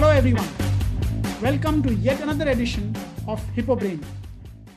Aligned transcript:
Hello, 0.00 0.12
everyone. 0.12 0.48
Welcome 1.42 1.82
to 1.82 1.92
yet 1.92 2.22
another 2.22 2.48
edition 2.48 2.96
of 3.28 3.38
Hippo 3.50 3.76
Brain, 3.76 4.02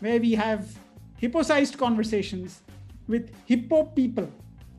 where 0.02 0.20
we 0.20 0.34
have 0.34 0.68
hippo-sized 1.16 1.78
conversations 1.78 2.62
with 3.07 3.32
hippo 3.46 3.86
people. 3.86 4.30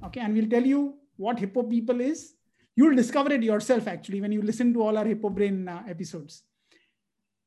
Okay, 0.04 0.20
and 0.20 0.34
we'll 0.34 0.50
tell 0.50 0.62
you 0.62 0.98
what 1.16 1.38
hippo 1.38 1.62
people 1.62 2.02
is. 2.02 2.34
You'll 2.76 2.94
discover 2.94 3.32
it 3.32 3.42
yourself 3.42 3.88
actually 3.88 4.20
when 4.20 4.32
you 4.32 4.42
listen 4.42 4.74
to 4.74 4.82
all 4.82 4.98
our 4.98 5.06
Hippo 5.06 5.30
Brain 5.30 5.66
uh, 5.66 5.82
episodes. 5.88 6.42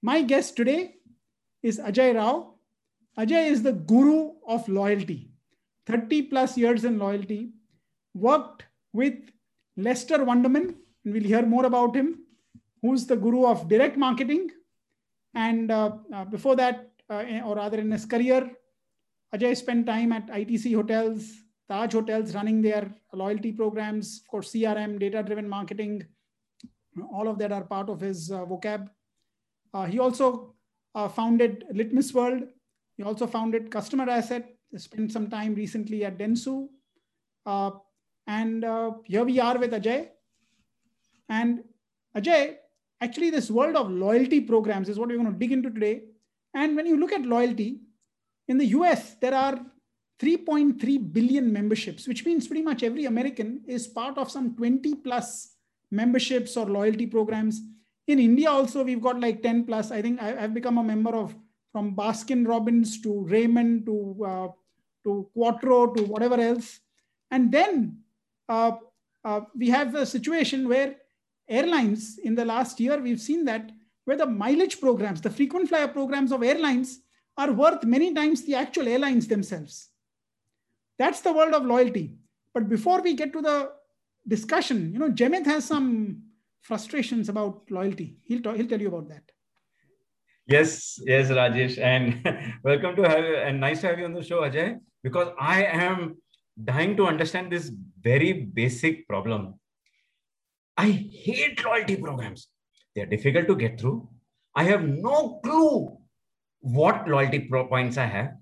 My 0.02 0.24
guest 0.24 0.56
today 0.56 0.96
is 1.62 1.78
Ajay 1.78 2.16
Rao. 2.16 2.56
Ajay 3.16 3.52
is 3.52 3.62
the 3.62 3.74
guru 3.74 4.32
of 4.48 4.68
loyalty. 4.68 5.30
30 5.86 6.24
plus 6.24 6.58
years 6.58 6.84
in 6.84 6.98
loyalty, 6.98 7.52
worked 8.16 8.64
with 8.92 9.20
Lester 9.76 10.18
Wunderman, 10.18 10.74
and 11.06 11.14
we'll 11.14 11.22
hear 11.36 11.46
more 11.46 11.68
about 11.68 11.96
him, 11.96 12.24
who's 12.82 13.06
the 13.06 13.16
guru 13.16 13.46
of 13.46 13.68
direct 13.68 13.98
marketing. 13.98 14.50
And 15.34 15.72
uh, 15.72 15.98
uh, 16.14 16.26
before 16.26 16.56
that, 16.56 16.92
uh, 17.10 17.24
or 17.46 17.56
rather 17.56 17.80
in 17.80 17.92
his 17.92 18.06
career, 18.06 18.52
Ajay 19.36 19.56
spent 19.56 19.86
time 19.86 20.12
at 20.12 20.28
ITC 20.28 20.74
Hotels, 20.76 21.32
Taj 21.70 21.94
Hotels, 21.94 22.34
running 22.34 22.62
their 22.62 22.90
loyalty 23.14 23.52
programs, 23.52 24.22
of 24.22 24.28
course, 24.28 24.52
CRM, 24.52 25.00
data 25.00 25.22
driven 25.22 25.48
marketing. 25.48 26.06
All 27.12 27.28
of 27.28 27.38
that 27.40 27.52
are 27.52 27.64
part 27.64 27.90
of 27.90 28.00
his 28.00 28.32
uh, 28.32 28.46
vocab. 28.46 28.90
Uh, 29.74 29.86
he 29.86 30.00
also 30.00 30.56
uh, 30.96 31.08
founded 31.08 31.66
Litmus 31.72 32.14
World. 32.14 32.44
He 32.96 33.04
also 33.04 33.28
founded 33.28 33.70
Customer 33.70 34.10
Asset. 34.10 34.56
Spent 34.76 35.12
some 35.12 35.30
time 35.30 35.56
recently 35.56 36.04
at 36.04 36.18
Dentsu. 36.18 36.68
and 38.28 38.66
here 39.06 39.24
we 39.24 39.40
are 39.40 39.58
with 39.58 39.72
Ajay. 39.72 40.10
And 41.30 41.64
Ajay, 42.16 42.58
actually, 43.02 43.30
this 43.30 43.50
world 43.50 43.76
of 43.76 43.90
loyalty 43.92 44.42
programs 44.42 44.90
is 44.90 44.98
what 44.98 45.10
we're 45.10 45.18
going 45.18 45.32
to 45.32 45.38
dig 45.38 45.52
into 45.52 45.70
today. 45.70 46.04
And 46.54 46.76
when 46.76 46.86
you 46.86 46.98
look 46.98 47.12
at 47.12 47.22
loyalty, 47.22 47.82
in 48.48 48.58
the 48.58 48.68
US, 48.68 49.16
there 49.16 49.34
are 49.34 49.60
3.3 50.20 51.14
billion 51.14 51.52
memberships, 51.52 52.08
which 52.08 52.26
means 52.26 52.48
pretty 52.48 52.64
much 52.64 52.82
every 52.84 53.06
American 53.06 53.62
is 53.68 53.88
part 53.88 54.18
of 54.18 54.32
some 54.32 54.56
20 54.56 54.96
plus 54.96 55.54
memberships 55.92 56.58
or 56.58 56.66
loyalty 56.66 57.06
programs. 57.06 57.62
In 58.08 58.20
India, 58.20 58.50
also, 58.50 58.84
we've 58.84 59.02
got 59.02 59.20
like 59.20 59.44
10 59.44 59.66
plus. 59.66 59.92
I 59.92 60.02
think 60.02 60.22
I, 60.22 60.42
have 60.42 60.54
become 60.54 60.78
a 60.78 60.84
member 60.84 61.16
of 61.16 61.36
from 61.72 61.96
Baskin 61.96 62.48
Robbins 62.48 63.02
to 63.02 63.26
Raymond 63.26 63.86
to, 63.86 64.26
uh, 64.26 64.48
to 65.04 65.30
Quattro 65.34 65.94
to 65.94 66.04
whatever 66.04 66.40
else. 66.40 66.80
And 67.30 67.52
then 67.52 68.00
uh, 68.50 68.78
uh, 69.24 69.42
we 69.56 69.70
have 69.70 69.94
a 69.94 70.06
situation 70.06 70.68
where 70.68 70.96
airlines 71.50 72.18
in 72.24 72.36
the 72.36 72.46
last 72.46 72.80
year, 72.80 73.00
we've 73.00 73.22
seen 73.22 73.46
that 73.46 73.72
where 74.06 74.18
the 74.18 74.26
mileage 74.26 74.80
programs, 74.80 75.22
the 75.22 75.30
frequent 75.30 75.68
flyer 75.70 75.88
programs 75.88 76.32
of 76.32 76.44
airlines 76.44 77.02
are 77.38 77.52
worth 77.52 77.84
many 77.84 78.14
times 78.14 78.44
the 78.44 78.56
actual 78.56 78.88
airlines 78.88 79.28
themselves. 79.28 79.90
That's 80.98 81.22
the 81.22 81.34
world 81.34 81.54
of 81.54 81.66
loyalty. 81.66 82.16
But 82.54 82.70
before 82.70 83.02
we 83.02 83.14
get 83.14 83.34
to 83.34 83.42
the 83.42 83.72
discussion, 84.28 84.92
you 84.94 85.00
know, 85.00 85.10
Jemith 85.10 85.46
has 85.46 85.66
some 85.66 86.24
frustrations 86.62 87.30
about 87.30 87.70
loyalty. 87.70 88.18
He'll, 88.24 88.54
he'll 88.54 88.68
tell 88.68 88.82
you 88.82 88.88
about 88.88 89.10
that. 89.10 89.24
Yes, 90.48 91.00
yes, 91.04 91.30
Rajesh. 91.30 91.78
And 91.78 92.26
welcome 92.64 92.96
to 92.96 93.04
have 93.04 93.24
and 93.24 93.60
nice 93.60 93.82
to 93.82 93.88
have 93.88 94.00
you 94.00 94.06
on 94.06 94.14
the 94.14 94.24
show, 94.24 94.42
Ajay, 94.42 94.80
because 95.04 95.28
I 95.40 95.66
am 95.66 96.18
dying 96.64 96.96
to 96.98 97.06
understand 97.06 97.52
this 97.52 97.70
very 98.02 98.34
basic 98.34 99.08
problem. 99.08 99.60
I 100.78 100.92
hate 100.92 101.64
loyalty 101.66 101.96
programs. 101.96 102.48
They're 102.96 103.08
difficult 103.08 103.48
to 103.48 103.56
get 103.56 103.80
through. 103.80 104.08
I 104.56 104.64
have 104.64 104.84
no 104.84 105.40
clue 105.44 105.98
what 106.62 107.08
loyalty 107.08 107.50
points 107.50 107.98
I 107.98 108.06
have. 108.06 108.34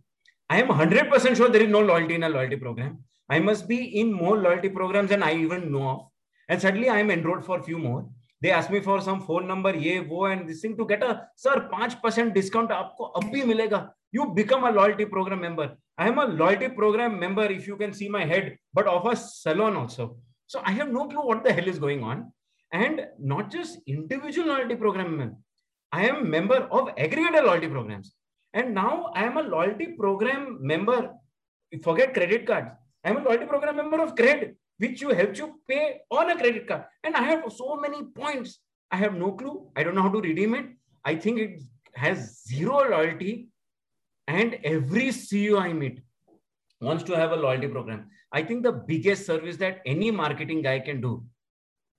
I 0.49 0.61
am 0.61 0.67
100% 0.67 1.35
sure 1.35 1.49
there 1.49 1.63
is 1.63 1.69
no 1.69 1.81
loyalty 1.81 2.15
in 2.15 2.23
a 2.23 2.29
loyalty 2.29 2.57
program. 2.57 3.03
I 3.29 3.39
must 3.39 3.67
be 3.67 3.99
in 3.99 4.13
more 4.13 4.37
loyalty 4.37 4.69
programs 4.69 5.09
than 5.09 5.23
I 5.23 5.33
even 5.33 5.71
know 5.71 5.89
of. 5.89 6.07
And 6.49 6.61
suddenly 6.61 6.89
I 6.89 6.99
am 6.99 7.09
enrolled 7.09 7.45
for 7.45 7.59
a 7.59 7.63
few 7.63 7.79
more. 7.79 8.07
They 8.41 8.51
ask 8.51 8.69
me 8.69 8.81
for 8.81 9.01
some 9.01 9.21
phone 9.21 9.47
number, 9.47 9.75
ye, 9.75 10.01
wo, 10.01 10.25
and 10.25 10.47
this 10.47 10.61
thing 10.61 10.77
to 10.77 10.85
get 10.85 11.01
a, 11.01 11.27
sir, 11.35 11.67
5% 11.71 12.33
discount 12.33 12.69
aapko 12.69 13.11
ab 13.15 13.33
milega. 13.33 13.89
You 14.11 14.27
become 14.27 14.65
a 14.65 14.71
loyalty 14.71 15.05
program 15.05 15.41
member. 15.41 15.75
I 15.97 16.09
am 16.09 16.19
a 16.19 16.25
loyalty 16.25 16.69
program 16.69 17.19
member, 17.19 17.45
if 17.45 17.65
you 17.65 17.77
can 17.77 17.93
see 17.93 18.09
my 18.09 18.25
head, 18.25 18.57
but 18.73 18.85
of 18.87 19.05
a 19.05 19.15
salon 19.15 19.75
also. 19.75 20.17
So 20.47 20.61
I 20.63 20.71
have 20.71 20.91
no 20.91 21.07
clue 21.07 21.25
what 21.25 21.43
the 21.43 21.53
hell 21.53 21.67
is 21.67 21.79
going 21.79 22.03
on. 22.03 22.31
And 22.71 23.07
not 23.19 23.51
just 23.51 23.79
individual 23.87 24.49
loyalty 24.49 24.75
program. 24.75 25.37
I 25.91 26.07
am 26.07 26.29
member 26.29 26.67
of 26.71 26.89
aggregator 26.95 27.43
loyalty 27.45 27.67
programs. 27.67 28.13
And 28.53 28.73
now 28.73 29.11
I 29.15 29.23
am 29.25 29.37
a 29.37 29.43
loyalty 29.43 29.87
program 29.87 30.59
member. 30.61 31.11
Forget 31.83 32.13
credit 32.13 32.45
cards. 32.45 32.71
I 33.03 33.09
am 33.09 33.17
a 33.17 33.23
loyalty 33.23 33.45
program 33.45 33.75
member 33.77 34.01
of 34.01 34.15
credit, 34.15 34.55
which 34.77 35.01
you 35.01 35.09
helps 35.09 35.39
you 35.39 35.59
pay 35.67 36.01
on 36.09 36.31
a 36.31 36.35
credit 36.35 36.67
card. 36.67 36.83
And 37.03 37.15
I 37.15 37.23
have 37.23 37.43
so 37.55 37.75
many 37.75 38.03
points. 38.03 38.59
I 38.91 38.97
have 38.97 39.15
no 39.15 39.31
clue. 39.33 39.69
I 39.75 39.83
don't 39.83 39.95
know 39.95 40.03
how 40.03 40.11
to 40.11 40.21
redeem 40.21 40.55
it. 40.55 40.65
I 41.03 41.15
think 41.15 41.39
it 41.39 41.61
has 41.93 42.43
zero 42.43 42.89
loyalty. 42.89 43.49
And 44.27 44.59
every 44.63 45.07
CEO 45.09 45.61
I 45.61 45.73
meet 45.73 46.01
wants 46.80 47.02
to 47.04 47.16
have 47.16 47.32
a 47.32 47.36
loyalty 47.36 47.68
program. 47.68 48.08
I 48.32 48.42
think 48.42 48.62
the 48.62 48.72
biggest 48.72 49.26
service 49.26 49.56
that 49.58 49.80
any 49.86 50.10
marketing 50.10 50.62
guy 50.62 50.78
can 50.80 51.00
do 51.00 51.24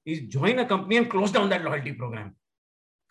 is 0.05 0.21
join 0.21 0.59
a 0.59 0.65
company 0.65 0.97
and 0.97 1.09
close 1.09 1.31
down 1.31 1.49
that 1.49 1.63
loyalty 1.63 1.93
program. 1.93 2.35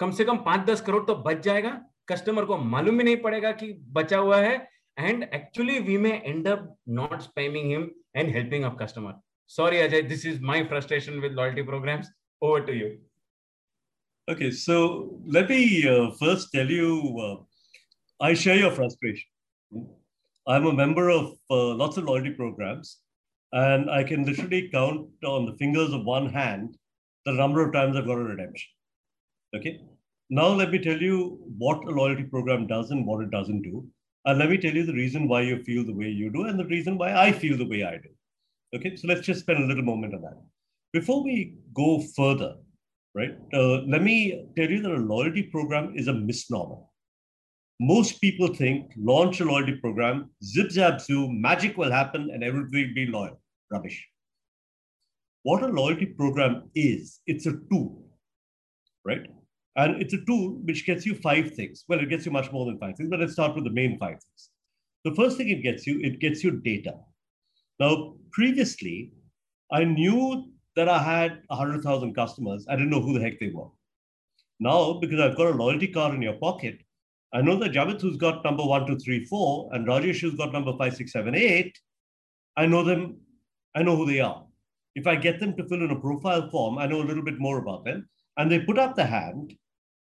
कम 0.01 0.11
से 0.17 0.25
कम 0.25 0.37
पांच 0.45 0.61
दस 0.67 0.81
करोड़ 0.81 1.03
तो 1.06 1.15
बच 1.25 1.43
जाएगा 1.45 1.71
customer 2.09 2.45
को 2.45 2.56
मालूम 2.75 2.99
ही 2.99 3.05
नहीं 3.05 3.17
पड़ेगा 3.23 3.51
कि 3.53 3.73
बचा 3.97 4.19
हुआ 4.19 4.41
है 4.41 4.55
and 4.99 5.27
actually 5.37 5.81
we 5.81 5.97
may 6.05 6.15
end 6.31 6.49
up 6.53 6.62
not 6.87 7.23
spamming 7.27 7.69
him 7.71 7.91
and 8.15 8.31
helping 8.37 8.65
our 8.69 8.77
customer 8.81 9.12
sorry 9.59 9.78
ajay 9.84 10.01
this 10.09 10.25
is 10.31 10.41
my 10.51 10.59
frustration 10.73 11.21
with 11.25 11.39
loyalty 11.41 11.65
programs 11.71 12.11
over 12.49 12.61
to 12.67 12.75
you 12.81 12.91
okay 14.33 14.51
so 14.51 14.77
let 15.37 15.49
me 15.55 15.61
uh, 15.95 16.11
first 16.23 16.53
tell 16.56 16.75
you 16.78 16.91
uh, 17.28 17.37
i 18.28 18.34
share 18.43 18.59
your 18.65 18.73
frustration 18.81 19.87
i'm 20.48 20.66
a 20.66 20.74
member 20.74 21.10
of 21.10 21.34
uh, 21.50 21.74
lots 21.82 21.98
of 21.98 22.06
loyalty 22.06 22.32
programs 22.32 22.98
and 23.54 23.90
i 23.90 24.04
can 24.04 24.26
literally 24.26 24.70
count 24.72 25.08
on 25.26 25.46
the 25.46 25.58
fingers 25.58 25.94
of 25.94 26.04
one 26.04 26.32
hand 26.32 26.76
the 27.26 27.32
number 27.32 27.66
of 27.66 27.74
times 27.74 27.96
i've 27.96 28.06
got 28.06 28.24
a 28.24 28.30
redemption 28.34 28.70
okay 29.56 29.80
now, 30.30 30.48
let 30.48 30.72
me 30.72 30.80
tell 30.80 31.00
you 31.00 31.40
what 31.58 31.86
a 31.86 31.92
loyalty 31.92 32.24
program 32.24 32.66
does 32.66 32.90
and 32.90 33.06
what 33.06 33.24
it 33.24 33.30
doesn't 33.30 33.62
do. 33.62 33.88
And 34.26 34.40
let 34.40 34.50
me 34.50 34.58
tell 34.58 34.74
you 34.74 34.84
the 34.84 34.94
reason 34.94 35.28
why 35.28 35.42
you 35.42 35.64
feel 35.64 35.86
the 35.86 35.94
way 35.94 36.10
you 36.10 36.32
do 36.32 36.46
and 36.46 36.60
the 36.60 36.66
reason 36.66 36.98
why 36.98 37.14
I 37.14 37.32
feel 37.32 37.58
the 37.58 37.68
way 37.68 37.84
I 37.84 37.98
do. 37.98 38.10
Okay, 38.76 38.96
so 38.96 39.08
let's 39.08 39.22
just 39.22 39.42
spend 39.42 39.64
a 39.64 39.68
little 39.68 39.84
moment 39.84 40.16
on 40.16 40.22
that. 40.22 40.42
Before 40.94 41.24
we 41.24 41.60
go 41.76 42.02
further, 42.16 42.56
right, 43.14 43.38
uh, 43.54 43.82
let 43.84 44.02
me 44.02 44.48
tell 44.58 44.70
you 44.70 44.82
that 44.82 44.92
a 44.92 44.98
loyalty 44.98 45.44
program 45.44 45.94
is 45.96 46.08
a 46.08 46.14
misnomer. 46.14 46.78
Most 47.80 48.22
people 48.22 48.47
think 48.47 48.91
launch 48.97 49.41
a 49.41 49.46
loyalty 49.46 49.75
program, 49.75 50.30
zip 50.44 50.72
zap 50.72 51.02
zoo, 51.02 51.31
magic 51.31 51.78
will 51.78 51.91
happen 51.91 52.30
and 52.31 52.44
everybody 52.44 52.88
will 52.88 52.94
be 52.94 53.06
loyal. 53.08 53.41
Rubbish. 53.69 54.08
What 55.44 55.62
a 55.62 55.68
loyalty 55.68 56.06
program 56.06 56.72
is, 56.74 57.19
it's 57.28 57.46
a 57.46 57.59
tool, 57.69 58.02
right? 59.03 59.28
And 59.75 60.02
it's 60.02 60.14
a 60.14 60.25
tool 60.25 60.62
which 60.64 60.85
gets 60.85 61.06
you 61.06 61.16
five 61.16 61.53
things. 61.53 61.84
Well, 61.88 62.00
it 62.00 62.09
gets 62.09 62.25
you 62.25 62.31
much 62.31 62.52
more 62.52 62.66
than 62.66 62.80
five 62.80 62.96
things, 62.96 63.09
but 63.09 63.19
let's 63.19 63.34
start 63.34 63.56
with 63.56 63.66
the 63.66 63.69
main 63.69 64.00
five 64.00 64.18
things. 64.24 64.50
The 65.03 65.14
first 65.14 65.38
thing 65.38 65.50
it 65.50 65.62
gets 65.62 65.85
you, 65.85 66.00
it 66.02 66.19
gets 66.19 66.44
you 66.44 66.52
data. 66.52 66.96
Now, 67.80 68.16
previously, 68.31 69.12
I 69.72 69.84
knew 69.84 70.50
that 70.76 70.88
I 70.88 70.97
had 70.97 71.41
100,000 71.47 72.16
customers. 72.16 72.66
I 72.70 72.76
didn't 72.76 72.90
know 72.90 73.02
who 73.02 73.14
the 73.14 73.23
heck 73.23 73.40
they 73.40 73.52
were. 73.53 73.67
Now, 74.59 74.94
because 74.94 75.20
I've 75.20 75.38
got 75.38 75.53
a 75.53 75.58
loyalty 75.58 75.88
card 75.88 76.16
in 76.16 76.22
your 76.22 76.34
pocket, 76.34 76.79
I 77.35 77.41
know 77.41 77.58
that 77.58 77.73
Javed, 77.73 77.99
who's 77.99 78.16
got 78.16 78.46
number 78.46 78.64
one, 78.64 78.87
two, 78.87 78.97
three, 78.97 79.26
four, 79.26 79.70
and 79.73 79.85
Rajesh, 79.85 80.22
who's 80.22 80.35
got 80.35 80.53
number 80.53 80.72
five, 80.78 80.96
six, 80.96 81.11
seven, 81.11 81.35
eight, 81.35 81.78
I 82.55 82.66
know 82.66 82.82
them, 82.82 83.17
I 83.76 83.84
know 83.84 83.97
who 83.97 84.05
they 84.05 84.22
are. 84.22 84.46
If 84.96 85.05
I 85.05 85.17
get 85.17 85.41
them 85.41 85.53
to 85.58 85.67
fill 85.67 85.84
in 85.84 85.91
a 85.91 85.99
profile 85.99 86.49
form, 86.49 86.78
I 86.78 86.87
know 86.87 87.02
a 87.02 87.09
little 87.09 87.23
bit 87.23 87.37
more 87.37 87.58
about 87.58 87.84
them. 87.84 88.08
And 88.37 88.49
they 88.49 88.59
put 88.59 88.79
up 88.79 88.96
the 88.96 89.05
hand, 89.05 89.53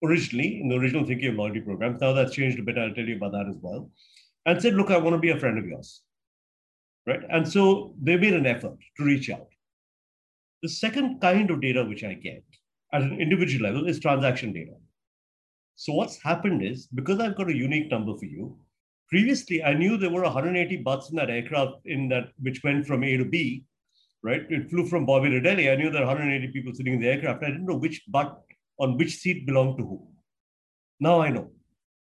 originally 0.04 0.60
in 0.60 0.68
the 0.68 0.76
original 0.76 1.04
thinking 1.04 1.30
of 1.30 1.34
loyalty 1.34 1.62
programs. 1.62 2.00
Now 2.00 2.12
that's 2.12 2.32
changed 2.32 2.60
a 2.60 2.62
bit. 2.62 2.78
I'll 2.78 2.94
tell 2.94 3.04
you 3.04 3.16
about 3.16 3.32
that 3.32 3.48
as 3.48 3.56
well. 3.60 3.90
And 4.44 4.62
said, 4.62 4.74
look, 4.74 4.92
I 4.92 4.98
want 4.98 5.14
to 5.14 5.20
be 5.20 5.30
a 5.30 5.40
friend 5.40 5.58
of 5.58 5.66
yours. 5.66 6.02
Right. 7.08 7.24
And 7.28 7.48
so 7.48 7.96
they 8.00 8.16
made 8.16 8.34
an 8.34 8.46
effort 8.46 8.78
to 8.98 9.04
reach 9.04 9.30
out. 9.30 9.48
The 10.62 10.68
second 10.68 11.20
kind 11.20 11.50
of 11.50 11.60
data 11.60 11.84
which 11.84 12.04
I 12.04 12.14
get 12.14 12.44
at 12.92 13.02
an 13.02 13.20
individual 13.20 13.64
level 13.64 13.88
is 13.88 13.98
transaction 13.98 14.52
data. 14.52 14.74
So 15.76 15.92
what's 15.92 16.22
happened 16.22 16.62
is 16.62 16.86
because 16.86 17.20
I've 17.20 17.36
got 17.36 17.50
a 17.50 17.56
unique 17.56 17.90
number 17.90 18.16
for 18.16 18.24
you, 18.24 18.58
previously 19.08 19.62
I 19.62 19.74
knew 19.74 19.96
there 19.96 20.10
were 20.10 20.22
180 20.22 20.78
butts 20.78 21.10
in 21.10 21.16
that 21.16 21.30
aircraft 21.30 21.84
in 21.84 22.08
that 22.08 22.30
which 22.40 22.64
went 22.64 22.86
from 22.86 23.04
A 23.04 23.18
to 23.18 23.24
B, 23.26 23.64
right? 24.22 24.46
It 24.48 24.70
flew 24.70 24.86
from 24.86 25.04
Bombay 25.04 25.30
to 25.30 25.40
Delhi. 25.40 25.70
I 25.70 25.76
knew 25.76 25.90
there 25.90 26.00
were 26.00 26.08
180 26.08 26.50
people 26.52 26.74
sitting 26.74 26.94
in 26.94 27.00
the 27.00 27.08
aircraft. 27.08 27.44
I 27.44 27.48
didn't 27.48 27.66
know 27.66 27.76
which 27.76 28.02
butt 28.08 28.42
on 28.78 28.96
which 28.96 29.16
seat 29.16 29.46
belonged 29.46 29.76
to 29.76 29.84
who. 29.84 30.08
Now 30.98 31.20
I 31.20 31.28
know. 31.28 31.50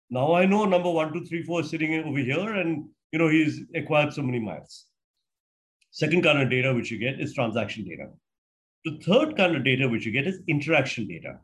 Now 0.08 0.34
I 0.34 0.46
know 0.46 0.64
number 0.64 0.90
one, 0.90 1.12
two, 1.12 1.26
three, 1.26 1.42
four 1.42 1.60
is 1.60 1.68
sitting 1.70 1.94
over 2.02 2.18
here, 2.18 2.54
and 2.54 2.88
you 3.12 3.18
know 3.18 3.28
he's 3.28 3.60
acquired 3.74 4.14
so 4.14 4.22
many 4.22 4.40
miles. 4.40 4.86
Second 5.90 6.22
kind 6.22 6.40
of 6.40 6.48
data 6.48 6.72
which 6.72 6.90
you 6.90 6.98
get 6.98 7.20
is 7.20 7.34
transaction 7.34 7.84
data. 7.84 8.08
The 8.86 8.98
third 9.04 9.36
kind 9.36 9.54
of 9.54 9.64
data 9.64 9.86
which 9.86 10.06
you 10.06 10.12
get 10.12 10.26
is 10.26 10.40
interaction 10.48 11.06
data, 11.06 11.38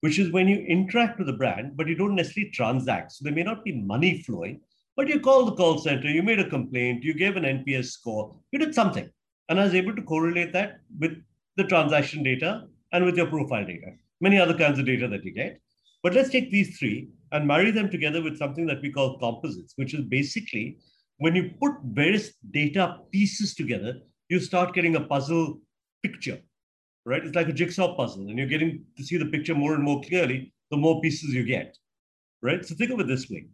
which 0.00 0.18
is 0.18 0.32
when 0.32 0.48
you 0.48 0.58
interact 0.58 1.18
with 1.18 1.28
a 1.28 1.32
brand, 1.32 1.76
but 1.76 1.88
you 1.88 1.94
don't 1.94 2.14
necessarily 2.14 2.50
transact. 2.50 3.12
So 3.12 3.24
there 3.24 3.34
may 3.34 3.42
not 3.42 3.64
be 3.64 3.72
money 3.72 4.22
flowing, 4.22 4.60
but 4.96 5.08
you 5.08 5.20
call 5.20 5.44
the 5.44 5.54
call 5.54 5.78
center, 5.78 6.08
you 6.08 6.22
made 6.22 6.40
a 6.40 6.48
complaint, 6.48 7.04
you 7.04 7.14
gave 7.14 7.36
an 7.36 7.44
NPS 7.44 7.86
score, 7.86 8.34
you 8.52 8.58
did 8.58 8.74
something. 8.74 9.08
And 9.48 9.60
I 9.60 9.64
was 9.64 9.74
able 9.74 9.94
to 9.94 10.02
correlate 10.02 10.52
that 10.52 10.80
with 10.98 11.22
the 11.56 11.64
transaction 11.64 12.22
data 12.22 12.66
and 12.92 13.04
with 13.04 13.16
your 13.16 13.26
profile 13.26 13.64
data, 13.64 13.92
many 14.20 14.38
other 14.38 14.56
kinds 14.56 14.78
of 14.78 14.86
data 14.86 15.08
that 15.08 15.24
you 15.24 15.32
get. 15.32 15.60
But 16.02 16.14
let's 16.14 16.30
take 16.30 16.50
these 16.50 16.78
three 16.78 17.08
and 17.32 17.46
marry 17.46 17.70
them 17.70 17.90
together 17.90 18.22
with 18.22 18.38
something 18.38 18.66
that 18.66 18.80
we 18.82 18.92
call 18.92 19.18
composites, 19.18 19.74
which 19.76 19.94
is 19.94 20.04
basically 20.04 20.78
when 21.18 21.34
you 21.34 21.50
put 21.60 21.72
various 21.82 22.32
data 22.52 22.98
pieces 23.12 23.54
together, 23.54 23.94
you 24.28 24.40
start 24.40 24.74
getting 24.74 24.96
a 24.96 25.00
puzzle 25.00 25.60
picture, 26.02 26.38
right? 27.08 27.24
It's 27.24 27.34
like 27.34 27.48
a 27.48 27.54
jigsaw 27.54 27.96
puzzle, 27.96 28.28
and 28.28 28.38
you're 28.38 28.46
getting 28.46 28.84
to 28.98 29.02
see 29.02 29.16
the 29.16 29.26
picture 29.26 29.54
more 29.54 29.74
and 29.74 29.82
more 29.82 30.02
clearly 30.02 30.52
the 30.70 30.76
more 30.76 31.00
pieces 31.00 31.32
you 31.32 31.42
get, 31.42 31.76
right? 32.42 32.64
So 32.64 32.74
think 32.74 32.90
of 32.90 33.00
it 33.00 33.06
this 33.06 33.30
way. 33.30 33.46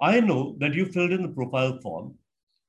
I 0.00 0.20
know 0.20 0.56
that 0.60 0.72
you 0.74 0.86
filled 0.86 1.12
in 1.12 1.22
the 1.22 1.28
profile 1.28 1.78
form 1.82 2.14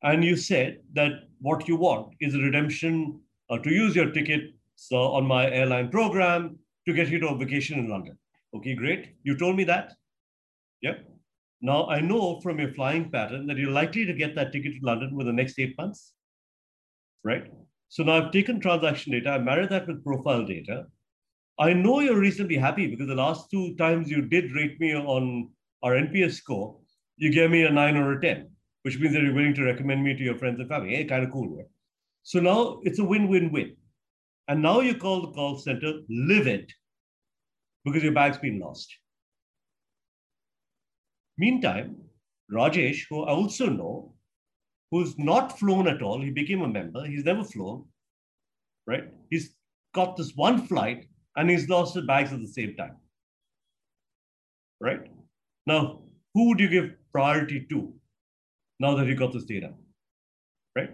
and 0.04 0.24
you 0.24 0.36
said 0.36 0.80
that 0.94 1.12
what 1.40 1.68
you 1.68 1.78
want 1.78 2.14
is 2.20 2.36
a 2.36 2.40
redemption 2.40 3.22
uh, 3.50 3.58
to 3.60 3.70
use 3.70 3.96
your 3.96 4.12
ticket 4.12 4.54
so 4.76 4.98
on 4.98 5.26
my 5.26 5.50
airline 5.50 5.90
program 5.90 6.58
to 6.86 6.94
get 6.94 7.08
you 7.08 7.20
to 7.20 7.30
a 7.30 7.38
vacation 7.38 7.80
in 7.80 7.90
London. 7.90 8.18
Okay, 8.54 8.76
great. 8.76 9.16
You 9.24 9.38
told 9.38 9.56
me 9.56 9.64
that. 9.64 9.94
Yep. 10.82 11.06
Now 11.62 11.88
I 11.88 12.02
know 12.02 12.42
from 12.42 12.60
your 12.60 12.74
flying 12.74 13.10
pattern 13.10 13.48
that 13.48 13.58
you're 13.58 13.72
likely 13.72 14.06
to 14.06 14.14
get 14.14 14.36
that 14.36 14.52
ticket 14.52 14.74
to 14.74 14.80
London 14.86 15.16
within 15.16 15.36
the 15.36 15.42
next 15.42 15.58
eight 15.58 15.78
months, 15.78 16.14
right? 17.24 17.52
So 17.89 18.04
now 18.04 18.18
I've 18.18 18.31
taken 18.31 18.60
transaction 18.60 19.13
data, 19.13 19.31
I 19.31 19.38
married 19.38 19.69
that 19.69 19.88
with 19.88 20.04
profile 20.04 20.45
data. 20.45 20.86
I 21.60 21.74
know 21.74 22.00
you're 22.01 22.19
reasonably 22.19 22.57
happy 22.57 22.88
because 22.88 23.07
the 23.07 23.16
last 23.16 23.50
two 23.50 23.75
times 23.75 24.10
you 24.12 24.22
did 24.22 24.51
rate 24.54 24.80
me 24.80 24.94
on 24.94 25.50
our 25.84 25.94
NPS 25.94 26.34
score, 26.34 26.78
you 27.16 27.31
gave 27.31 27.50
me 27.50 27.63
a 27.63 27.72
nine 27.72 27.98
or 27.98 28.13
a 28.13 28.22
10, 28.22 28.50
which 28.84 29.00
means 29.00 29.13
that 29.13 29.24
you're 29.24 29.34
willing 29.34 29.56
to 29.56 29.63
recommend 29.63 30.04
me 30.04 30.16
to 30.16 30.24
your 30.24 30.38
friends 30.38 30.60
and 30.60 30.69
family. 30.69 30.95
Hey, 30.95 31.06
kind 31.06 31.24
of 31.24 31.31
cool, 31.31 31.57
right? 31.57 31.66
So 32.24 32.39
now 32.39 32.80
it's 32.84 33.00
a 33.00 33.04
win-win-win. 33.04 33.75
And 34.50 34.62
now 34.62 34.81
you 34.81 34.95
call 34.95 35.22
the 35.22 35.31
call 35.33 35.57
center 35.57 36.01
livid 36.10 36.72
because 37.83 38.04
your 38.04 38.13
bag's 38.13 38.38
been 38.38 38.60
lost. 38.60 38.94
Meantime, 41.38 41.98
Rajesh, 42.51 43.06
who 43.10 43.24
I 43.24 43.31
also 43.31 43.68
know, 43.68 44.13
who's 44.92 45.18
not 45.18 45.57
flown 45.60 45.88
at 45.88 46.01
all, 46.01 46.22
he 46.22 46.31
became 46.31 46.62
a 46.62 46.68
member, 46.68 47.06
he's 47.06 47.25
never 47.25 47.44
flown, 47.44 47.86
right? 48.86 49.06
He's 49.30 49.56
got 49.94 50.18
this 50.18 50.34
one 50.36 50.66
flight 50.68 51.06
and 51.36 51.50
he's 51.50 51.69
lost 51.69 51.95
his 51.95 52.06
bags 52.06 52.34
at 52.34 52.39
the 52.39 52.48
same 52.48 52.75
time, 52.75 52.98
right? 54.80 55.01
Now, 55.66 56.01
who 56.34 56.50
would 56.50 56.60
you 56.60 56.69
give 56.69 56.92
priority 57.12 57.66
to 57.69 57.94
now 58.80 58.95
that 58.95 59.07
you 59.07 59.16
got 59.16 59.34
this 59.34 59.45
data, 59.45 59.74
right? 60.75 60.92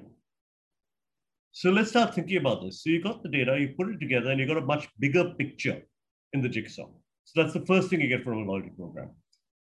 So 1.52 1.70
let's 1.70 1.90
start 1.90 2.16
thinking 2.16 2.38
about 2.38 2.64
this. 2.64 2.84
So 2.84 2.90
you 2.90 3.02
got 3.02 3.22
the 3.22 3.30
data, 3.30 3.60
you 3.60 3.76
put 3.78 3.90
it 3.90 4.00
together, 4.00 4.32
and 4.32 4.40
you 4.40 4.48
got 4.48 4.58
a 4.58 4.62
much 4.62 4.88
bigger 5.00 5.34
picture 5.38 5.82
in 6.34 6.42
the 6.42 6.50
jigsaw. 6.50 6.88
So 7.26 7.42
that's 7.42 7.54
the 7.54 7.66
first 7.66 7.90
thing 7.90 8.02
you 8.02 8.08
get 8.08 8.24
from 8.24 8.40
a 8.40 8.42
loyalty 8.42 8.72
program. 8.76 9.12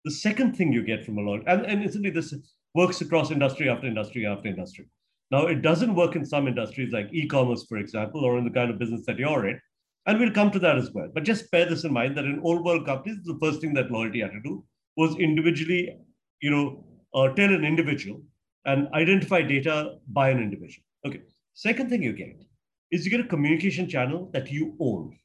The 0.04 0.10
second 0.10 0.56
thing 0.56 0.72
you 0.72 0.82
get 0.82 1.04
from 1.04 1.18
a 1.18 1.20
loyalty, 1.20 1.46
and, 1.46 1.64
and 1.66 1.82
incidentally, 1.82 2.10
this 2.10 2.34
works 2.74 3.00
across 3.00 3.30
industry 3.30 3.68
after 3.68 3.86
industry 3.86 4.26
after 4.26 4.48
industry. 4.48 4.86
Now, 5.30 5.46
it 5.46 5.62
doesn't 5.62 5.94
work 5.94 6.16
in 6.16 6.24
some 6.24 6.48
industries 6.48 6.92
like 6.92 7.08
e-commerce, 7.12 7.64
for 7.68 7.78
example, 7.78 8.24
or 8.24 8.38
in 8.38 8.44
the 8.44 8.50
kind 8.50 8.70
of 8.70 8.78
business 8.78 9.04
that 9.06 9.18
you're 9.18 9.48
in. 9.48 9.60
And 10.06 10.18
we'll 10.18 10.32
come 10.32 10.50
to 10.52 10.58
that 10.60 10.78
as 10.78 10.90
well. 10.92 11.10
But 11.12 11.24
just 11.24 11.50
bear 11.50 11.66
this 11.66 11.84
in 11.84 11.92
mind 11.92 12.16
that 12.16 12.24
in 12.24 12.40
old 12.42 12.64
world 12.64 12.86
companies, 12.86 13.18
the 13.24 13.38
first 13.42 13.60
thing 13.60 13.74
that 13.74 13.90
loyalty 13.90 14.20
had 14.20 14.32
to 14.32 14.40
do 14.40 14.64
was 14.96 15.16
individually, 15.16 15.98
you 16.40 16.50
know, 16.50 16.84
uh, 17.14 17.28
tell 17.34 17.52
an 17.52 17.64
individual 17.64 18.22
and 18.64 18.88
identify 18.94 19.42
data 19.42 19.96
by 20.08 20.30
an 20.30 20.38
individual. 20.38 20.84
Okay. 21.06 21.20
Second 21.52 21.90
thing 21.90 22.02
you 22.02 22.12
get 22.12 22.42
is 22.90 23.04
you 23.04 23.10
get 23.10 23.20
a 23.20 23.28
communication 23.28 23.88
channel 23.88 24.30
that 24.32 24.50
you 24.50 24.74
own, 24.80 25.16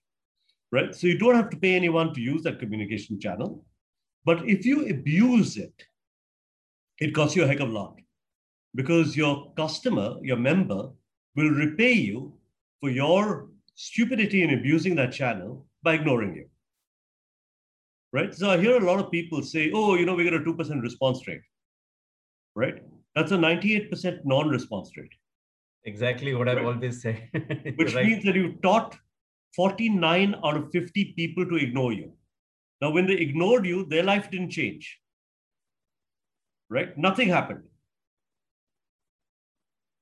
right? 0.71 0.93
So 0.93 1.07
you 1.07 1.17
don't 1.17 1.35
have 1.35 1.49
to 1.51 1.57
pay 1.57 1.75
anyone 1.75 2.13
to 2.13 2.21
use 2.21 2.43
that 2.43 2.59
communication 2.59 3.19
channel. 3.19 3.63
But 4.25 4.49
if 4.49 4.65
you 4.65 4.87
abuse 4.89 5.57
it, 5.57 5.73
it 6.99 7.13
costs 7.13 7.35
you 7.35 7.43
a 7.43 7.47
heck 7.47 7.59
of 7.59 7.69
a 7.69 7.73
lot 7.73 7.95
because 8.75 9.15
your 9.15 9.53
customer, 9.55 10.15
your 10.21 10.37
member, 10.37 10.89
will 11.35 11.49
repay 11.49 11.93
you 11.93 12.33
for 12.79 12.89
your 12.89 13.49
stupidity 13.75 14.43
in 14.43 14.53
abusing 14.53 14.95
that 14.95 15.11
channel 15.11 15.65
by 15.83 15.93
ignoring 15.93 16.35
you. 16.35 16.47
Right? 18.11 18.33
So 18.33 18.49
I 18.49 18.57
hear 18.57 18.77
a 18.77 18.85
lot 18.85 18.99
of 18.99 19.11
people 19.11 19.41
say, 19.41 19.71
oh, 19.73 19.95
you 19.95 20.05
know, 20.05 20.13
we 20.13 20.23
got 20.23 20.35
a 20.35 20.39
2% 20.39 20.81
response 20.81 21.27
rate. 21.27 21.41
Right? 22.55 22.83
That's 23.15 23.31
a 23.31 23.37
98% 23.37 24.19
non 24.25 24.49
response 24.49 24.91
rate. 24.95 25.11
Exactly 25.85 26.33
what 26.33 26.47
I've 26.47 26.65
always 26.65 27.01
said. 27.01 27.29
Which 27.75 27.93
right. 27.93 28.05
means 28.05 28.23
that 28.23 28.35
you 28.35 28.53
taught 28.63 28.95
49 29.55 30.35
out 30.43 30.57
of 30.57 30.71
50 30.71 31.13
people 31.15 31.45
to 31.45 31.55
ignore 31.55 31.93
you. 31.93 32.13
Now, 32.81 32.91
when 32.91 33.05
they 33.05 33.13
ignored 33.13 33.65
you, 33.65 33.85
their 33.85 34.03
life 34.03 34.29
didn't 34.31 34.51
change. 34.51 34.99
Right? 36.69 36.97
Nothing 36.97 37.29
happened. 37.29 37.63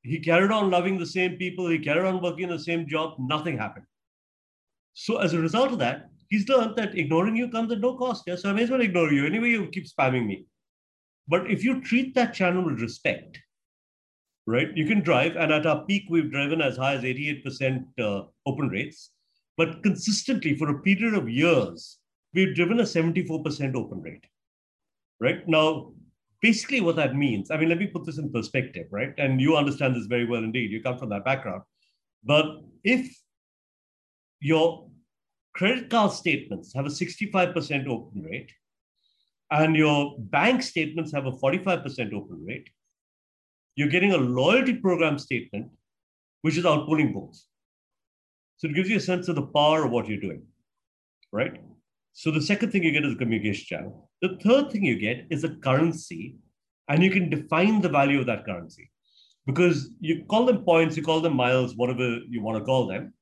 He 0.03 0.19
carried 0.19 0.51
on 0.51 0.71
loving 0.71 0.97
the 0.97 1.05
same 1.05 1.37
people, 1.37 1.67
he 1.67 1.77
carried 1.77 2.07
on 2.07 2.21
working 2.21 2.49
the 2.49 2.59
same 2.59 2.87
job, 2.87 3.15
nothing 3.19 3.57
happened. 3.57 3.85
So, 4.93 5.17
as 5.17 5.33
a 5.33 5.39
result 5.39 5.71
of 5.71 5.79
that, 5.79 6.09
he's 6.29 6.49
learned 6.49 6.75
that 6.77 6.97
ignoring 6.97 7.35
you 7.35 7.49
comes 7.49 7.71
at 7.71 7.79
no 7.79 7.95
cost. 7.95 8.23
Yeah? 8.25 8.35
So, 8.35 8.49
I 8.49 8.53
may 8.53 8.63
as 8.63 8.71
well 8.71 8.81
ignore 8.81 9.11
you. 9.11 9.25
Anyway, 9.25 9.49
you 9.49 9.67
keep 9.67 9.85
spamming 9.85 10.25
me. 10.25 10.45
But 11.27 11.49
if 11.49 11.63
you 11.63 11.81
treat 11.81 12.15
that 12.15 12.33
channel 12.33 12.65
with 12.65 12.81
respect, 12.81 13.39
right? 14.47 14.75
You 14.75 14.85
can 14.85 15.01
drive, 15.01 15.35
and 15.35 15.51
at 15.51 15.65
our 15.65 15.85
peak, 15.85 16.05
we've 16.09 16.31
driven 16.31 16.61
as 16.61 16.77
high 16.77 16.95
as 16.95 17.03
88% 17.03 17.85
uh, 17.99 18.23
open 18.45 18.69
rates. 18.69 19.11
But 19.57 19.83
consistently, 19.83 20.57
for 20.57 20.69
a 20.69 20.81
period 20.81 21.13
of 21.13 21.29
years, 21.29 21.99
we've 22.33 22.55
driven 22.55 22.79
a 22.79 22.83
74% 22.83 23.75
open 23.75 24.01
rate, 24.01 24.25
right? 25.19 25.47
Now, 25.47 25.93
basically, 26.41 26.81
what 26.81 26.95
that 26.95 27.15
means, 27.15 27.51
I 27.51 27.57
mean, 27.57 27.69
let 27.69 27.79
me 27.79 27.87
put 27.87 28.05
this 28.05 28.17
in 28.17 28.31
perspective, 28.31 28.87
right? 28.91 29.13
And 29.17 29.39
you 29.39 29.55
understand 29.55 29.95
this 29.95 30.07
very 30.07 30.25
well 30.25 30.43
indeed. 30.43 30.71
You 30.71 30.81
come 30.81 30.97
from 30.97 31.09
that 31.09 31.25
background. 31.25 31.63
But 32.23 32.45
if 32.83 33.15
your 34.39 34.89
credit 35.53 35.89
card 35.89 36.11
statements 36.11 36.73
have 36.73 36.85
a 36.85 36.89
65% 36.89 37.87
open 37.87 38.23
rate, 38.23 38.51
and 39.51 39.75
your 39.75 40.15
bank 40.17 40.63
statements 40.63 41.11
have 41.11 41.25
a 41.25 41.31
45% 41.31 42.13
open 42.13 42.45
rate, 42.47 42.69
you're 43.75 43.89
getting 43.89 44.13
a 44.13 44.17
loyalty 44.17 44.73
program 44.73 45.19
statement, 45.19 45.69
which 46.41 46.57
is 46.57 46.63
outpulling 46.63 47.13
both. 47.13 47.37
So 48.57 48.67
it 48.67 48.75
gives 48.75 48.89
you 48.89 48.97
a 48.97 49.01
sense 49.01 49.27
of 49.27 49.35
the 49.35 49.47
power 49.47 49.85
of 49.85 49.91
what 49.91 50.07
you're 50.07 50.19
doing, 50.19 50.43
right? 51.31 51.61
So 52.13 52.31
the 52.31 52.41
second 52.41 52.71
thing 52.71 52.83
you 52.83 52.91
get 52.91 53.05
is 53.05 53.13
a 53.13 53.17
communication 53.17 53.65
channel. 53.65 54.09
The 54.21 54.37
third 54.43 54.71
thing 54.71 54.85
you 54.85 54.99
get 54.99 55.25
is 55.29 55.43
a 55.43 55.55
currency, 55.55 56.35
and 56.89 57.03
you 57.03 57.11
can 57.11 57.29
define 57.29 57.81
the 57.81 57.89
value 57.89 58.19
of 58.19 58.25
that 58.25 58.45
currency 58.45 58.91
because 59.45 59.89
you 59.99 60.25
call 60.25 60.45
them 60.45 60.63
points, 60.63 60.97
you 60.97 61.03
call 61.03 61.21
them 61.21 61.35
miles, 61.35 61.75
whatever 61.75 62.19
you 62.29 62.41
want 62.41 62.57
to 62.57 62.65
call 62.65 62.87
them. 62.87 63.13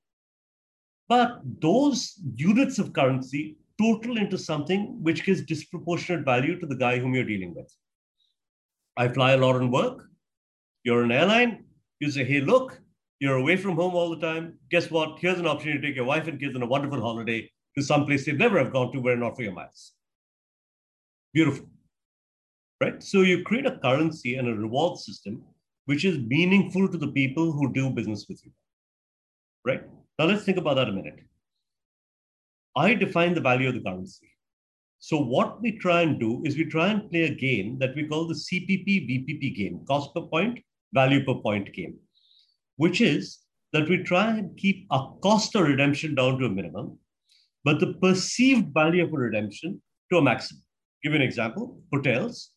But 1.08 1.40
those 1.62 2.20
units 2.36 2.80
of 2.80 2.94
currency 2.94 3.58
total 3.80 4.18
into 4.18 4.38
something 4.38 5.02
which 5.02 5.26
gives 5.26 5.42
disproportionate 5.42 6.26
value 6.26 6.60
to 6.60 6.66
the 6.66 6.76
guy 6.76 7.00
whom 7.00 7.14
you're 7.14 7.24
dealing 7.24 7.56
with. 7.56 7.74
I 8.98 9.08
fly 9.08 9.32
a 9.32 9.38
lot 9.38 9.56
on 9.56 9.72
work. 9.72 10.04
You're 10.84 11.04
an 11.04 11.12
airline, 11.12 11.64
you 12.00 12.12
say, 12.12 12.26
hey, 12.26 12.42
look, 12.42 12.82
you're 13.20 13.38
away 13.38 13.56
from 13.56 13.76
home 13.76 13.96
all 13.96 14.10
the 14.10 14.20
time. 14.20 14.58
Guess 14.70 14.92
what? 14.92 15.20
Here's 15.20 15.40
an 15.40 15.48
opportunity 15.48 15.82
to 15.82 15.88
take 15.88 15.96
your 15.96 16.06
wife 16.06 16.28
and 16.28 16.40
kids 16.40 16.56
on 16.56 16.64
a 16.64 16.66
wonderful 16.66 17.02
holiday 17.02 17.50
to 17.80 17.86
some 17.86 18.06
place 18.06 18.26
they'd 18.26 18.38
never 18.38 18.60
have 18.60 18.74
gone 18.74 18.92
to 18.92 19.00
were 19.00 19.16
not 19.16 19.36
for 19.36 19.44
your 19.44 19.54
miles. 19.54 19.94
Beautiful. 21.34 21.68
Right? 22.82 23.02
So 23.04 23.22
you 23.22 23.44
create 23.44 23.66
a 23.66 23.78
currency 23.78 24.36
and 24.36 24.48
a 24.48 24.54
reward 24.54 24.98
system 25.00 25.44
which 25.86 26.06
is 26.06 26.20
meaningful 26.20 26.88
to 26.88 26.98
the 26.98 27.12
people 27.12 27.52
who 27.52 27.74
do 27.74 27.90
business 27.90 28.26
with 28.30 28.46
you. 28.46 28.52
Right? 29.66 29.84
Now 30.18 30.26
let's 30.26 30.44
think 30.44 30.58
about 30.58 30.76
that 30.76 30.90
a 30.90 30.92
minute. 30.92 31.20
I 32.76 32.94
define 32.94 33.34
the 33.34 33.42
value 33.42 33.70
of 33.70 33.74
the 33.74 33.82
currency. 33.82 34.30
So 35.00 35.18
what 35.18 35.62
we 35.62 35.78
try 35.80 36.02
and 36.02 36.20
do 36.20 36.44
is 36.46 36.58
we 36.58 36.66
try 36.66 36.90
and 36.90 37.10
play 37.10 37.24
a 37.24 37.34
game 37.34 37.80
that 37.80 37.96
we 37.96 38.08
call 38.08 38.28
the 38.28 38.36
CPP 38.36 39.10
VPP 39.10 39.56
game, 39.56 39.86
cost 39.88 40.14
per 40.14 40.22
point, 40.22 40.60
value 40.94 41.24
per 41.26 41.36
point 41.36 41.74
game, 41.74 41.96
which 42.76 43.02
is 43.02 43.40
that 43.74 43.88
we 43.88 44.04
try 44.04 44.38
and 44.38 44.58
keep 44.58 44.86
our 44.92 45.16
cost 45.24 45.56
of 45.56 45.64
redemption 45.64 46.16
down 46.16 46.38
to 46.40 46.46
a 46.46 46.50
minimum 46.50 46.98
but 47.64 47.80
the 47.80 47.94
perceived 48.02 48.74
value 48.74 49.04
of 49.04 49.14
a 49.14 49.18
redemption 49.18 49.82
to 50.12 50.18
a 50.18 50.22
maximum. 50.22 50.64
Give 51.04 51.14
you 51.14 51.18
an 51.18 51.22
example 51.22 51.82
hotels. 51.94 52.52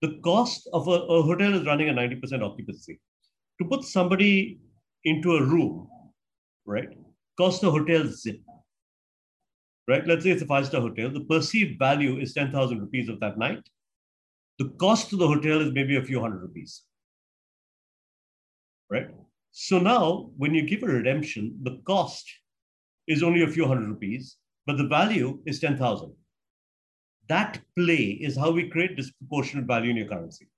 The 0.00 0.18
cost 0.24 0.68
of 0.72 0.88
a, 0.88 0.90
a 0.90 1.22
hotel 1.22 1.54
is 1.54 1.66
running 1.66 1.88
a 1.88 1.92
90% 1.92 2.42
occupancy. 2.42 3.00
To 3.60 3.68
put 3.68 3.84
somebody 3.84 4.60
into 5.04 5.36
a 5.36 5.44
room, 5.44 5.88
right, 6.66 6.88
cost 7.38 7.60
the 7.60 7.70
hotel 7.70 8.04
zip. 8.08 8.40
Right? 9.88 10.06
Let's 10.06 10.24
say 10.24 10.30
it's 10.30 10.42
a 10.42 10.46
five 10.46 10.66
star 10.66 10.80
hotel. 10.80 11.10
The 11.10 11.24
perceived 11.24 11.78
value 11.78 12.18
is 12.18 12.34
10,000 12.34 12.80
rupees 12.80 13.08
of 13.08 13.20
that 13.20 13.38
night. 13.38 13.62
The 14.58 14.68
cost 14.80 15.10
to 15.10 15.16
the 15.16 15.26
hotel 15.26 15.60
is 15.60 15.72
maybe 15.72 15.96
a 15.96 16.04
few 16.04 16.20
hundred 16.20 16.42
rupees. 16.42 16.82
Right? 18.90 19.08
So 19.50 19.78
now, 19.78 20.30
when 20.36 20.54
you 20.54 20.62
give 20.62 20.82
a 20.82 20.86
redemption, 20.86 21.58
the 21.62 21.80
cost 21.86 22.30
is 23.12 23.22
only 23.22 23.42
a 23.42 23.48
few 23.48 23.66
hundred 23.66 23.88
rupees, 23.88 24.36
but 24.66 24.76
the 24.76 24.86
value 24.88 25.40
is 25.46 25.60
10,000. 25.60 26.12
That 27.28 27.60
play 27.76 28.18
is 28.26 28.36
how 28.36 28.50
we 28.50 28.68
create 28.68 28.96
disproportionate 28.96 29.66
value 29.66 29.90
in 29.90 29.96
your 29.96 30.08
currency. 30.08 30.48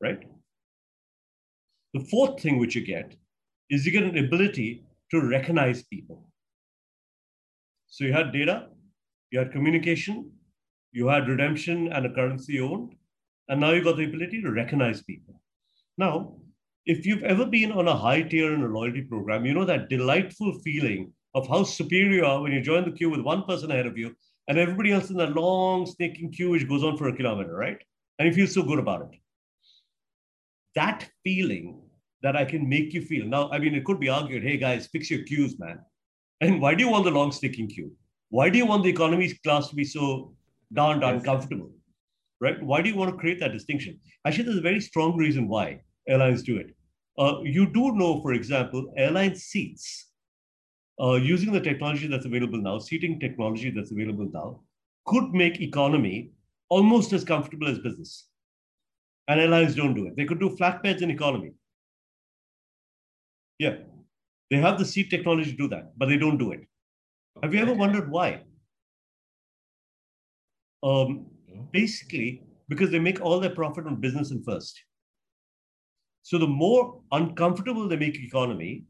Right? 0.00 0.22
The 1.94 2.00
fourth 2.00 2.40
thing 2.40 2.58
which 2.58 2.74
you 2.74 2.84
get 2.84 3.16
is 3.70 3.86
you 3.86 3.92
get 3.92 4.04
an 4.04 4.18
ability 4.18 4.84
to 5.10 5.20
recognize 5.20 5.82
people. 5.82 6.28
So 7.88 8.04
you 8.04 8.12
had 8.12 8.32
data, 8.32 8.68
you 9.30 9.38
had 9.38 9.52
communication, 9.52 10.30
you 10.92 11.06
had 11.08 11.28
redemption 11.28 11.92
and 11.92 12.06
a 12.06 12.12
currency 12.12 12.60
owned, 12.60 12.94
and 13.48 13.60
now 13.60 13.72
you 13.72 13.82
got 13.82 13.96
the 13.96 14.04
ability 14.04 14.42
to 14.42 14.50
recognize 14.50 15.02
people. 15.02 15.40
Now, 15.98 16.36
if 16.86 17.04
you've 17.04 17.24
ever 17.24 17.44
been 17.44 17.72
on 17.72 17.88
a 17.88 17.96
high 17.96 18.22
tier 18.22 18.52
in 18.54 18.62
a 18.62 18.68
loyalty 18.68 19.02
program, 19.02 19.44
you 19.44 19.52
know 19.52 19.64
that 19.64 19.88
delightful 19.88 20.58
feeling 20.64 21.12
of 21.34 21.48
how 21.48 21.64
superior 21.64 22.18
you 22.18 22.24
are 22.24 22.40
when 22.40 22.52
you 22.52 22.60
join 22.60 22.84
the 22.84 22.96
queue 22.96 23.10
with 23.10 23.20
one 23.20 23.42
person 23.42 23.72
ahead 23.72 23.86
of 23.86 23.98
you 23.98 24.14
and 24.48 24.56
everybody 24.56 24.92
else 24.92 25.10
in 25.10 25.16
that 25.16 25.34
long 25.34 25.84
snaking 25.84 26.30
queue 26.30 26.50
which 26.50 26.68
goes 26.68 26.84
on 26.84 26.96
for 26.96 27.08
a 27.08 27.16
kilometer, 27.16 27.54
right? 27.54 27.78
And 28.18 28.28
you 28.28 28.32
feel 28.32 28.46
so 28.46 28.62
good 28.62 28.78
about 28.78 29.02
it. 29.02 29.18
That 30.76 31.08
feeling 31.24 31.82
that 32.22 32.36
I 32.36 32.44
can 32.44 32.68
make 32.68 32.94
you 32.94 33.02
feel. 33.02 33.26
Now, 33.26 33.50
I 33.50 33.58
mean, 33.58 33.74
it 33.74 33.84
could 33.84 33.98
be 33.98 34.08
argued, 34.08 34.44
hey 34.44 34.56
guys, 34.56 34.86
fix 34.86 35.10
your 35.10 35.24
queues, 35.24 35.58
man. 35.58 35.80
And 36.40 36.60
why 36.60 36.74
do 36.74 36.84
you 36.84 36.90
want 36.90 37.04
the 37.04 37.10
long 37.10 37.32
snaking 37.32 37.68
queue? 37.68 37.92
Why 38.28 38.48
do 38.48 38.58
you 38.58 38.66
want 38.66 38.84
the 38.84 38.90
economy 38.90 39.32
class 39.44 39.68
to 39.68 39.74
be 39.74 39.84
so 39.84 40.34
darned 40.72 41.02
uncomfortable? 41.02 41.72
Right? 42.40 42.62
Why 42.62 42.80
do 42.80 42.88
you 42.88 42.96
want 42.96 43.10
to 43.10 43.16
create 43.16 43.40
that 43.40 43.52
distinction? 43.52 43.98
Actually, 44.24 44.44
there's 44.44 44.58
a 44.58 44.62
very 44.62 44.80
strong 44.80 45.16
reason 45.16 45.48
why 45.48 45.80
airlines 46.06 46.42
do 46.42 46.58
it. 46.58 46.75
Uh, 47.18 47.40
you 47.42 47.66
do 47.66 47.92
know, 47.92 48.20
for 48.20 48.34
example, 48.34 48.92
airline 48.96 49.34
seats, 49.34 50.10
uh, 51.00 51.14
using 51.14 51.52
the 51.52 51.60
technology 51.60 52.06
that's 52.06 52.26
available 52.26 52.58
now, 52.58 52.78
seating 52.78 53.18
technology 53.18 53.70
that's 53.70 53.90
available 53.90 54.28
now, 54.32 54.60
could 55.06 55.32
make 55.32 55.60
economy 55.60 56.30
almost 56.68 57.12
as 57.12 57.24
comfortable 57.24 57.68
as 57.68 57.78
business. 57.78 58.28
And 59.28 59.40
airlines 59.40 59.74
don't 59.74 59.94
do 59.94 60.06
it. 60.06 60.16
They 60.16 60.24
could 60.24 60.40
do 60.40 60.50
flatbeds 60.50 61.02
in 61.02 61.10
economy. 61.10 61.52
Yeah, 63.58 63.76
they 64.50 64.58
have 64.58 64.78
the 64.78 64.84
seat 64.84 65.10
technology 65.10 65.52
to 65.52 65.56
do 65.56 65.68
that, 65.68 65.92
but 65.96 66.08
they 66.08 66.18
don't 66.18 66.38
do 66.38 66.52
it. 66.52 66.60
Have 67.42 67.54
you 67.54 67.60
ever 67.60 67.72
wondered 67.72 68.10
why? 68.10 68.42
Um, 70.82 71.26
basically, 71.72 72.42
because 72.68 72.90
they 72.90 72.98
make 72.98 73.20
all 73.20 73.40
their 73.40 73.50
profit 73.50 73.86
on 73.86 73.96
business 73.96 74.30
and 74.30 74.44
first. 74.44 74.80
So 76.26 76.38
the 76.38 76.48
more 76.48 77.02
uncomfortable 77.12 77.86
they 77.86 77.96
make 77.96 78.16
economy, 78.18 78.82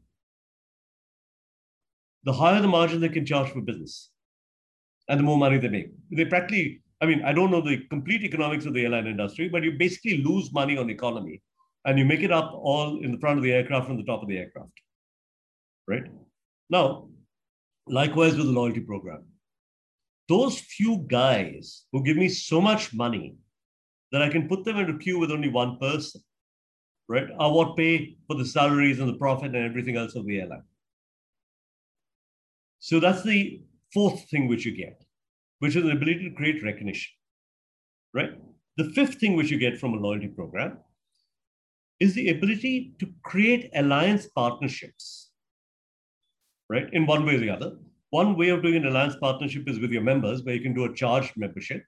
the 2.23 2.33
higher 2.33 2.59
the 2.59 2.67
margin 2.67 2.99
they 2.99 3.09
can 3.09 3.27
charge 3.27 3.51
for 3.51 3.61
business 3.61 4.09
and 5.07 5.19
the 5.19 5.23
more 5.23 5.37
money 5.37 5.59
they 5.59 5.69
make. 5.69 5.91
They 6.09 6.25
practically, 6.25 6.81
I 6.99 7.05
mean, 7.05 7.21
I 7.23 7.33
don't 7.33 7.51
know 7.51 7.61
the 7.61 7.77
complete 7.91 8.23
economics 8.23 8.65
of 8.65 8.73
the 8.73 8.83
airline 8.85 9.05
industry, 9.05 9.49
but 9.49 9.61
you 9.61 9.73
basically 9.73 10.23
lose 10.23 10.51
money 10.51 10.79
on 10.79 10.89
economy 10.89 11.43
and 11.85 11.99
you 11.99 12.05
make 12.05 12.23
it 12.23 12.31
up 12.31 12.53
all 12.55 13.03
in 13.03 13.11
the 13.11 13.19
front 13.19 13.37
of 13.37 13.43
the 13.43 13.53
aircraft 13.53 13.87
and 13.89 13.99
the 13.99 14.03
top 14.11 14.23
of 14.23 14.27
the 14.29 14.39
aircraft. 14.39 14.71
Right? 15.87 16.05
Now, 16.71 17.07
likewise 17.87 18.35
with 18.35 18.47
the 18.47 18.51
loyalty 18.51 18.79
program. 18.79 19.25
Those 20.27 20.59
few 20.59 21.05
guys 21.07 21.85
who 21.91 22.03
give 22.03 22.17
me 22.17 22.29
so 22.29 22.59
much 22.59 22.95
money 22.95 23.35
that 24.11 24.23
I 24.23 24.29
can 24.29 24.47
put 24.47 24.65
them 24.65 24.77
in 24.77 24.89
a 24.89 24.97
queue 24.97 25.19
with 25.19 25.29
only 25.29 25.49
one 25.49 25.77
person 25.77 26.23
right, 27.07 27.27
are 27.39 27.53
what 27.53 27.77
pay 27.77 28.17
for 28.27 28.35
the 28.35 28.45
salaries 28.45 28.99
and 28.99 29.09
the 29.09 29.17
profit 29.17 29.55
and 29.55 29.65
everything 29.65 29.95
else 29.95 30.15
of 30.15 30.25
the 30.25 30.39
airline. 30.39 30.63
So 32.79 32.99
that's 32.99 33.23
the 33.23 33.61
fourth 33.93 34.29
thing 34.29 34.47
which 34.47 34.65
you 34.65 34.75
get, 34.75 35.03
which 35.59 35.75
is 35.75 35.83
the 35.83 35.91
ability 35.91 36.29
to 36.29 36.35
create 36.35 36.63
recognition, 36.63 37.11
right? 38.13 38.31
The 38.77 38.91
fifth 38.91 39.15
thing 39.15 39.35
which 39.35 39.49
you 39.49 39.57
get 39.57 39.79
from 39.79 39.93
a 39.93 39.97
loyalty 39.97 40.27
program 40.27 40.77
is 41.99 42.13
the 42.13 42.29
ability 42.29 42.93
to 42.99 43.09
create 43.23 43.71
alliance 43.75 44.27
partnerships, 44.27 45.31
right? 46.69 46.87
In 46.93 47.05
one 47.05 47.25
way 47.25 47.35
or 47.35 47.39
the 47.39 47.49
other. 47.49 47.77
One 48.11 48.37
way 48.37 48.49
of 48.49 48.61
doing 48.61 48.75
an 48.75 48.85
alliance 48.85 49.15
partnership 49.19 49.67
is 49.67 49.79
with 49.79 49.91
your 49.91 50.03
members, 50.03 50.43
where 50.43 50.55
you 50.55 50.61
can 50.61 50.73
do 50.73 50.85
a 50.85 50.93
charged 50.93 51.33
membership. 51.35 51.83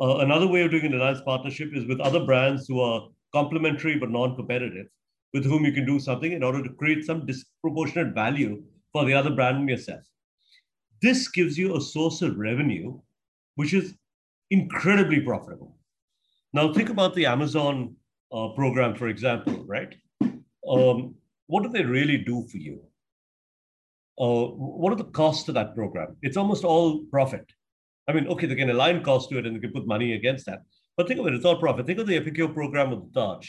Uh, 0.00 0.16
another 0.18 0.46
way 0.46 0.62
of 0.62 0.70
doing 0.70 0.86
an 0.86 0.94
alliance 0.94 1.20
partnership 1.24 1.70
is 1.72 1.86
with 1.86 2.00
other 2.00 2.24
brands 2.24 2.66
who 2.66 2.80
are 2.80 3.08
complementary 3.32 3.98
but 3.98 4.10
non-competitive, 4.10 4.86
with 5.32 5.44
whom 5.44 5.64
you 5.64 5.72
can 5.72 5.86
do 5.86 5.98
something 5.98 6.32
in 6.32 6.42
order 6.42 6.62
to 6.62 6.74
create 6.74 7.04
some 7.04 7.26
disproportionate 7.26 8.14
value 8.14 8.62
for 8.92 9.04
the 9.04 9.14
other 9.14 9.30
brand 9.30 9.58
and 9.58 9.68
yourself. 9.68 10.02
This 11.00 11.28
gives 11.28 11.58
you 11.58 11.76
a 11.76 11.80
source 11.80 12.22
of 12.22 12.38
revenue 12.38 13.00
which 13.56 13.74
is 13.74 13.94
incredibly 14.50 15.20
profitable. 15.20 15.76
Now 16.52 16.72
think 16.72 16.90
about 16.90 17.14
the 17.14 17.26
Amazon 17.26 17.96
uh, 18.32 18.48
program, 18.48 18.94
for 18.94 19.08
example, 19.08 19.64
right? 19.66 19.94
Um, 20.68 21.14
what 21.46 21.62
do 21.62 21.68
they 21.68 21.84
really 21.84 22.18
do 22.18 22.46
for 22.50 22.58
you? 22.58 22.80
Uh, 24.18 24.46
what 24.54 24.92
are 24.92 24.96
the 24.96 25.04
costs 25.04 25.44
to 25.44 25.52
that 25.52 25.74
program? 25.74 26.16
It's 26.22 26.36
almost 26.36 26.64
all 26.64 27.04
profit. 27.10 27.46
I 28.08 28.12
mean, 28.12 28.26
okay, 28.28 28.46
they 28.46 28.54
can 28.54 28.70
align 28.70 29.02
costs 29.02 29.28
to 29.30 29.38
it 29.38 29.46
and 29.46 29.56
they 29.56 29.60
can 29.60 29.72
put 29.72 29.86
money 29.86 30.12
against 30.12 30.46
that. 30.46 30.62
But 30.96 31.08
think 31.08 31.20
of 31.20 31.26
it, 31.26 31.34
it's 31.34 31.44
all 31.44 31.58
profit. 31.58 31.86
Think 31.86 31.98
of 31.98 32.06
the 32.06 32.16
Epicure 32.16 32.48
program 32.48 32.90
with 32.90 33.12
the 33.12 33.20
Taj, 33.20 33.48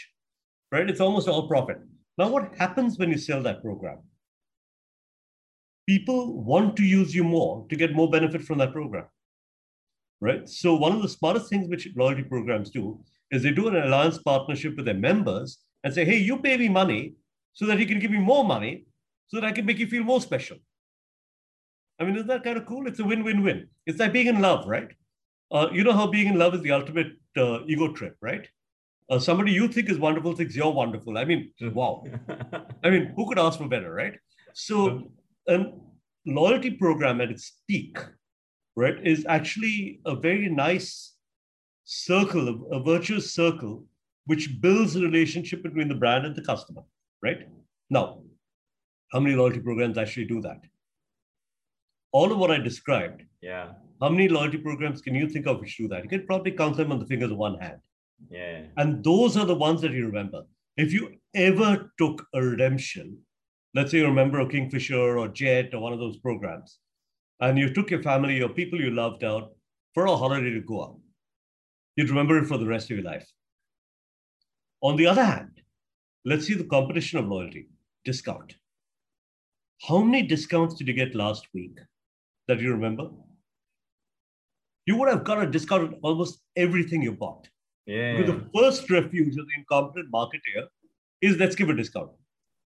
right? 0.72 0.90
It's 0.90 1.02
almost 1.02 1.28
all 1.28 1.48
profit. 1.48 1.78
Now, 2.18 2.30
what 2.30 2.56
happens 2.58 2.98
when 2.98 3.10
you 3.10 3.18
sell 3.18 3.42
that 3.44 3.62
program? 3.62 4.00
People 5.88 6.44
want 6.44 6.78
to 6.78 6.84
use 6.84 7.14
you 7.14 7.24
more 7.24 7.66
to 7.70 7.76
get 7.76 7.94
more 7.94 8.10
benefit 8.10 8.44
from 8.44 8.60
that 8.60 8.72
program, 8.72 9.06
right? 10.22 10.48
So 10.48 10.76
one 10.76 10.94
of 10.94 11.02
the 11.02 11.10
smartest 11.10 11.50
things 11.50 11.68
which 11.68 11.90
loyalty 11.96 12.24
programs 12.24 12.70
do 12.70 13.04
is 13.32 13.44
they 13.44 13.52
do 13.52 13.68
an 13.68 13.76
alliance 13.76 14.18
partnership 14.20 14.78
with 14.78 14.86
their 14.86 14.94
members 14.94 15.60
and 15.84 15.94
say, 15.94 16.06
hey, 16.06 16.18
you 16.18 16.38
pay 16.38 16.56
me 16.56 16.70
money 16.70 17.16
so 17.54 17.66
that 17.66 17.80
you 17.80 17.86
can 17.86 18.00
give 18.00 18.12
me 18.12 18.20
more 18.20 18.46
money 18.46 18.86
so 19.28 19.40
that 19.40 19.46
I 19.46 19.52
can 19.52 19.66
make 19.66 19.80
you 19.80 19.88
feel 19.88 20.04
more 20.04 20.22
special. 20.22 20.58
I 22.00 22.06
mean, 22.06 22.16
isn't 22.16 22.28
that 22.28 22.44
kind 22.44 22.58
of 22.58 22.66
cool? 22.66 22.88
It's 22.88 23.00
a 23.00 23.04
win-win-win. 23.04 23.68
It's 23.86 24.00
like 24.00 24.14
being 24.14 24.28
in 24.28 24.42
love, 24.42 24.68
right? 24.68 24.90
Uh, 25.52 25.68
you 25.72 25.84
know 25.84 25.94
how 25.94 26.08
being 26.08 26.28
in 26.28 26.40
love 26.40 26.56
is 26.56 26.62
the 26.62 26.72
ultimate 26.72 27.08
uh, 27.38 27.60
ego 27.68 27.92
trip, 27.94 28.16
right? 28.22 28.48
Uh, 29.10 29.20
somebody 29.20 29.52
you 29.52 29.68
think 29.68 29.90
is 29.90 29.98
wonderful 29.98 30.36
thinks 30.36 30.56
you're 30.56 30.72
wonderful. 30.72 31.18
I 31.18 31.26
mean, 31.26 31.52
wow. 31.62 32.04
I 32.84 32.90
mean, 32.90 33.14
who 33.16 33.28
could 33.28 33.40
ask 33.40 33.60
for 33.60 33.68
better, 33.68 33.94
right? 33.94 34.14
So, 34.54 35.12
a 35.48 35.66
loyalty 36.26 36.72
program 36.72 37.20
at 37.22 37.30
its 37.32 37.60
peak, 37.68 37.98
right, 38.76 38.96
is 39.06 39.26
actually 39.28 40.00
a 40.06 40.16
very 40.16 40.50
nice 40.50 41.14
circle, 41.84 42.68
a 42.72 42.82
virtuous 42.82 43.34
circle, 43.34 43.86
which 44.26 44.62
builds 44.62 44.96
a 44.96 45.02
relationship 45.02 45.64
between 45.64 45.90
the 45.90 45.96
brand 45.96 46.26
and 46.26 46.36
the 46.36 46.44
customer, 46.44 46.84
right? 47.22 47.48
Now, 47.90 48.22
how 49.12 49.20
many 49.20 49.36
loyalty 49.36 49.60
programs 49.60 49.98
actually 49.98 50.26
do 50.26 50.42
that? 50.42 50.62
All 52.14 52.32
of 52.32 52.38
what 52.38 52.52
I 52.52 52.58
described 52.58 53.24
yeah 53.42 53.74
how 54.04 54.10
many 54.10 54.28
loyalty 54.28 54.58
programs 54.58 55.02
can 55.02 55.16
you 55.16 55.30
think 55.30 55.48
of 55.48 55.62
which 55.62 55.78
do 55.78 55.88
that? 55.88 56.04
You 56.04 56.10
can 56.10 56.26
probably 56.26 56.52
count 56.52 56.76
them 56.76 56.92
on 56.92 57.00
the 57.00 57.06
fingers 57.06 57.32
of 57.32 57.38
one 57.38 57.58
hand. 57.58 57.80
Yeah. 58.30 58.64
And 58.76 59.02
those 59.02 59.38
are 59.38 59.46
the 59.46 59.56
ones 59.56 59.80
that 59.80 59.94
you 59.94 60.06
remember. 60.06 60.44
If 60.76 60.92
you 60.92 61.16
ever 61.34 61.90
took 61.98 62.26
a 62.34 62.42
redemption, 62.42 63.18
let's 63.74 63.92
say 63.92 64.00
you're 64.00 64.10
a 64.10 64.14
member 64.14 64.40
of 64.40 64.52
Kingfisher 64.52 65.18
or 65.18 65.30
Jet 65.30 65.74
or 65.74 65.80
one 65.80 65.94
of 65.94 66.00
those 66.00 66.18
programs, 66.18 66.80
and 67.40 67.58
you 67.58 67.74
took 67.74 67.90
your 67.92 68.04
family 68.04 68.42
or 68.42 68.50
people 68.50 68.82
you 68.82 68.92
loved 68.92 69.24
out 69.24 69.54
for 69.94 70.06
a 70.06 70.18
holiday 70.18 70.52
to 70.52 70.60
go 70.60 70.84
out, 70.84 71.00
you'd 71.96 72.10
remember 72.10 72.38
it 72.38 72.46
for 72.46 72.58
the 72.58 72.68
rest 72.68 72.92
of 72.92 72.98
your 72.98 73.06
life. 73.06 73.32
On 74.82 74.98
the 74.98 75.08
other 75.08 75.24
hand, 75.24 75.62
let's 76.26 76.46
see 76.46 76.56
the 76.56 76.66
competition 76.66 77.20
of 77.20 77.28
loyalty 77.28 77.70
discount. 78.04 78.56
How 79.88 80.00
many 80.00 80.28
discounts 80.28 80.76
did 80.76 80.90
you 80.90 80.94
get 80.94 81.16
last 81.16 81.48
week 81.54 81.80
that 82.50 82.60
you 82.60 82.72
remember? 82.72 83.10
You 84.86 84.98
would 84.98 85.10
have 85.10 85.24
got 85.24 85.42
a 85.42 85.50
discount 85.50 85.84
on 85.84 86.00
almost 86.02 86.42
everything 86.56 87.02
you 87.02 87.14
bought. 87.14 87.48
Yeah. 87.86 88.18
Because 88.18 88.36
the 88.36 88.50
first 88.56 88.90
refuge 88.90 89.38
of 89.38 89.46
the 89.46 89.54
incompetent 89.58 90.12
marketer 90.12 90.68
is 91.22 91.38
let's 91.38 91.56
give 91.56 91.70
a 91.70 91.76
discount. 91.76 92.12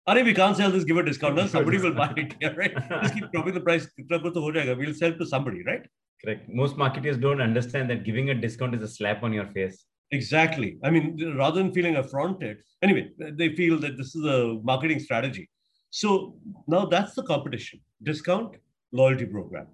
Are 0.08 0.24
we 0.24 0.34
can't 0.34 0.58
sell 0.58 0.72
this, 0.72 0.84
give 0.84 0.98
a 0.98 1.04
discount. 1.04 1.36
Now 1.36 1.46
somebody 1.46 1.78
will 1.78 1.94
buy 1.94 2.12
it, 2.18 2.34
yeah, 2.42 2.50
right? 2.56 2.74
Just 3.04 3.14
keep 3.14 3.32
dropping 3.32 3.54
the 3.54 3.62
price. 3.62 3.88
We'll 4.10 4.94
sell 4.94 5.14
to 5.14 5.26
somebody, 5.26 5.64
right? 5.64 5.86
Correct. 6.24 6.50
Most 6.50 6.78
marketers 6.78 7.18
don't 7.18 7.42
understand 7.42 7.90
that 7.92 8.04
giving 8.04 8.32
a 8.32 8.34
discount 8.34 8.74
is 8.74 8.82
a 8.82 8.88
slap 8.88 9.22
on 9.22 9.34
your 9.34 9.46
face. 9.48 9.86
Exactly. 10.12 10.80
I 10.84 10.90
mean, 10.90 11.36
rather 11.38 11.62
than 11.62 11.72
feeling 11.72 11.98
affronted, 11.98 12.58
anyway, 12.82 13.12
they 13.20 13.56
feel 13.56 13.78
that 13.82 13.98
this 13.98 14.16
is 14.16 14.26
a 14.26 14.60
marketing 14.64 15.00
strategy. 15.00 15.48
So 15.92 16.40
now 16.68 16.86
that's 16.86 17.14
the 17.14 17.24
competition 17.24 17.80
discount, 18.02 18.56
loyalty 18.92 19.26
program, 19.26 19.68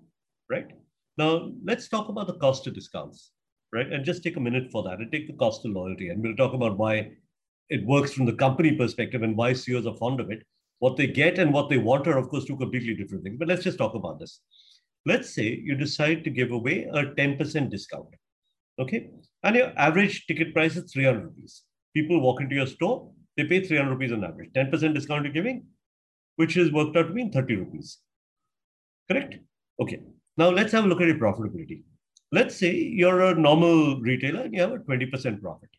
right? 0.49 0.67
Now 1.17 1.51
let's 1.63 1.87
talk 1.87 2.09
about 2.09 2.27
the 2.27 2.37
cost 2.37 2.67
of 2.67 2.73
discounts, 2.73 3.31
right? 3.71 3.91
And 3.91 4.03
just 4.03 4.23
take 4.23 4.37
a 4.37 4.41
minute 4.41 4.71
for 4.71 4.83
that 4.83 4.99
and 4.99 5.11
take 5.11 5.27
the 5.27 5.33
cost 5.33 5.65
of 5.65 5.71
loyalty. 5.71 6.09
And 6.09 6.21
we'll 6.21 6.35
talk 6.35 6.53
about 6.53 6.77
why 6.77 7.11
it 7.69 7.85
works 7.85 8.13
from 8.13 8.25
the 8.25 8.33
company 8.33 8.73
perspective 8.73 9.23
and 9.23 9.35
why 9.35 9.53
CEOs 9.53 9.87
are 9.87 9.95
fond 9.95 10.19
of 10.19 10.29
it. 10.29 10.43
What 10.79 10.97
they 10.97 11.07
get 11.07 11.39
and 11.39 11.53
what 11.53 11.69
they 11.69 11.77
want 11.77 12.07
are, 12.07 12.17
of 12.17 12.29
course, 12.29 12.45
two 12.45 12.57
completely 12.57 12.95
different 12.95 13.23
things. 13.23 13.37
But 13.39 13.47
let's 13.47 13.63
just 13.63 13.77
talk 13.77 13.95
about 13.95 14.19
this. 14.19 14.41
Let's 15.05 15.33
say 15.33 15.61
you 15.63 15.75
decide 15.75 16.23
to 16.23 16.29
give 16.29 16.51
away 16.51 16.87
a 16.91 17.05
10% 17.05 17.69
discount. 17.69 18.07
Okay. 18.77 19.09
And 19.43 19.55
your 19.55 19.71
average 19.77 20.25
ticket 20.27 20.53
price 20.53 20.75
is 20.75 20.91
300 20.91 21.23
rupees. 21.23 21.63
People 21.95 22.19
walk 22.19 22.41
into 22.41 22.55
your 22.55 22.67
store, 22.67 23.09
they 23.37 23.45
pay 23.45 23.65
300 23.65 23.89
rupees 23.89 24.11
on 24.11 24.23
average. 24.23 24.51
10% 24.53 24.93
discount 24.93 25.23
you're 25.23 25.33
giving, 25.33 25.65
which 26.35 26.57
is 26.57 26.71
worked 26.71 26.97
out 26.97 27.07
to 27.07 27.13
be 27.13 27.29
30 27.29 27.55
rupees. 27.55 27.99
Correct? 29.09 29.35
Okay. 29.79 30.01
Now 30.37 30.49
let's 30.49 30.71
have 30.71 30.85
a 30.85 30.87
look 30.87 31.01
at 31.01 31.07
your 31.07 31.17
profitability. 31.17 31.83
Let's 32.31 32.55
say 32.55 32.73
you're 32.75 33.21
a 33.21 33.35
normal 33.35 34.01
retailer 34.01 34.41
and 34.41 34.53
you 34.53 34.61
have 34.61 34.73
a 34.73 34.79
20% 34.79 35.41
profit 35.41 35.69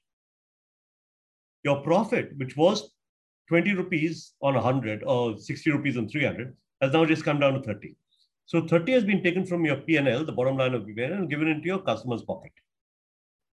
your 1.66 1.82
profit, 1.82 2.30
which 2.38 2.56
was 2.56 2.90
20 3.48 3.74
rupees 3.74 4.32
on 4.40 4.54
100 4.54 5.02
or 5.04 5.36
60 5.36 5.70
rupees 5.72 5.96
on 5.98 6.08
300, 6.08 6.54
has 6.80 6.92
now 6.92 7.04
just 7.04 7.24
come 7.24 7.40
down 7.40 7.54
to 7.54 7.60
30. 7.60 7.96
So 8.46 8.66
30 8.66 8.92
has 8.92 9.04
been 9.04 9.22
taken 9.22 9.44
from 9.44 9.64
your 9.64 9.76
P&L, 9.76 10.24
the 10.24 10.32
bottom 10.32 10.56
line 10.56 10.74
of 10.74 10.88
your 10.88 11.12
and 11.12 11.28
given 11.28 11.48
into 11.48 11.66
your 11.66 11.80
customer's 11.80 12.22
pocket. 12.22 12.52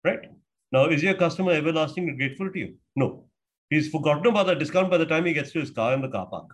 Right? 0.03 0.29
Now, 0.73 0.85
is 0.87 1.01
your 1.01 1.13
customer 1.13 1.53
everlastingly 1.53 2.17
grateful 2.17 2.51
to 2.51 2.59
you? 2.59 2.75
No. 2.97 3.25
He's 3.69 3.87
forgotten 3.89 4.27
about 4.27 4.47
that 4.47 4.59
discount 4.59 4.91
by 4.91 4.97
the 4.97 5.05
time 5.05 5.25
he 5.25 5.33
gets 5.33 5.53
to 5.53 5.61
his 5.61 5.71
car 5.71 5.93
in 5.93 6.01
the 6.01 6.09
car 6.09 6.25
park. 6.25 6.53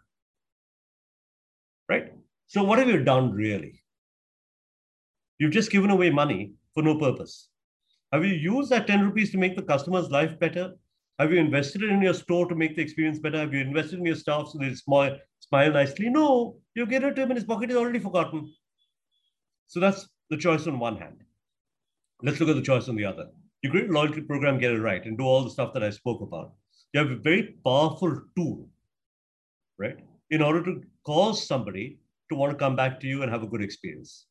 Right? 1.90 2.14
So 2.46 2.64
what 2.64 2.78
have 2.78 2.88
you 2.88 3.04
done 3.04 3.32
really? 3.32 3.82
You've 5.40 5.52
just 5.52 5.72
given 5.72 5.90
away 5.90 6.10
money 6.10 6.54
for 6.74 6.84
no 6.84 6.98
purpose. 6.98 7.50
Have 8.12 8.26
you 8.26 8.34
used 8.34 8.70
that 8.70 8.88
10 8.88 9.06
rupees 9.06 9.32
to 9.32 9.38
make 9.38 9.56
the 9.56 9.62
customer's 9.62 10.10
life 10.10 10.40
better? 10.40 10.74
Have 11.20 11.32
you 11.32 11.40
invested 11.40 11.84
in 11.84 12.02
your 12.02 12.14
store 12.14 12.48
to 12.48 12.56
make 12.56 12.76
the 12.76 12.82
experience 12.82 13.20
better? 13.20 13.40
Have 13.40 13.54
you 13.54 13.60
invested 13.60 14.00
in 14.00 14.06
your 14.06 14.16
staff 14.16 14.50
so 14.50 14.60
they 14.60 14.74
smile, 14.76 15.18
smile 15.40 15.74
nicely? 15.74 16.10
No, 16.10 16.58
you 16.76 16.86
get 16.86 17.04
it 17.04 17.16
to 17.16 17.24
him 17.24 17.32
and 17.32 17.38
his 17.38 17.44
pocket 17.44 17.72
is 17.72 17.76
already 17.76 18.00
forgotten. 18.00 18.54
So 19.68 19.80
that's 19.80 20.08
the 20.30 20.38
choice 20.38 20.68
on 20.68 20.80
one 20.80 20.98
hand. 20.98 21.24
Let's 22.22 22.40
look 22.40 22.50
at 22.50 22.56
the 22.56 22.62
choice 22.62 22.88
on 22.88 22.96
the 22.96 23.06
other. 23.06 23.28
You 23.64 23.72
create 23.72 23.90
a 23.90 23.94
loyalty 23.94 24.22
program, 24.22 24.60
get 24.60 24.72
it 24.72 24.80
right, 24.80 25.04
and 25.04 25.18
do 25.18 25.24
all 25.24 25.44
the 25.44 25.50
stuff 25.50 25.74
that 25.74 25.84
I 25.84 25.90
spoke 25.90 26.22
about. 26.22 26.54
You 26.94 27.02
have 27.02 27.12
a 27.12 27.16
very 27.16 27.56
powerful 27.66 28.22
tool, 28.36 28.70
right? 29.78 29.98
In 30.30 30.42
order 30.42 30.64
to 30.64 30.84
cause 31.04 31.48
somebody 31.48 32.00
to 32.30 32.36
want 32.36 32.52
to 32.52 32.58
come 32.58 32.76
back 32.76 33.00
to 33.00 33.08
you 33.08 33.24
and 33.24 33.32
have 33.32 33.44
a 33.44 33.48
good 33.48 33.62
experience, 33.62 34.27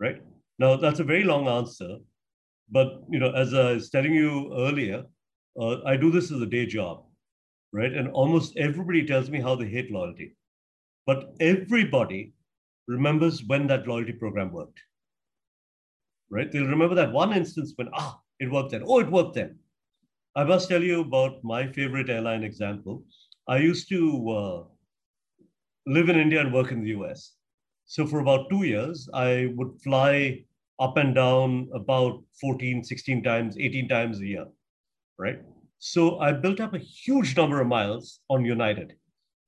right? 0.00 0.22
Now, 0.58 0.76
that's 0.76 1.00
a 1.00 1.04
very 1.04 1.24
long 1.24 1.46
answer. 1.48 1.98
But, 2.70 3.02
you 3.10 3.18
know, 3.18 3.32
as 3.32 3.52
I 3.54 3.72
was 3.72 3.90
telling 3.90 4.14
you 4.14 4.52
earlier, 4.56 5.04
uh, 5.60 5.82
I 5.84 5.96
do 5.96 6.10
this 6.10 6.30
as 6.30 6.40
a 6.40 6.46
day 6.46 6.66
job, 6.66 7.04
right? 7.72 7.92
And 7.92 8.08
almost 8.08 8.56
everybody 8.56 9.04
tells 9.06 9.30
me 9.30 9.40
how 9.40 9.54
they 9.54 9.66
hate 9.66 9.90
loyalty. 9.90 10.36
But 11.06 11.34
everybody 11.40 12.32
remembers 12.86 13.44
when 13.44 13.66
that 13.66 13.86
loyalty 13.86 14.12
program 14.12 14.52
worked, 14.52 14.78
right? 16.30 16.50
They'll 16.50 16.66
remember 16.66 16.94
that 16.94 17.12
one 17.12 17.32
instance 17.32 17.72
when, 17.76 17.88
ah, 17.94 18.20
it 18.38 18.50
worked 18.50 18.70
then. 18.70 18.84
Oh, 18.86 19.00
it 19.00 19.10
worked 19.10 19.34
then. 19.34 19.58
I 20.36 20.44
must 20.44 20.68
tell 20.68 20.82
you 20.82 21.00
about 21.00 21.42
my 21.42 21.66
favorite 21.72 22.08
airline 22.08 22.44
example. 22.44 23.04
I 23.48 23.58
used 23.58 23.88
to 23.88 24.30
uh, 24.30 24.64
live 25.86 26.08
in 26.08 26.16
India 26.16 26.40
and 26.40 26.52
work 26.54 26.70
in 26.70 26.82
the 26.82 26.90
US. 26.90 27.32
So 27.92 28.06
for 28.06 28.20
about 28.20 28.48
two 28.50 28.62
years, 28.62 29.08
I 29.12 29.52
would 29.56 29.72
fly 29.82 30.44
up 30.78 30.96
and 30.96 31.14
down 31.14 31.68
about 31.74 32.22
14, 32.40 32.84
16 32.84 33.22
times, 33.22 33.56
18 33.58 33.88
times 33.88 34.20
a 34.20 34.26
year 34.26 34.46
right? 35.20 35.40
So 35.78 36.18
I 36.18 36.32
built 36.32 36.60
up 36.60 36.74
a 36.74 36.78
huge 36.78 37.36
number 37.36 37.60
of 37.60 37.68
miles 37.68 38.20
on 38.28 38.44
United 38.44 38.94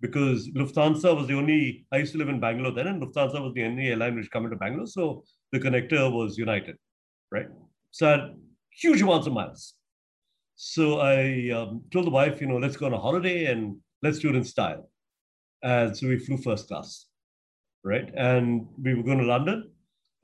because 0.00 0.48
Lufthansa 0.50 1.16
was 1.16 1.26
the 1.26 1.34
only, 1.34 1.86
I 1.92 1.96
used 1.98 2.12
to 2.12 2.18
live 2.18 2.28
in 2.28 2.40
Bangalore 2.40 2.72
then, 2.72 2.88
and 2.88 3.02
Lufthansa 3.02 3.42
was 3.42 3.54
the 3.54 3.64
only 3.64 3.88
airline 3.88 4.16
which 4.16 4.30
came 4.30 4.44
into 4.44 4.56
Bangalore. 4.56 4.86
So 4.86 5.24
the 5.52 5.60
connector 5.60 6.12
was 6.12 6.36
United, 6.36 6.76
right? 7.30 7.48
So 7.90 8.08
I 8.08 8.10
had 8.12 8.34
huge 8.70 9.02
amounts 9.02 9.26
of 9.26 9.32
miles. 9.32 9.74
So 10.56 11.00
I 11.00 11.50
um, 11.50 11.82
told 11.92 12.06
the 12.06 12.10
wife, 12.10 12.40
you 12.40 12.46
know, 12.46 12.58
let's 12.58 12.76
go 12.76 12.86
on 12.86 12.92
a 12.92 12.98
holiday 12.98 13.46
and 13.46 13.76
let's 14.02 14.18
do 14.18 14.28
it 14.28 14.36
in 14.36 14.44
style. 14.44 14.88
And 15.62 15.96
so 15.96 16.08
we 16.08 16.18
flew 16.18 16.36
first 16.36 16.68
class, 16.68 17.06
right? 17.84 18.10
And 18.16 18.66
we 18.82 18.94
were 18.94 19.02
going 19.02 19.18
to 19.18 19.24
London 19.24 19.70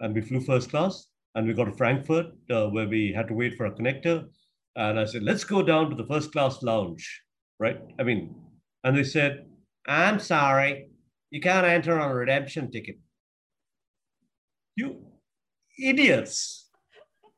and 0.00 0.14
we 0.14 0.20
flew 0.20 0.40
first 0.40 0.70
class 0.70 1.06
and 1.34 1.46
we 1.46 1.54
got 1.54 1.64
to 1.64 1.72
Frankfurt 1.72 2.26
uh, 2.50 2.68
where 2.68 2.88
we 2.88 3.12
had 3.12 3.28
to 3.28 3.34
wait 3.34 3.56
for 3.56 3.66
a 3.66 3.72
connector 3.72 4.26
and 4.78 5.00
I 5.00 5.06
said, 5.06 5.24
let's 5.24 5.42
go 5.42 5.60
down 5.60 5.90
to 5.90 5.96
the 5.96 6.06
first 6.06 6.30
class 6.30 6.62
lounge, 6.62 7.22
right? 7.58 7.80
I 7.98 8.04
mean, 8.04 8.34
and 8.84 8.96
they 8.96 9.02
said, 9.02 9.46
I'm 9.88 10.20
sorry, 10.20 10.88
you 11.30 11.40
can't 11.40 11.66
enter 11.66 11.98
on 11.98 12.12
a 12.12 12.14
redemption 12.14 12.70
ticket. 12.70 12.96
You 14.76 15.04
idiots. 15.80 16.70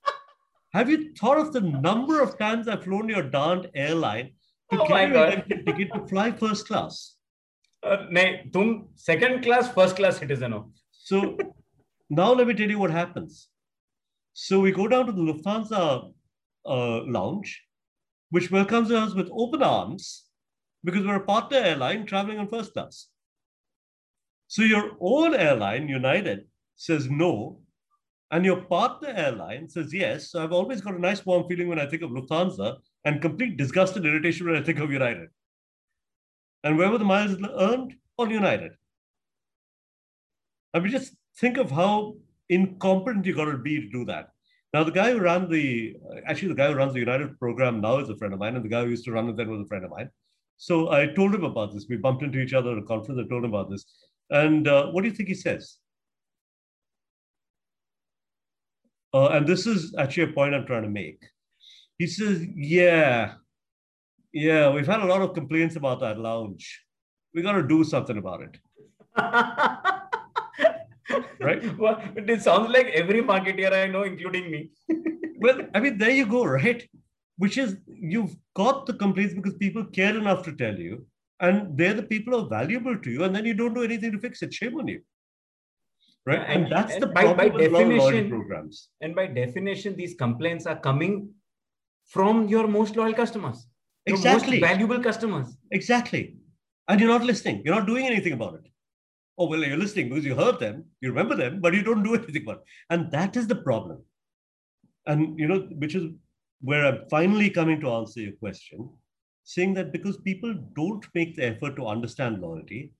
Have 0.74 0.90
you 0.90 1.14
thought 1.14 1.38
of 1.38 1.54
the 1.54 1.62
number 1.62 2.20
of 2.20 2.38
times 2.38 2.68
I've 2.68 2.84
flown 2.84 3.08
your 3.08 3.22
darned 3.22 3.68
airline 3.74 4.32
to 4.70 4.82
oh 4.82 4.86
get 4.86 5.10
a 5.10 5.20
redemption 5.20 5.64
ticket 5.64 5.94
to 5.94 6.06
fly 6.06 6.32
first 6.32 6.66
class? 6.66 7.16
Uh, 7.83 7.97
नहीं 8.11 8.51
तुम 8.51 8.71
second 8.95 9.43
class 9.43 9.67
first 9.73 9.95
class 9.95 10.17
citizen 10.17 10.51
हो 10.51 10.71
so 10.91 11.37
now 12.09 12.33
let 12.33 12.47
me 12.47 12.53
tell 12.53 12.69
you 12.69 12.79
what 12.79 12.91
happens 12.91 13.47
so 14.37 14.59
we 14.59 14.71
go 14.73 14.87
down 14.87 15.05
to 15.05 15.13
the 15.13 15.21
lufthansa 15.21 16.11
uh, 16.65 17.03
lounge, 17.05 17.63
which 18.31 18.51
welcomes 18.51 18.91
us 18.91 19.13
with 19.13 19.29
open 19.31 19.63
arms 19.63 20.25
because 20.83 21.05
we're 21.05 21.15
a 21.15 21.25
partner 21.25 21.57
airline 21.57 22.05
traveling 22.05 22.39
on 22.39 22.49
first 22.49 22.73
class. 22.73 23.07
So 24.47 24.61
your 24.63 24.91
own 24.99 25.35
airline, 25.35 25.87
United, 25.87 26.47
says 26.75 27.09
no, 27.09 27.61
and 28.29 28.43
your 28.43 28.61
partner 28.63 29.13
airline 29.15 29.69
says 29.69 29.93
yes. 29.93 30.31
So 30.31 30.43
I've 30.43 30.51
always 30.51 30.81
got 30.81 30.95
a 30.95 30.99
nice 30.99 31.25
warm 31.25 31.47
feeling 31.47 31.69
when 31.69 31.79
I 31.79 31.85
think 31.85 32.01
of 32.01 32.11
Lufthansa 32.11 32.75
and 33.05 33.21
complete 33.21 33.55
disgust 33.55 33.95
and 33.95 34.05
irritation 34.05 34.47
when 34.47 34.57
I 34.57 34.63
think 34.63 34.79
of 34.79 34.91
United. 34.91 35.29
And 36.62 36.76
where 36.76 36.90
were 36.90 36.98
the 36.98 37.04
miles 37.04 37.36
earned? 37.58 37.94
On 38.18 38.30
United. 38.30 38.72
I 40.74 40.78
mean, 40.78 40.92
just 40.92 41.14
think 41.38 41.56
of 41.56 41.70
how 41.70 42.16
incompetent 42.50 43.24
you 43.24 43.34
got 43.34 43.46
to 43.46 43.56
be 43.56 43.80
to 43.80 43.88
do 43.88 44.04
that. 44.04 44.28
Now, 44.74 44.84
the 44.84 44.92
guy 44.92 45.12
who 45.12 45.20
ran 45.20 45.48
the, 45.48 45.96
actually, 46.26 46.48
the 46.48 46.54
guy 46.54 46.68
who 46.68 46.74
runs 46.74 46.92
the 46.92 47.00
United 47.00 47.38
program 47.38 47.80
now 47.80 47.98
is 47.98 48.10
a 48.10 48.16
friend 48.16 48.34
of 48.34 48.40
mine, 48.40 48.56
and 48.56 48.64
the 48.64 48.68
guy 48.68 48.84
who 48.84 48.90
used 48.90 49.04
to 49.06 49.12
run 49.12 49.28
it 49.28 49.36
then 49.36 49.50
was 49.50 49.62
a 49.62 49.66
friend 49.66 49.84
of 49.84 49.90
mine. 49.90 50.10
So 50.58 50.92
I 50.92 51.06
told 51.06 51.34
him 51.34 51.44
about 51.44 51.72
this. 51.72 51.86
We 51.88 51.96
bumped 51.96 52.22
into 52.22 52.38
each 52.38 52.52
other 52.52 52.72
at 52.72 52.78
a 52.78 52.82
conference. 52.82 53.18
I 53.24 53.28
told 53.28 53.44
him 53.44 53.54
about 53.54 53.70
this. 53.70 53.86
And 54.28 54.68
uh, 54.68 54.90
what 54.90 55.02
do 55.02 55.08
you 55.08 55.14
think 55.14 55.30
he 55.30 55.34
says? 55.34 55.78
Uh, 59.12 59.28
and 59.28 59.46
this 59.46 59.66
is 59.66 59.94
actually 59.98 60.24
a 60.24 60.34
point 60.34 60.54
I'm 60.54 60.66
trying 60.66 60.82
to 60.82 60.90
make. 60.90 61.24
He 61.98 62.06
says, 62.06 62.46
Yeah, 62.54 63.32
yeah, 64.32 64.70
we've 64.70 64.86
had 64.86 65.00
a 65.00 65.06
lot 65.06 65.22
of 65.22 65.34
complaints 65.34 65.76
about 65.76 66.00
that 66.00 66.18
lounge. 66.18 66.84
We 67.34 67.42
got 67.42 67.52
to 67.52 67.62
do 67.62 67.84
something 67.84 68.18
about 68.18 68.42
it. 68.42 68.58
right? 71.40 71.78
Well, 71.78 72.02
it 72.16 72.42
sounds 72.42 72.70
like 72.70 72.86
every 72.88 73.22
marketer 73.22 73.72
I 73.72 73.86
know, 73.86 74.02
including 74.02 74.50
me. 74.50 74.70
well, 75.38 75.60
I 75.74 75.80
mean, 75.80 75.98
there 75.98 76.10
you 76.10 76.26
go, 76.26 76.44
right? 76.44 76.86
Which 77.38 77.58
is 77.58 77.76
you've 77.86 78.36
got 78.54 78.86
the 78.86 78.94
complaints 78.94 79.34
because 79.34 79.54
people 79.54 79.84
care 79.84 80.16
enough 80.16 80.44
to 80.44 80.52
tell 80.52 80.74
you, 80.74 81.06
and 81.40 81.76
they're 81.76 81.94
the 81.94 82.02
people 82.02 82.38
who 82.38 82.44
are 82.44 82.48
valuable 82.48 82.98
to 82.98 83.10
you, 83.10 83.24
and 83.24 83.34
then 83.34 83.44
you 83.44 83.54
don't 83.54 83.74
do 83.74 83.82
anything 83.82 84.12
to 84.12 84.18
fix 84.18 84.42
it. 84.42 84.52
Shame 84.52 84.78
on 84.78 84.88
you. 84.88 85.00
Right. 86.26 86.44
And, 86.46 86.64
and 86.64 86.72
that's 86.72 86.94
and 86.94 87.02
the 87.02 87.06
by, 87.06 87.32
by 87.32 87.48
definition 87.48 88.28
programs. 88.28 88.88
And 89.00 89.14
by 89.14 89.26
definition, 89.26 89.96
these 89.96 90.14
complaints 90.14 90.66
are 90.66 90.78
coming 90.78 91.30
from 92.06 92.48
your 92.48 92.68
most 92.68 92.96
loyal 92.96 93.14
customers. 93.14 93.66
Your 94.06 94.16
exactly. 94.16 94.60
most 94.60 94.68
valuable 94.68 95.00
customers. 95.00 95.56
Exactly. 95.70 96.36
And 96.88 97.00
you're 97.00 97.08
not 97.08 97.22
listening. 97.22 97.62
You're 97.64 97.74
not 97.74 97.86
doing 97.86 98.06
anything 98.06 98.32
about 98.32 98.54
it 98.54 98.70
oh, 99.40 99.46
well, 99.46 99.64
you're 99.64 99.78
listening 99.78 100.10
because 100.10 100.24
you 100.24 100.34
heard 100.34 100.60
them, 100.60 100.84
you 101.00 101.08
remember 101.08 101.34
them, 101.34 101.60
but 101.60 101.72
you 101.72 101.82
don't 101.82 102.02
do 102.02 102.14
anything 102.20 102.42
about 102.42 102.58
it. 102.58 102.64
And 102.90 103.10
that 103.10 103.36
is 103.36 103.46
the 103.46 103.56
problem. 103.56 104.02
And, 105.06 105.38
you 105.38 105.48
know, 105.48 105.60
which 105.78 105.94
is 105.94 106.12
where 106.60 106.84
I'm 106.84 107.08
finally 107.10 107.48
coming 107.48 107.80
to 107.80 107.90
answer 107.90 108.20
your 108.20 108.32
question. 108.32 108.90
saying 109.44 109.72
that 109.74 109.92
because 109.92 110.18
people 110.18 110.52
don't 110.76 111.06
make 111.14 111.34
the 111.34 111.46
effort 111.46 111.74
to 111.76 111.86
understand 111.86 112.40
loyalty, 112.40 112.92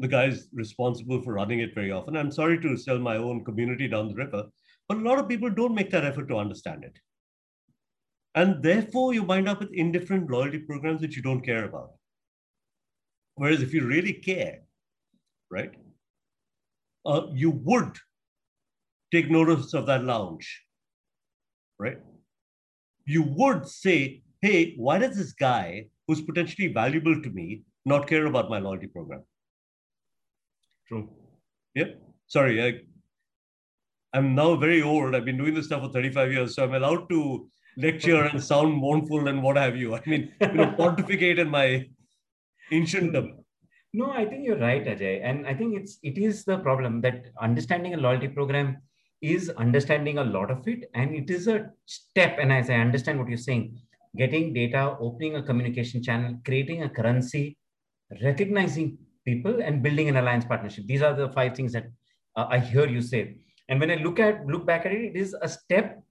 the 0.00 0.08
guy's 0.08 0.48
responsible 0.52 1.22
for 1.22 1.34
running 1.34 1.60
it 1.60 1.74
very 1.74 1.92
often. 1.92 2.16
I'm 2.16 2.32
sorry 2.32 2.60
to 2.60 2.76
sell 2.76 2.98
my 2.98 3.16
own 3.16 3.44
community 3.44 3.86
down 3.86 4.08
the 4.08 4.20
river, 4.22 4.42
but 4.88 4.98
a 4.98 5.06
lot 5.08 5.20
of 5.20 5.28
people 5.28 5.50
don't 5.50 5.74
make 5.74 5.90
that 5.90 6.04
effort 6.04 6.28
to 6.28 6.36
understand 6.36 6.84
it. 6.84 6.98
And 8.34 8.62
therefore, 8.62 9.12
you 9.12 9.24
wind 9.24 9.48
up 9.48 9.60
with 9.60 9.72
indifferent 9.72 10.30
loyalty 10.30 10.58
programs 10.58 11.00
that 11.00 11.16
you 11.16 11.22
don't 11.22 11.40
care 11.40 11.64
about. 11.64 11.90
Whereas 13.34 13.62
if 13.62 13.74
you 13.74 13.86
really 13.86 14.12
care, 14.12 14.60
right, 15.50 15.72
uh, 17.04 17.26
you 17.32 17.50
would 17.50 17.96
take 19.10 19.30
notice 19.30 19.74
of 19.74 19.86
that 19.86 20.04
lounge, 20.04 20.62
right? 21.78 21.98
You 23.04 23.22
would 23.22 23.66
say, 23.66 24.22
hey, 24.42 24.74
why 24.76 24.98
does 24.98 25.16
this 25.16 25.32
guy 25.32 25.86
who's 26.06 26.20
potentially 26.20 26.68
valuable 26.68 27.20
to 27.20 27.30
me 27.30 27.62
not 27.84 28.06
care 28.06 28.26
about 28.26 28.50
my 28.50 28.58
loyalty 28.58 28.86
program? 28.86 29.24
True. 30.86 31.08
Yeah. 31.74 31.92
Sorry, 32.26 32.62
I, 32.62 32.80
I'm 34.16 34.34
now 34.34 34.54
very 34.56 34.82
old. 34.82 35.14
I've 35.14 35.24
been 35.24 35.38
doing 35.38 35.54
this 35.54 35.66
stuff 35.66 35.82
for 35.82 35.92
35 35.92 36.32
years, 36.32 36.54
so 36.54 36.64
I'm 36.64 36.74
allowed 36.74 37.08
to 37.08 37.48
lecture 37.76 38.24
and 38.24 38.42
sound 38.42 38.74
mournful 38.74 39.28
and 39.28 39.42
what 39.42 39.56
have 39.56 39.76
you. 39.76 39.94
I 39.94 40.02
mean, 40.06 40.32
you 40.40 40.52
know, 40.52 40.72
pontificate 40.72 41.38
in 41.38 41.48
my 41.48 41.88
ancientdom. 42.72 43.36
No, 43.92 44.10
I 44.12 44.24
think 44.24 44.44
you're 44.44 44.58
right, 44.58 44.84
Ajay. 44.84 45.20
And 45.24 45.46
I 45.46 45.54
think 45.54 45.76
it's 45.76 45.98
it 46.02 46.16
is 46.16 46.44
the 46.44 46.58
problem 46.58 47.00
that 47.00 47.26
understanding 47.40 47.94
a 47.94 47.96
loyalty 47.96 48.28
program 48.28 48.78
is 49.20 49.50
understanding 49.50 50.18
a 50.18 50.24
lot 50.24 50.50
of 50.50 50.66
it. 50.68 50.88
And 50.94 51.14
it 51.14 51.30
is 51.30 51.48
a 51.48 51.70
step. 51.86 52.38
And 52.40 52.52
as 52.52 52.70
I 52.70 52.74
understand 52.74 53.18
what 53.18 53.28
you're 53.28 53.38
saying, 53.38 53.78
getting 54.16 54.52
data, 54.52 54.96
opening 55.00 55.36
a 55.36 55.42
communication 55.42 56.02
channel, 56.02 56.38
creating 56.44 56.84
a 56.84 56.88
currency, 56.88 57.56
recognizing 58.22 58.98
people 59.24 59.60
and 59.62 59.82
building 59.82 60.08
an 60.08 60.16
alliance 60.16 60.44
partnership. 60.44 60.86
These 60.86 61.02
are 61.02 61.14
the 61.14 61.28
five 61.30 61.54
things 61.54 61.72
that 61.72 61.86
uh, 62.36 62.46
I 62.48 62.58
hear 62.58 62.86
you 62.88 63.02
say. 63.02 63.36
And 63.68 63.78
when 63.78 63.90
I 63.90 63.96
look 63.96 64.18
at 64.18 64.46
look 64.46 64.66
back 64.66 64.86
at 64.86 64.92
it, 64.92 65.04
it 65.04 65.16
is 65.16 65.34
a 65.40 65.48
step 65.48 66.02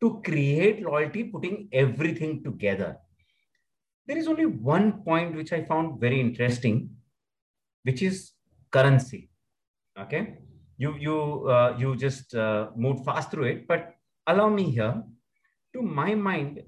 to 0.00 0.22
create 0.24 0.82
loyalty, 0.82 1.24
putting 1.24 1.68
everything 1.72 2.42
together. 2.42 2.98
There 4.06 4.16
is 4.16 4.28
only 4.28 4.46
one 4.46 5.02
point 5.02 5.34
which 5.34 5.52
I 5.52 5.64
found 5.64 6.00
very 6.00 6.20
interesting, 6.20 6.90
which 7.82 8.02
is 8.02 8.32
currency. 8.70 9.28
Okay, 9.98 10.38
you 10.76 10.94
you 10.96 11.48
uh, 11.48 11.76
you 11.78 11.96
just 11.96 12.34
uh, 12.34 12.70
moved 12.76 13.04
fast 13.04 13.30
through 13.30 13.44
it, 13.44 13.68
but 13.68 13.94
allow 14.26 14.48
me 14.48 14.70
here. 14.70 15.02
To 15.74 15.82
my 15.82 16.14
mind, 16.14 16.62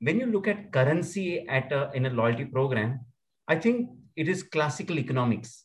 when 0.00 0.18
you 0.18 0.26
look 0.26 0.48
at 0.48 0.72
currency 0.72 1.46
at 1.46 1.70
a, 1.70 1.90
in 1.92 2.06
a 2.06 2.10
loyalty 2.10 2.46
program, 2.46 3.00
I 3.46 3.56
think 3.56 3.90
it 4.16 4.26
is 4.28 4.42
classical 4.42 4.98
economics, 4.98 5.64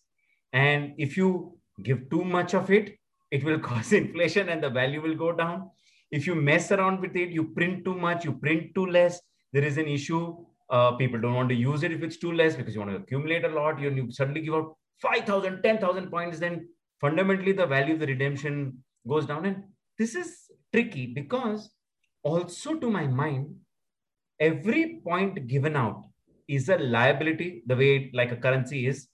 and 0.51 0.93
if 0.97 1.15
you 1.15 1.57
give 1.81 2.09
too 2.09 2.25
much 2.25 2.53
of 2.53 2.69
it, 2.71 2.97
it 3.31 3.43
will 3.43 3.59
cause 3.69 3.93
inflation 3.93 4.49
and 4.49 4.61
the 4.61 4.69
value 4.69 5.01
will 5.01 5.15
go 5.15 5.31
down 5.31 5.69
if 6.13 6.27
you 6.27 6.35
mess 6.35 6.71
around 6.71 7.01
with 7.01 7.15
it, 7.15 7.31
you 7.31 7.43
print 7.55 7.83
too 7.83 7.95
much, 7.95 8.23
you 8.23 8.33
print 8.33 8.75
too 8.75 8.85
less, 8.85 9.19
there 9.51 9.63
is 9.63 9.79
an 9.79 9.87
issue. 9.87 10.35
Uh, 10.69 10.91
people 10.91 11.19
don't 11.19 11.33
want 11.33 11.49
to 11.49 11.55
use 11.55 11.81
it 11.81 11.91
if 11.91 12.03
it's 12.03 12.17
too 12.17 12.31
less 12.31 12.55
because 12.55 12.75
you 12.75 12.81
want 12.81 12.91
to 12.91 12.97
accumulate 12.97 13.43
a 13.45 13.47
lot. 13.47 13.79
You, 13.79 13.89
you 13.89 14.11
suddenly 14.11 14.41
give 14.41 14.53
out 14.53 14.75
5,000, 15.01 15.63
10,000 15.63 16.11
points, 16.11 16.37
then 16.37 16.67
fundamentally 17.01 17.51
the 17.51 17.65
value 17.65 17.95
of 17.95 17.99
the 17.99 18.05
redemption 18.05 18.83
goes 19.07 19.25
down. 19.25 19.45
And 19.45 19.63
this 19.97 20.13
is 20.13 20.51
tricky 20.71 21.07
because 21.07 21.71
also 22.21 22.75
to 22.75 22.91
my 22.91 23.07
mind, 23.07 23.55
every 24.39 25.01
point 25.03 25.47
given 25.47 25.75
out 25.75 26.03
is 26.47 26.69
a 26.69 26.77
liability 26.77 27.63
the 27.65 27.75
way 27.75 28.11
like 28.13 28.31
a 28.31 28.37
currency 28.37 28.85
is. 28.85 29.07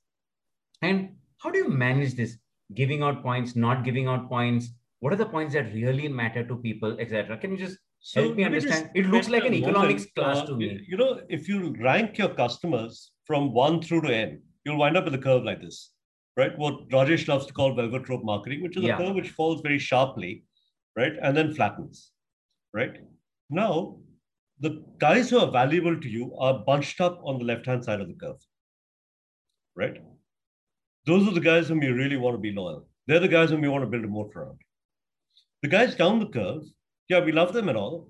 And 0.81 1.15
how 1.37 1.49
do 1.49 1.59
you 1.59 1.69
manage 1.69 2.15
this? 2.15 2.37
Giving 2.75 3.03
out 3.03 3.23
points, 3.23 3.55
not 3.55 3.85
giving 3.85 4.07
out 4.07 4.27
points, 4.27 4.69
what 4.99 5.13
are 5.13 5.17
the 5.17 5.25
points 5.25 5.53
that 5.53 5.73
really 5.73 6.07
matter 6.07 6.43
to 6.45 6.55
people, 6.57 6.97
etc. 6.99 7.37
Can 7.37 7.51
you 7.51 7.57
just 7.57 7.77
so 7.99 8.23
help 8.23 8.35
me 8.35 8.43
understand? 8.43 8.89
It 8.95 9.05
looks 9.05 9.29
like 9.29 9.45
an 9.45 9.53
economics 9.53 10.03
moment, 10.03 10.15
class 10.15 10.37
uh, 10.37 10.45
to 10.47 10.55
me. 10.55 10.85
You 10.87 10.97
know, 10.97 11.21
if 11.29 11.47
you 11.47 11.75
rank 11.79 12.17
your 12.17 12.29
customers 12.29 13.11
from 13.25 13.53
one 13.53 13.81
through 13.81 14.01
to 14.01 14.13
n, 14.13 14.41
you'll 14.65 14.77
wind 14.77 14.97
up 14.97 15.05
with 15.05 15.15
a 15.15 15.19
curve 15.19 15.43
like 15.43 15.61
this, 15.61 15.91
right? 16.37 16.57
What 16.57 16.89
Rajesh 16.89 17.27
loves 17.27 17.45
to 17.45 17.53
call 17.53 17.75
velvet 17.75 18.09
rope 18.09 18.23
marketing, 18.23 18.61
which 18.61 18.77
is 18.77 18.83
yeah. 18.83 18.95
a 18.95 18.97
curve 18.97 19.15
which 19.15 19.29
falls 19.29 19.61
very 19.61 19.79
sharply, 19.79 20.43
right, 20.97 21.13
and 21.21 21.35
then 21.35 21.53
flattens, 21.53 22.11
right? 22.73 22.97
Now, 23.49 23.97
the 24.59 24.83
guys 24.99 25.29
who 25.29 25.39
are 25.39 25.49
valuable 25.49 25.99
to 25.99 26.09
you 26.09 26.35
are 26.37 26.59
bunched 26.65 26.99
up 26.99 27.21
on 27.23 27.39
the 27.39 27.45
left-hand 27.45 27.85
side 27.85 28.01
of 28.01 28.09
the 28.09 28.15
curve, 28.15 28.45
right? 29.75 29.97
Those 31.05 31.27
are 31.27 31.33
the 31.33 31.39
guys 31.39 31.69
whom 31.69 31.81
you 31.81 31.95
really 31.95 32.17
want 32.17 32.35
to 32.35 32.41
be 32.41 32.51
loyal. 32.51 32.85
They're 33.07 33.21
the 33.21 33.29
guys 33.29 33.49
whom 33.49 33.63
you 33.63 33.71
want 33.71 33.83
to 33.83 33.89
build 33.89 34.03
a 34.03 34.07
moat 34.07 34.33
around. 34.35 34.59
The 35.61 35.69
guys 35.69 35.95
down 35.95 36.19
the 36.19 36.27
curve, 36.27 36.63
yeah, 37.09 37.23
we 37.23 37.31
love 37.31 37.53
them 37.53 37.69
and 37.69 37.77
all, 37.77 38.09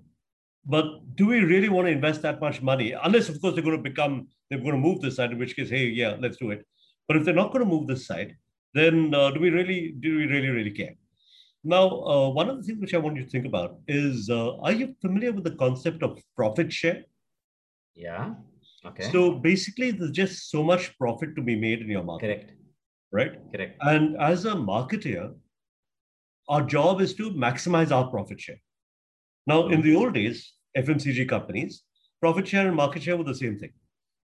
but 0.66 0.86
do 1.16 1.26
we 1.26 1.40
really 1.40 1.70
want 1.70 1.88
to 1.88 1.92
invest 1.92 2.22
that 2.22 2.40
much 2.40 2.62
money? 2.62 2.92
Unless, 2.92 3.30
of 3.30 3.42
course, 3.42 3.56
they're 3.56 3.64
going 3.64 3.78
to 3.78 3.90
become, 3.90 4.28
they're 4.50 4.60
going 4.60 4.74
to 4.74 4.78
move 4.78 5.02
this 5.02 5.16
side, 5.16 5.32
in 5.32 5.40
which 5.40 5.56
case, 5.56 5.70
hey, 5.70 5.86
yeah, 5.86 6.16
let's 6.20 6.38
do 6.38 6.52
it. 6.52 6.66
But 7.08 7.18
if 7.18 7.26
they're 7.26 7.34
not 7.34 7.52
going 7.52 7.66
to 7.66 7.70
move 7.70 7.88
this 7.88 8.06
side, 8.06 8.36
then 8.74 9.14
uh, 9.16 9.32
do 9.32 9.40
we 9.40 9.50
really, 9.50 9.96
do 10.00 10.18
we 10.18 10.26
really, 10.26 10.50
really 10.50 10.72
care? 10.72 10.96
Now, 11.64 11.90
uh, 11.90 12.30
one 12.30 12.50
of 12.50 12.58
the 12.58 12.64
things 12.64 12.80
which 12.80 12.94
I 12.94 13.00
want 13.00 13.18
you 13.18 13.24
to 13.24 13.30
think 13.30 13.46
about 13.46 13.80
is, 13.88 14.30
uh, 14.30 14.58
are 14.58 14.72
you 14.72 14.96
familiar 15.02 15.32
with 15.32 15.44
the 15.44 15.56
concept 15.56 16.04
of 16.04 16.22
profit 16.36 16.72
share? 16.72 17.04
Yeah. 17.96 18.36
Okay. 18.86 19.12
So 19.12 19.40
basically, 19.40 19.92
there's 19.92 20.12
just 20.12 20.52
so 20.52 20.64
much 20.64 20.98
profit 20.98 21.36
to 21.36 21.42
be 21.42 21.56
made 21.56 21.82
in 21.82 21.90
your 21.90 22.04
market. 22.04 22.28
Correct. 22.28 22.52
Right. 23.12 23.52
Correct. 23.52 23.78
And 23.82 24.16
as 24.22 24.46
a 24.46 24.52
marketer, 24.52 25.34
our 26.50 26.64
job 26.64 27.00
is 27.00 27.14
to 27.14 27.32
maximize 27.32 27.92
our 27.92 28.10
profit 28.10 28.42
share. 28.42 28.60
Now, 29.46 29.68
in 29.68 29.82
hmm. 29.82 29.88
the 29.88 29.96
old 29.96 30.14
days, 30.16 30.54
FMCG 30.76 31.30
companies, 31.30 31.84
profit 32.22 32.48
share 32.48 32.68
and 32.68 32.76
market 32.76 33.04
share 33.04 33.18
were 33.18 33.24
the 33.24 33.36
same 33.36 33.58
thing. 33.58 33.72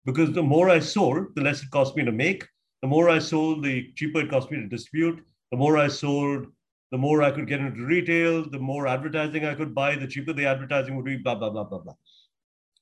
Because 0.05 0.33
the 0.33 0.43
more 0.43 0.71
I 0.71 0.79
sold, 0.79 1.35
the 1.35 1.43
less 1.43 1.63
it 1.63 1.71
cost 1.71 1.97
me 1.97 2.05
to 2.05 2.13
make. 2.13 2.47
The 2.83 2.89
more 2.89 3.11
I 3.11 3.19
sold, 3.19 3.65
the 3.65 3.93
cheaper 3.97 4.21
it 4.21 4.31
cost 4.31 4.51
me 4.51 4.59
to 4.59 4.67
distribute. 4.67 5.21
The 5.51 5.59
more 5.59 5.77
I 5.77 5.89
sold, 5.89 6.47
the 6.91 6.99
more 6.99 7.23
I 7.23 7.31
could 7.31 7.47
get 7.47 7.61
into 7.61 7.85
retail, 7.85 8.49
the 8.49 8.59
more 8.59 8.87
advertising 8.87 9.45
I 9.45 9.55
could 9.55 9.75
buy, 9.75 9.97
the 9.97 10.07
cheaper 10.07 10.33
the 10.33 10.47
advertising 10.47 10.97
would 10.97 11.05
be, 11.05 11.17
blah, 11.17 11.35
blah, 11.35 11.51
blah, 11.51 11.65
blah, 11.65 11.79
blah. 11.79 11.95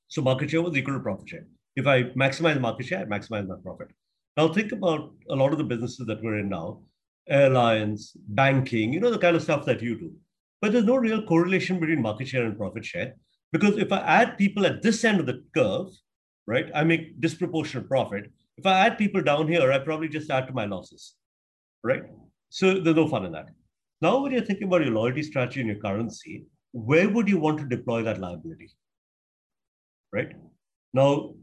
So 0.09 0.23
market 0.23 0.51
share 0.51 0.63
was 0.63 0.77
equal 0.77 0.95
to 0.95 1.01
profit 1.01 1.29
share. 1.29 1.47
If 1.77 1.87
I 1.87 2.05
maximize 2.25 2.61
market 2.61 2.87
share, 2.87 3.01
I 3.01 3.05
maximize 3.05 3.47
my 3.47 3.57
profit. 3.63 3.89
Now 4.37 4.53
think 4.53 4.73
about 4.73 5.13
a 5.29 5.35
lot 5.35 5.53
of 5.53 5.59
the 5.59 5.65
businesses 5.65 6.07
that 6.07 6.23
we're 6.23 6.39
in 6.39 6.49
now 6.49 6.81
airlines, 7.29 8.13
banking, 8.29 8.93
you 8.93 9.01
know, 9.01 9.11
the 9.11 9.19
kind 9.19 9.37
of 9.37 9.43
stuff 9.43 9.65
that 9.67 9.83
you 9.83 9.99
do. 9.99 10.13
But 10.61 10.73
there's 10.73 10.85
no 10.85 10.97
real 10.97 11.23
correlation 11.23 11.79
between 11.79 12.03
market 12.03 12.29
share 12.29 12.45
and 12.45 12.57
profit 12.57 12.85
share. 12.85 13.15
Because 13.53 13.79
if 13.79 13.93
I 13.93 13.99
add 13.99 14.39
people 14.39 14.67
at 14.67 14.83
this 14.83 15.05
end 15.05 15.21
of 15.21 15.27
the 15.27 15.43
curve, 15.55 15.89
right, 16.47 16.71
I 16.75 16.85
make 16.85 17.21
disproportionate 17.21 17.89
profit. 17.89 18.31
If 18.57 18.67
I 18.67 18.87
add 18.87 18.99
people 18.99 19.23
down 19.23 19.49
here, 19.49 19.71
I 19.73 19.79
probably 19.79 20.09
just 20.09 20.31
add 20.31 20.47
to 20.49 20.53
my 20.53 20.65
losses, 20.65 21.15
right? 21.85 22.03
So 22.51 22.81
there's 22.81 22.97
no 22.97 23.09
fun 23.09 23.25
in 23.25 23.33
that. 23.33 23.47
Now, 24.01 24.19
when 24.19 24.33
you're 24.33 24.43
thinking 24.43 24.69
about 24.69 24.85
your 24.85 24.95
loyalty 24.95 25.23
strategy 25.23 25.61
and 25.61 25.69
your 25.69 25.79
currency, 25.79 26.47
where 26.73 27.09
would 27.09 27.29
you 27.29 27.39
want 27.39 27.59
to 27.59 27.67
deploy 27.67 28.03
that 28.03 28.21
liability? 28.21 28.71
Right? 30.13 30.33
Now, 30.93 31.35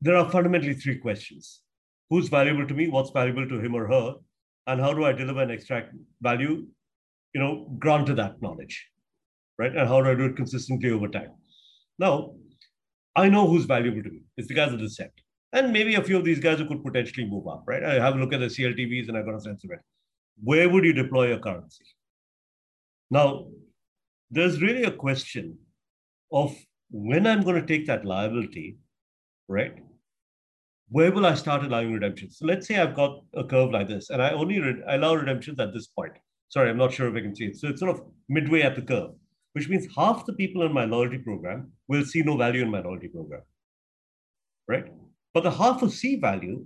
there 0.00 0.16
are 0.16 0.30
fundamentally 0.30 0.74
three 0.74 0.98
questions 0.98 1.60
who's 2.10 2.28
valuable 2.28 2.66
to 2.66 2.74
me, 2.74 2.88
what's 2.88 3.10
valuable 3.10 3.48
to 3.48 3.60
him 3.60 3.74
or 3.74 3.86
her, 3.86 4.16
and 4.66 4.80
how 4.80 4.92
do 4.92 5.04
I 5.04 5.12
deliver 5.12 5.42
and 5.42 5.50
extract 5.50 5.94
value, 6.20 6.66
you 7.32 7.40
know, 7.40 7.74
granted 7.78 8.16
that 8.16 8.42
knowledge, 8.42 8.88
right? 9.58 9.74
And 9.74 9.88
how 9.88 10.02
do 10.02 10.10
I 10.10 10.14
do 10.14 10.26
it 10.26 10.36
consistently 10.36 10.90
over 10.90 11.08
time? 11.08 11.30
Now, 11.98 12.34
I 13.16 13.28
know 13.28 13.46
who's 13.46 13.64
valuable 13.64 14.02
to 14.02 14.10
me. 14.10 14.22
It's 14.36 14.48
the 14.48 14.54
guys 14.54 14.72
at 14.72 14.80
the 14.80 14.90
set. 14.90 15.12
And 15.52 15.72
maybe 15.72 15.94
a 15.96 16.02
few 16.02 16.16
of 16.16 16.24
these 16.24 16.38
guys 16.38 16.58
who 16.58 16.66
could 16.66 16.84
potentially 16.84 17.26
move 17.26 17.48
up, 17.48 17.64
right? 17.66 17.82
I 17.82 17.94
have 17.94 18.14
a 18.14 18.18
look 18.18 18.32
at 18.32 18.40
the 18.40 18.46
CLTVs 18.46 19.08
and 19.08 19.16
I 19.16 19.22
got 19.22 19.34
a 19.34 19.40
sense 19.40 19.64
of 19.64 19.70
it. 19.72 19.80
Where 20.42 20.68
would 20.68 20.84
you 20.84 20.92
deploy 20.92 21.28
your 21.28 21.38
currency? 21.38 21.84
Now, 23.10 23.46
there's 24.30 24.62
really 24.62 24.84
a 24.84 24.92
question 24.92 25.58
of 26.32 26.56
when 26.90 27.26
I'm 27.26 27.42
going 27.42 27.60
to 27.60 27.66
take 27.66 27.86
that 27.88 28.04
liability, 28.04 28.78
right? 29.48 29.74
Where 30.90 31.12
will 31.12 31.24
I 31.24 31.34
start 31.34 31.64
allowing 31.64 31.92
redemptions? 31.92 32.38
So 32.38 32.46
let's 32.46 32.66
say 32.66 32.76
I've 32.76 32.96
got 32.96 33.22
a 33.34 33.44
curve 33.44 33.70
like 33.70 33.88
this, 33.88 34.10
and 34.10 34.20
I 34.20 34.32
only 34.32 34.60
re- 34.60 34.82
I 34.88 34.96
allow 34.96 35.14
redemptions 35.14 35.60
at 35.60 35.72
this 35.72 35.86
point. 35.86 36.12
Sorry, 36.48 36.68
I'm 36.68 36.76
not 36.76 36.92
sure 36.92 37.08
if 37.08 37.14
I 37.14 37.20
can 37.20 37.34
see 37.34 37.46
it. 37.46 37.56
So 37.56 37.68
it's 37.68 37.80
sort 37.80 37.94
of 37.96 38.02
midway 38.28 38.62
at 38.62 38.74
the 38.74 38.82
curve, 38.82 39.12
which 39.52 39.68
means 39.68 39.86
half 39.96 40.26
the 40.26 40.32
people 40.32 40.66
in 40.66 40.72
my 40.72 40.84
loyalty 40.84 41.18
program 41.18 41.70
will 41.86 42.04
see 42.04 42.22
no 42.22 42.36
value 42.36 42.62
in 42.62 42.70
my 42.70 42.80
loyalty 42.80 43.06
program, 43.06 43.42
right? 44.68 44.86
But 45.32 45.44
the 45.44 45.50
half 45.52 45.80
who 45.80 45.88
see 45.88 46.16
value, 46.16 46.64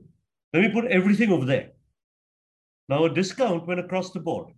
let 0.54 0.62
me 0.62 0.70
put 0.72 0.90
everything 0.90 1.30
over 1.30 1.44
there. 1.44 1.70
Now 2.88 3.04
a 3.04 3.12
discount 3.12 3.66
went 3.66 3.80
across 3.80 4.10
the 4.10 4.20
board. 4.20 4.48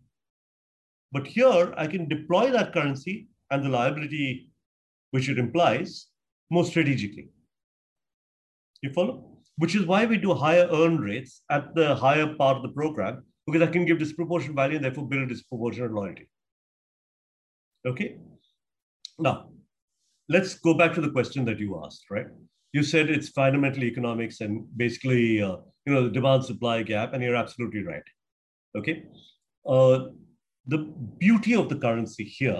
But 1.10 1.26
here 1.26 1.74
I 1.76 1.88
can 1.88 2.08
deploy 2.08 2.50
that 2.52 2.72
currency 2.72 3.28
and 3.50 3.64
the 3.64 3.68
liability 3.68 4.50
which 5.10 5.28
it 5.28 5.38
implies 5.38 6.06
more 6.50 6.64
strategically. 6.64 7.30
You 8.82 8.92
follow? 8.92 9.35
Which 9.58 9.74
is 9.74 9.86
why 9.86 10.04
we 10.04 10.18
do 10.18 10.34
higher 10.34 10.68
earn 10.70 10.98
rates 10.98 11.42
at 11.50 11.74
the 11.74 11.94
higher 11.94 12.34
part 12.34 12.58
of 12.58 12.62
the 12.62 12.68
program, 12.70 13.24
because 13.46 13.62
I 13.62 13.70
can 13.70 13.86
give 13.86 13.98
disproportionate 13.98 14.56
value 14.56 14.76
and 14.76 14.84
therefore 14.84 15.08
build 15.08 15.28
disproportionate 15.28 15.92
loyalty. 15.92 16.28
Okay. 17.86 18.16
Now, 19.18 19.48
let's 20.28 20.54
go 20.54 20.74
back 20.74 20.92
to 20.94 21.00
the 21.00 21.10
question 21.10 21.44
that 21.46 21.58
you 21.58 21.80
asked, 21.84 22.04
right? 22.10 22.26
You 22.72 22.82
said 22.82 23.08
it's 23.08 23.30
fundamental 23.30 23.84
economics 23.84 24.40
and 24.42 24.66
basically, 24.76 25.40
uh, 25.40 25.56
you 25.86 25.94
know, 25.94 26.04
the 26.04 26.10
demand 26.10 26.44
supply 26.44 26.82
gap, 26.82 27.14
and 27.14 27.22
you're 27.22 27.36
absolutely 27.36 27.82
right. 27.82 28.02
Okay. 28.76 29.04
Uh, 29.64 30.08
the 30.66 30.78
beauty 31.18 31.54
of 31.54 31.68
the 31.68 31.76
currency 31.76 32.24
here 32.24 32.58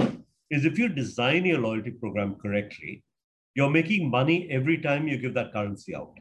is 0.50 0.64
if 0.64 0.78
you 0.78 0.88
design 0.88 1.44
your 1.44 1.58
loyalty 1.58 1.90
program 1.90 2.36
correctly, 2.36 3.02
you're 3.54 3.68
making 3.70 4.10
money 4.10 4.48
every 4.50 4.78
time 4.78 5.08
you 5.08 5.18
give 5.18 5.34
that 5.34 5.52
currency 5.52 5.94
out. 5.94 6.16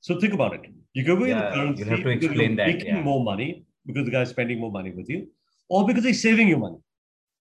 So 0.00 0.18
think 0.20 0.34
about 0.34 0.54
it. 0.54 0.62
You 0.94 1.04
give 1.04 1.18
away 1.18 1.30
yeah, 1.30 1.50
the 1.50 1.54
currency 1.56 1.84
you 1.84 1.90
have 1.90 2.02
to 2.02 2.10
explain 2.10 2.56
that, 2.56 2.66
making 2.66 2.86
yeah. 2.86 3.02
more 3.02 3.22
money 3.22 3.64
because 3.86 4.04
the 4.04 4.10
guy's 4.10 4.30
spending 4.30 4.60
more 4.60 4.70
money 4.70 4.92
with 4.92 5.08
you, 5.08 5.28
or 5.68 5.86
because 5.86 6.04
he's 6.04 6.22
saving 6.22 6.48
you 6.48 6.56
money. 6.56 6.78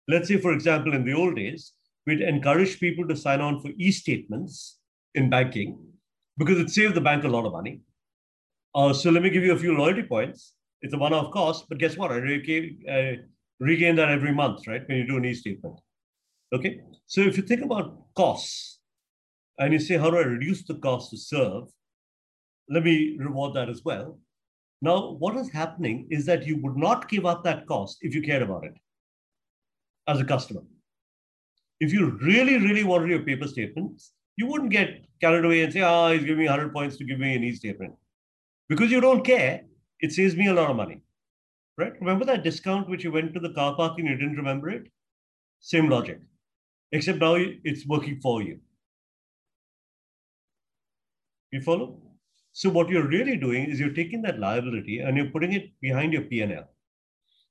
Let's 0.08 0.28
say, 0.28 0.38
for 0.38 0.52
example, 0.52 0.94
in 0.94 1.04
the 1.04 1.12
old 1.12 1.36
days, 1.36 1.72
we'd 2.06 2.20
encourage 2.20 2.80
people 2.80 3.06
to 3.08 3.16
sign 3.16 3.40
on 3.40 3.60
for 3.60 3.70
e-statements 3.76 4.78
in 5.14 5.28
banking 5.28 5.78
because 6.38 6.58
it 6.58 6.70
saved 6.70 6.94
the 6.94 7.00
bank 7.00 7.24
a 7.24 7.28
lot 7.28 7.44
of 7.44 7.52
money. 7.52 7.80
Uh, 8.74 8.92
so 8.92 9.10
let 9.10 9.22
me 9.22 9.30
give 9.30 9.42
you 9.42 9.52
a 9.52 9.58
few 9.58 9.76
loyalty 9.76 10.02
points. 10.02 10.54
It's 10.80 10.94
a 10.94 10.98
one-off 10.98 11.32
cost, 11.32 11.66
but 11.68 11.78
guess 11.78 11.96
what? 11.96 12.12
I 12.12 12.16
regain, 12.16 12.78
uh, 12.88 13.22
regain 13.60 13.96
that 13.96 14.10
every 14.10 14.32
month, 14.32 14.66
right? 14.66 14.82
When 14.86 14.98
you 14.98 15.06
do 15.06 15.16
an 15.16 15.24
e-statement. 15.24 15.78
Okay. 16.54 16.80
So 17.06 17.20
if 17.22 17.36
you 17.36 17.42
think 17.42 17.62
about 17.62 18.14
costs 18.14 18.78
and 19.58 19.72
you 19.72 19.78
say, 19.78 19.96
how 19.96 20.10
do 20.10 20.18
I 20.18 20.22
reduce 20.22 20.62
the 20.64 20.76
cost 20.76 21.10
to 21.10 21.18
serve? 21.18 21.64
Let 22.70 22.84
me 22.84 23.16
reward 23.18 23.54
that 23.54 23.68
as 23.68 23.84
well. 23.84 24.18
Now, 24.80 25.12
what 25.12 25.36
is 25.36 25.50
happening 25.50 26.06
is 26.10 26.26
that 26.26 26.46
you 26.46 26.60
would 26.62 26.76
not 26.76 27.08
give 27.08 27.26
up 27.26 27.42
that 27.44 27.66
cost 27.66 27.98
if 28.02 28.14
you 28.14 28.22
cared 28.22 28.42
about 28.42 28.64
it 28.64 28.74
as 30.06 30.20
a 30.20 30.24
customer. 30.24 30.62
If 31.80 31.92
you 31.92 32.18
really, 32.22 32.58
really 32.58 32.84
wanted 32.84 33.10
your 33.10 33.22
paper 33.22 33.46
statements, 33.48 34.12
you 34.36 34.46
wouldn't 34.46 34.70
get 34.70 35.04
carried 35.20 35.44
away 35.44 35.62
and 35.62 35.72
say, 35.72 35.80
ah, 35.80 36.06
oh, 36.06 36.12
he's 36.12 36.22
giving 36.22 36.38
me 36.38 36.46
100 36.46 36.72
points 36.72 36.96
to 36.96 37.04
give 37.04 37.18
me 37.18 37.34
an 37.34 37.44
e-statement. 37.44 37.94
Because 38.68 38.90
you 38.90 39.00
don't 39.00 39.24
care, 39.24 39.62
it 40.00 40.12
saves 40.12 40.36
me 40.36 40.48
a 40.48 40.54
lot 40.54 40.70
of 40.70 40.76
money. 40.76 41.00
Right? 41.76 41.92
Remember 42.00 42.24
that 42.24 42.44
discount 42.44 42.88
which 42.88 43.04
you 43.04 43.12
went 43.12 43.34
to 43.34 43.40
the 43.40 43.52
car 43.52 43.74
park 43.76 43.98
and 43.98 44.08
you 44.08 44.16
didn't 44.16 44.36
remember 44.36 44.68
it? 44.68 44.88
Same 45.60 45.88
logic, 45.88 46.20
except 46.92 47.18
now 47.18 47.36
it's 47.36 47.86
working 47.86 48.20
for 48.20 48.42
you. 48.42 48.58
You 51.50 51.62
follow? 51.62 51.96
So 52.52 52.70
what 52.70 52.88
you're 52.88 53.06
really 53.08 53.36
doing 53.36 53.70
is 53.70 53.78
you're 53.78 53.94
taking 53.94 54.22
that 54.22 54.38
liability 54.38 54.98
and 54.98 55.16
you're 55.16 55.30
putting 55.30 55.52
it 55.52 55.70
behind 55.80 56.12
your 56.12 56.22
P&L. 56.22 56.64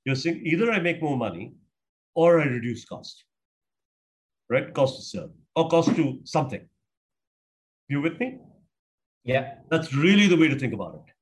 You're 0.04 0.16
saying 0.16 0.42
either 0.44 0.70
I 0.70 0.80
make 0.80 1.02
more 1.02 1.16
money 1.16 1.54
or 2.14 2.40
I 2.40 2.44
reduce 2.44 2.84
cost, 2.84 3.24
right? 4.50 4.72
Cost 4.74 4.96
to 4.96 5.02
serve 5.02 5.30
or 5.56 5.68
cost 5.68 5.94
to 5.96 6.20
something. 6.24 6.68
You 7.88 8.00
with 8.00 8.18
me? 8.20 8.38
Yeah. 9.24 9.54
That's 9.70 9.94
really 9.94 10.26
the 10.26 10.36
way 10.36 10.48
to 10.48 10.58
think 10.58 10.74
about 10.74 10.94
it. 10.94 11.14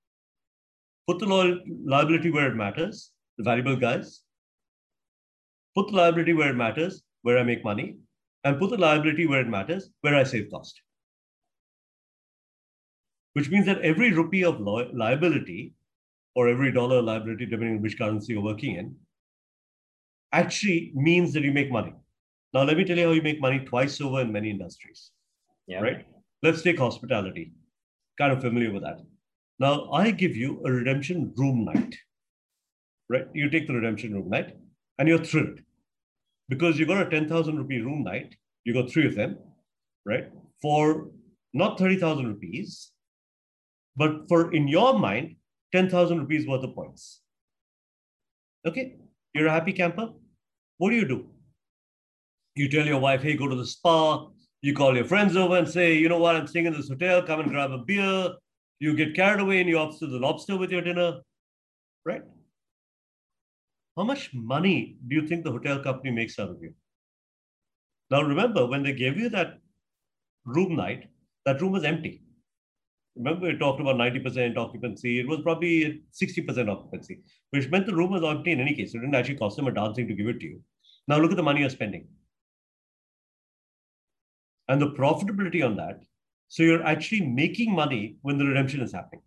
Put 1.09 1.21
the 1.21 1.27
liability 1.85 2.31
where 2.31 2.49
it 2.49 2.57
matters, 2.57 3.13
the 3.39 3.45
valuable 3.45 3.77
guys. 3.77 4.23
Put 5.77 5.89
the 5.89 5.97
liability 5.97 6.33
where 6.33 6.51
it 6.51 6.57
matters, 6.57 7.03
where 7.23 7.39
I 7.39 7.43
make 7.43 7.63
money, 7.63 7.99
and 8.45 8.59
put 8.59 8.71
the 8.71 8.79
liability 8.79 9.27
where 9.27 9.41
it 9.41 9.49
matters, 9.49 9.91
where 10.01 10.17
I 10.17 10.25
save 10.25 10.51
cost. 10.51 10.81
Which 13.37 13.51
means 13.51 13.67
that 13.67 13.83
every 13.83 14.13
rupee 14.15 14.45
of 14.45 14.61
li 14.61 14.89
liability, 14.95 15.75
or 16.35 16.49
every 16.49 16.73
dollar 16.73 17.03
liability, 17.03 17.45
depending 17.45 17.77
on 17.77 17.83
which 17.83 17.99
currency 17.99 18.33
you're 18.33 18.43
working 18.43 18.77
in, 18.77 18.97
actually 20.33 20.93
means 20.95 21.35
that 21.35 21.43
you 21.43 21.53
make 21.53 21.71
money. 21.71 21.93
Now, 22.55 22.63
let 22.63 22.79
me 22.79 22.85
tell 22.85 22.97
you 22.97 23.09
how 23.09 23.13
you 23.13 23.21
make 23.21 23.43
money 23.43 23.59
twice 23.59 24.01
over 24.01 24.23
in 24.23 24.33
many 24.33 24.49
industries. 24.49 25.11
Yeah. 25.67 25.83
Right? 25.83 26.07
Let's 26.43 26.63
take 26.63 26.79
hospitality. 26.79 27.53
Kind 28.17 28.33
of 28.33 28.41
familiar 28.41 28.73
with 28.73 28.85
that. 28.85 29.01
Now, 29.59 29.91
I 29.93 30.13
give 30.13 30.35
you 30.35 30.63
a 30.65 30.73
redemption 30.73 31.35
room 31.37 31.67
night, 31.67 31.95
right? 33.11 33.27
You 33.35 33.51
take 33.51 33.67
the 33.67 33.75
redemption 33.75 34.15
room 34.15 34.31
night 34.31 34.57
and 34.99 35.09
you're 35.09 35.23
thrilled 35.23 35.61
because 36.49 36.79
you 36.79 36.87
got 36.87 37.07
a 37.07 37.11
10,000 37.11 37.55
rupee 37.55 37.81
room 37.83 38.03
night. 38.03 38.35
You 38.65 38.73
got 38.73 38.91
three 38.91 39.07
of 39.07 39.15
them, 39.15 39.37
right? 40.07 40.31
For 40.63 41.11
not 41.53 41.79
30,000 41.79 42.27
rupees, 42.27 42.93
but 43.97 44.29
for 44.29 44.53
in 44.53 44.69
your 44.69 44.99
mind, 44.99 45.37
10,000 45.73 46.19
rupees 46.19 46.47
worth 46.47 46.65
of 46.65 46.75
points. 46.75 47.23
Okay, 48.67 48.97
you're 49.35 49.49
a 49.49 49.53
happy 49.53 49.73
camper. 49.73 50.11
What 50.79 50.91
do 50.91 50.97
you 50.97 51.07
do? 51.07 51.27
You 52.55 52.69
tell 52.69 52.87
your 52.87 53.01
wife, 53.01 53.23
hey, 53.23 53.37
go 53.37 53.49
to 53.49 53.57
the 53.57 53.67
spa. 53.67 54.27
You 54.63 54.75
call 54.75 54.97
your 54.97 55.05
friends 55.05 55.37
over 55.37 55.59
and 55.59 55.69
say, 55.69 55.95
you 55.95 56.09
know 56.09 56.19
what, 56.19 56.35
I'm 56.35 56.47
staying 56.47 56.67
in 56.67 56.73
this 56.73 56.89
hotel, 56.89 57.23
come 57.23 57.41
and 57.41 57.51
grab 57.51 57.71
a 57.71 57.79
beer 57.79 58.31
you 58.79 58.95
get 58.95 59.15
carried 59.15 59.41
away 59.41 59.61
and 59.61 59.69
you 59.69 59.77
to 59.77 60.07
the 60.07 60.19
lobster 60.19 60.57
with 60.57 60.71
your 60.71 60.83
dinner, 60.83 61.21
right? 62.05 62.23
How 63.97 64.05
much 64.05 64.31
money 64.35 64.99
do 65.07 65.17
you 65.17 65.27
think 65.27 65.45
the 65.45 65.53
hotel 65.53 65.83
company 65.83 66.11
makes 66.11 66.39
out 66.39 66.51
of 66.51 66.63
you? 66.63 66.75
Now, 68.11 68.23
remember, 68.23 68.67
when 68.67 68.83
they 68.83 68.93
gave 68.93 69.17
you 69.17 69.31
that 69.31 69.59
room 70.45 70.77
night, 70.77 71.09
that 71.47 71.61
room 71.61 71.73
was 71.73 71.85
empty. 71.85 72.23
Remember, 73.17 73.47
we 73.47 73.57
talked 73.57 73.81
about 73.81 73.97
90% 73.97 74.57
occupancy. 74.57 75.21
It 75.21 75.27
was 75.27 75.41
probably 75.41 76.03
60% 76.13 76.69
occupancy, 76.69 77.21
which 77.51 77.69
meant 77.71 77.87
the 77.87 77.95
room 77.95 78.11
was 78.11 78.23
empty 78.23 78.53
in 78.53 78.61
any 78.61 78.75
case. 78.75 78.95
It 78.95 78.99
didn't 78.99 79.15
actually 79.15 79.37
cost 79.37 79.57
them 79.57 79.69
a 79.69 79.73
darn 79.73 79.95
thing 79.95 80.07
to 80.09 80.15
give 80.15 80.29
it 80.29 80.41
to 80.41 80.47
you. 80.47 80.61
Now, 81.09 81.19
look 81.19 81.31
at 81.31 81.37
the 81.37 81.43
money 81.43 81.61
you're 81.61 81.71
spending. 81.71 82.09
And 84.69 84.83
the 84.83 84.91
profitability 84.91 85.65
on 85.65 85.77
that 85.77 86.01
so 86.49 86.63
you're 86.63 86.85
actually 86.85 87.23
making 87.23 87.73
money 87.73 88.17
when 88.23 88.39
the 88.39 88.45
redemption 88.45 88.81
is 88.81 88.93
happening. 88.93 89.23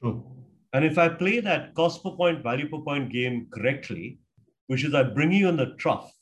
True. 0.00 0.24
And 0.72 0.84
if 0.84 0.98
I 0.98 1.08
play 1.08 1.40
that 1.40 1.74
cost 1.74 2.02
per 2.02 2.10
point, 2.10 2.42
value 2.42 2.68
per 2.68 2.78
point 2.78 3.10
game 3.10 3.48
correctly, 3.52 4.18
which 4.66 4.84
is 4.84 4.94
I 4.94 5.02
bring 5.02 5.32
you 5.32 5.48
in 5.48 5.56
the 5.56 5.74
trough 5.78 6.12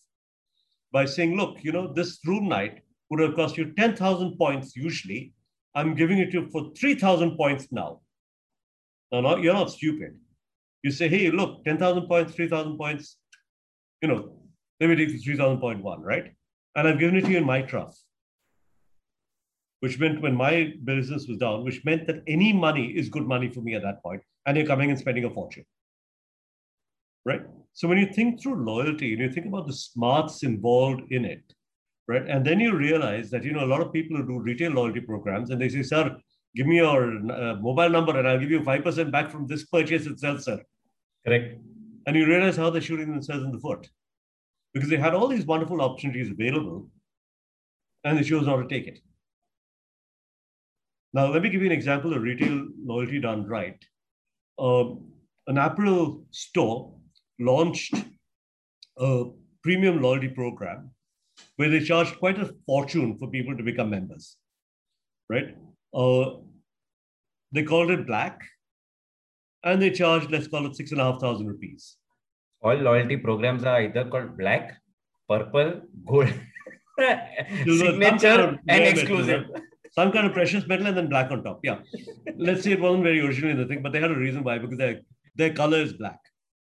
by 0.92 1.04
saying, 1.04 1.36
look, 1.36 1.62
you 1.62 1.72
know, 1.72 1.92
this 1.92 2.20
room 2.24 2.48
night 2.48 2.80
would 3.10 3.20
have 3.20 3.34
cost 3.34 3.56
you 3.56 3.72
10,000 3.74 4.36
points 4.38 4.76
usually. 4.76 5.32
I'm 5.74 5.94
giving 5.94 6.18
it 6.18 6.30
to 6.32 6.40
you 6.40 6.50
for 6.50 6.72
3,000 6.78 7.36
points 7.36 7.68
now. 7.70 8.00
Now, 9.12 9.20
no, 9.20 9.36
you're 9.36 9.54
not 9.54 9.70
stupid. 9.70 10.16
You 10.82 10.90
say, 10.90 11.08
hey, 11.08 11.30
look, 11.30 11.64
10,000 11.64 12.06
points, 12.06 12.34
3,000 12.34 12.76
points, 12.76 13.16
you 14.02 14.08
know, 14.08 14.36
let 14.80 14.90
me 14.90 14.96
take 14.96 15.08
the 15.08 15.18
3,000.1, 15.18 15.98
right? 16.00 16.32
And 16.76 16.88
I've 16.88 16.98
given 16.98 17.16
it 17.16 17.24
to 17.24 17.30
you 17.30 17.38
in 17.38 17.44
my 17.44 17.62
trough 17.62 17.96
which 19.84 19.98
meant 19.98 20.22
when 20.22 20.34
my 20.34 20.72
business 20.84 21.26
was 21.28 21.36
down, 21.36 21.62
which 21.62 21.84
meant 21.84 22.06
that 22.06 22.22
any 22.26 22.54
money 22.54 22.86
is 22.86 23.10
good 23.10 23.26
money 23.26 23.50
for 23.50 23.60
me 23.60 23.74
at 23.74 23.82
that 23.82 24.02
point, 24.02 24.22
and 24.46 24.56
you're 24.56 24.64
coming 24.66 24.88
and 24.88 24.98
spending 24.98 25.26
a 25.26 25.30
fortune. 25.30 25.66
Right? 27.26 27.42
So 27.74 27.86
when 27.86 27.98
you 27.98 28.06
think 28.06 28.40
through 28.40 28.64
loyalty 28.64 29.12
and 29.12 29.20
you 29.20 29.30
think 29.30 29.46
about 29.46 29.66
the 29.66 29.74
smarts 29.74 30.42
involved 30.42 31.02
in 31.10 31.26
it, 31.26 31.53
right? 32.08 32.26
And 32.28 32.44
then 32.44 32.60
you 32.60 32.76
realize 32.76 33.30
that, 33.30 33.44
you 33.44 33.52
know, 33.52 33.64
a 33.64 33.66
lot 33.66 33.80
of 33.80 33.92
people 33.92 34.16
who 34.16 34.26
do 34.26 34.38
retail 34.40 34.72
loyalty 34.72 35.00
programs 35.00 35.50
and 35.50 35.60
they 35.60 35.68
say, 35.68 35.82
sir, 35.82 36.16
give 36.54 36.66
me 36.66 36.76
your 36.76 37.16
uh, 37.30 37.54
mobile 37.56 37.90
number 37.90 38.18
and 38.18 38.28
I'll 38.28 38.38
give 38.38 38.50
you 38.50 38.60
5% 38.60 39.10
back 39.10 39.30
from 39.30 39.46
this 39.46 39.64
purchase 39.64 40.06
itself, 40.06 40.42
sir. 40.42 40.62
Correct. 41.26 41.58
And 42.06 42.16
you 42.16 42.26
realize 42.26 42.56
how 42.56 42.70
they're 42.70 42.82
shooting 42.82 43.10
themselves 43.10 43.44
in 43.44 43.50
the 43.50 43.58
foot 43.58 43.88
because 44.72 44.90
they 44.90 44.96
had 44.96 45.14
all 45.14 45.28
these 45.28 45.46
wonderful 45.46 45.80
opportunities 45.80 46.30
available 46.30 46.90
and 48.04 48.18
they 48.18 48.22
chose 48.22 48.46
not 48.46 48.56
to 48.56 48.68
take 48.68 48.86
it. 48.86 48.98
Now, 51.14 51.28
let 51.28 51.42
me 51.42 51.48
give 51.48 51.62
you 51.62 51.68
an 51.68 51.72
example 51.72 52.12
of 52.12 52.22
retail 52.22 52.66
loyalty 52.84 53.20
done 53.20 53.46
right. 53.46 53.82
Uh, 54.58 54.96
an 55.46 55.58
apparel 55.58 56.24
store 56.30 56.92
launched 57.38 57.94
a 58.98 59.24
premium 59.62 60.02
loyalty 60.02 60.28
program 60.28 60.90
where 61.56 61.68
they 61.68 61.80
charged 61.80 62.18
quite 62.18 62.38
a 62.38 62.54
fortune 62.66 63.16
for 63.18 63.28
people 63.30 63.56
to 63.56 63.62
become 63.62 63.90
members, 63.90 64.36
right? 65.28 65.56
Uh, 65.92 66.36
they 67.52 67.62
called 67.62 67.90
it 67.90 68.06
black 68.06 68.40
and 69.62 69.80
they 69.80 69.90
charged, 69.90 70.30
let's 70.30 70.48
call 70.48 70.66
it 70.66 70.76
six 70.76 70.92
and 70.92 71.00
a 71.00 71.04
half 71.04 71.20
thousand 71.20 71.46
rupees. 71.46 71.96
All 72.62 72.74
loyalty 72.74 73.16
programs 73.16 73.64
are 73.64 73.82
either 73.82 74.04
called 74.04 74.36
black, 74.36 74.80
purple, 75.28 75.82
gold, 76.06 76.32
signature, 77.66 78.58
and 78.68 78.84
exclusive 78.84 79.44
some 79.94 80.10
kind 80.10 80.26
of 80.26 80.32
precious 80.32 80.66
metal 80.66 80.86
and 80.86 80.96
then 80.96 81.08
black 81.08 81.30
on 81.30 81.44
top. 81.44 81.60
Yeah. 81.62 81.78
Let's 82.36 82.64
say 82.64 82.72
it 82.72 82.80
wasn't 82.80 83.04
very 83.04 83.20
originally 83.20 83.54
the 83.54 83.66
thing, 83.66 83.82
but 83.82 83.92
they 83.92 84.00
had 84.00 84.10
a 84.10 84.16
reason 84.16 84.42
why 84.42 84.58
because 84.58 84.76
their, 84.76 85.00
their 85.36 85.52
color 85.52 85.78
is 85.78 85.92
black. 85.92 86.18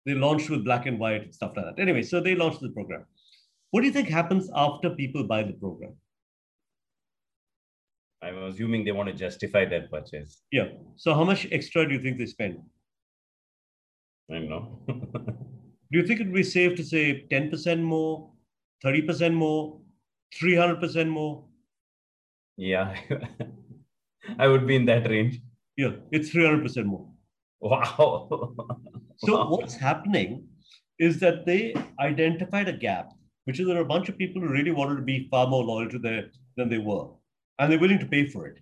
They 0.06 0.14
launched 0.14 0.50
with 0.50 0.66
black 0.66 0.86
and 0.86 1.00
white 1.00 1.24
and 1.24 1.34
stuff 1.34 1.54
like 1.56 1.66
that. 1.66 1.82
Anyway, 1.82 2.04
so 2.04 2.20
they 2.20 2.36
launched 2.36 2.62
the 2.62 2.70
program. 2.70 3.06
What 3.76 3.82
do 3.82 3.88
you 3.88 3.94
think 3.94 4.08
happens 4.08 4.50
after 4.56 4.90
people 4.90 5.26
buy 5.26 5.44
the 5.44 5.52
program? 5.52 5.96
I'm 8.24 8.44
assuming 8.44 8.86
they 8.86 8.94
want 8.94 9.10
to 9.10 9.14
justify 9.14 9.66
their 9.66 9.90
purchase. 9.90 10.44
Yeah. 10.50 10.70
So 10.96 11.14
how 11.14 11.26
much 11.26 11.46
extra 11.52 11.86
do 11.86 11.94
you 11.94 12.02
think 12.02 12.18
they 12.18 12.26
spend? 12.26 12.62
I 14.32 14.36
don't 14.36 14.48
know. 14.48 14.80
do 14.88 16.00
you 16.00 16.08
think 16.08 16.22
it 16.22 16.28
would 16.28 16.34
be 16.34 16.44
safe 16.44 16.78
to 16.78 16.86
say 16.86 17.26
10% 17.30 17.82
more, 17.82 18.32
30% 18.82 19.34
more, 19.34 19.82
300% 20.42 21.10
more? 21.10 21.44
Yeah, 22.56 22.96
I 24.40 24.48
would 24.48 24.66
be 24.66 24.78
in 24.78 24.86
that 24.86 25.10
range. 25.10 25.42
Yeah, 25.76 25.96
it's 26.14 26.30
300% 26.30 26.86
more. 26.86 27.10
Wow. 27.60 28.30
so 29.18 29.46
what's 29.50 29.76
happening 29.76 30.48
is 30.98 31.20
that 31.20 31.46
they 31.46 31.76
identified 32.00 32.70
a 32.70 32.78
gap, 32.88 33.12
which 33.46 33.60
is 33.60 33.68
there 33.68 33.78
are 33.78 33.82
a 33.82 33.94
bunch 33.94 34.10
of 34.10 34.18
people 34.18 34.42
who 34.42 34.50
really 34.50 34.72
wanted 34.72 34.98
to 34.98 35.02
be 35.02 35.28
far 35.32 35.48
more 35.48 35.64
loyal 35.64 35.90
to 35.90 36.00
their 36.00 36.26
than 36.58 36.70
they 36.70 36.78
were, 36.78 37.08
and 37.58 37.72
they're 37.72 37.80
willing 37.80 38.00
to 38.00 38.06
pay 38.06 38.28
for 38.28 38.48
it. 38.48 38.60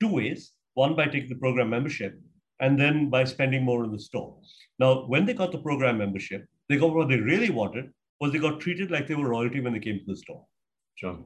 Two 0.00 0.12
ways: 0.12 0.52
one 0.74 0.96
by 0.96 1.06
taking 1.06 1.28
the 1.28 1.36
program 1.36 1.70
membership, 1.70 2.18
and 2.60 2.80
then 2.80 3.10
by 3.10 3.24
spending 3.24 3.64
more 3.64 3.84
in 3.84 3.92
the 3.92 3.98
store. 3.98 4.36
Now, 4.78 5.06
when 5.06 5.26
they 5.26 5.34
got 5.34 5.52
the 5.52 5.58
program 5.58 5.98
membership, 5.98 6.46
they 6.68 6.76
got 6.76 6.94
what 6.94 7.08
they 7.08 7.18
really 7.18 7.50
wanted 7.50 7.90
was 8.20 8.32
they 8.32 8.38
got 8.38 8.60
treated 8.60 8.90
like 8.90 9.08
they 9.08 9.16
were 9.16 9.28
royalty 9.28 9.60
when 9.60 9.72
they 9.72 9.80
came 9.80 9.98
to 9.98 10.04
the 10.06 10.16
store. 10.16 10.46
Sure. 10.94 11.18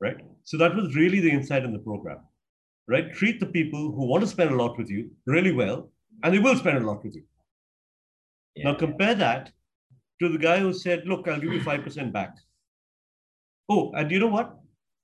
Right. 0.00 0.18
So 0.44 0.58
that 0.58 0.74
was 0.74 0.96
really 0.96 1.20
the 1.20 1.30
insight 1.30 1.64
in 1.64 1.72
the 1.72 1.78
program. 1.78 2.18
Right. 2.88 3.12
Treat 3.14 3.40
the 3.40 3.46
people 3.46 3.92
who 3.92 4.06
want 4.06 4.22
to 4.22 4.28
spend 4.28 4.50
a 4.50 4.56
lot 4.56 4.76
with 4.76 4.90
you 4.90 5.10
really 5.26 5.52
well, 5.52 5.90
and 6.22 6.34
they 6.34 6.38
will 6.38 6.56
spend 6.56 6.78
a 6.78 6.86
lot 6.86 7.04
with 7.04 7.14
you. 7.14 7.22
Yeah. 8.56 8.64
Now 8.64 8.74
compare 8.74 9.14
that 9.14 9.52
to 10.20 10.28
the 10.28 10.38
guy 10.38 10.58
who 10.58 10.72
said, 10.72 11.06
"Look, 11.06 11.28
I'll 11.28 11.40
give 11.40 11.52
you 11.52 11.62
five 11.62 11.82
percent 11.82 12.12
back." 12.12 12.36
Oh, 13.68 13.92
and 13.94 14.10
you 14.10 14.18
know 14.18 14.28
what? 14.28 14.58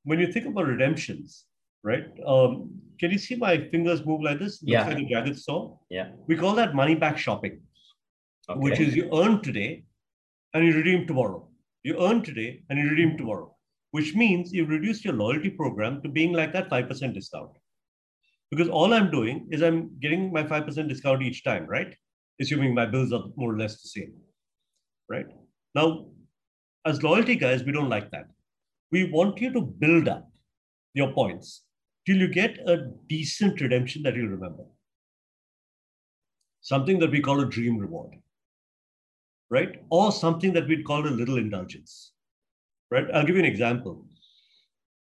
When 0.05 0.19
you 0.19 0.33
think 0.33 0.47
about 0.47 0.67
redemptions, 0.67 1.45
right? 1.85 2.07
Um, 2.27 2.71
can 2.99 3.11
you 3.11 3.19
see 3.19 3.35
my 3.37 3.57
fingers 3.71 4.05
move 4.07 4.23
like 4.23 4.39
this? 4.39 4.63
Looks 4.63 4.73
Yeah. 4.73 4.87
like 4.89 4.99
a 4.99 5.05
jagged 5.05 5.39
saw. 5.39 5.77
Yeah. 5.91 6.13
We 6.29 6.37
call 6.37 6.55
that 6.55 6.75
money 6.75 6.95
back 6.95 7.19
shopping, 7.19 7.61
Okay. 8.49 8.61
which 8.61 8.81
is 8.81 8.95
you 8.97 9.09
earn 9.21 9.43
today 9.43 9.85
and 10.55 10.65
you 10.65 10.75
redeem 10.75 11.07
tomorrow. 11.07 11.49
You 11.83 11.97
earn 12.07 12.23
today 12.23 12.63
and 12.69 12.79
you 12.79 12.89
redeem 12.89 13.17
tomorrow, 13.17 13.57
which 13.91 14.15
means 14.15 14.53
you've 14.53 14.69
reduced 14.69 15.05
your 15.05 15.15
loyalty 15.15 15.51
program 15.51 16.01
to 16.03 16.09
being 16.09 16.33
like 16.33 16.53
that 16.53 16.69
5% 16.69 17.15
discount. 17.15 17.51
Because 18.51 18.69
all 18.69 18.93
I'm 18.95 19.11
doing 19.11 19.49
is 19.51 19.63
I'm 19.63 19.99
getting 19.99 20.33
my 20.33 20.45
5% 20.45 20.89
discount 20.89 21.23
each 21.23 21.43
time, 21.43 21.67
right? 21.67 21.97
Assuming 22.41 22.75
my 22.75 22.87
bills 22.87 23.13
are 23.13 23.25
more 23.37 23.53
or 23.55 23.59
less 23.59 23.83
the 23.83 23.89
same, 23.89 24.13
right? 25.09 25.27
Now, 25.75 26.07
as 26.85 27.03
loyalty 27.03 27.37
guys, 27.37 27.65
we 27.65 27.73
don't 27.73 27.89
like 27.89 28.11
that. 28.11 28.27
We 28.91 29.11
want 29.11 29.41
you 29.41 29.53
to 29.53 29.61
build 29.61 30.09
up 30.09 30.31
your 30.95 31.13
points 31.13 31.63
till 32.07 32.17
you 32.17 32.29
get 32.29 32.59
a 32.69 32.91
decent 33.09 33.61
redemption 33.61 34.03
that 34.03 34.17
you'll 34.17 34.29
remember. 34.29 34.65
Something 36.61 36.99
that 37.01 37.11
we 37.11 37.21
call 37.21 37.41
a 37.41 37.47
dream 37.47 37.79
reward, 37.79 38.17
right? 39.51 39.83
Or 39.91 40.13
something 40.13 40.53
that 40.53 40.69
we'd 40.69 40.85
call 40.85 41.07
a 41.07 41.09
little 41.09 41.39
indulgence, 41.39 42.13
right? 42.91 43.07
I'll 43.13 43.25
give 43.25 43.37
you 43.37 43.43
an 43.43 43.49
example. 43.49 44.07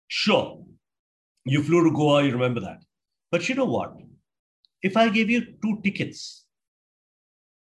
Sure, 0.08 0.62
you 1.44 1.62
flew 1.62 1.84
to 1.84 1.90
Goa, 1.96 2.24
you 2.24 2.32
remember 2.32 2.60
that. 2.60 2.82
But 3.30 3.48
you 3.48 3.54
know 3.54 3.64
what? 3.66 3.94
If 4.82 4.96
I 4.96 5.08
gave 5.08 5.30
you 5.30 5.44
two 5.62 5.80
tickets 5.82 6.46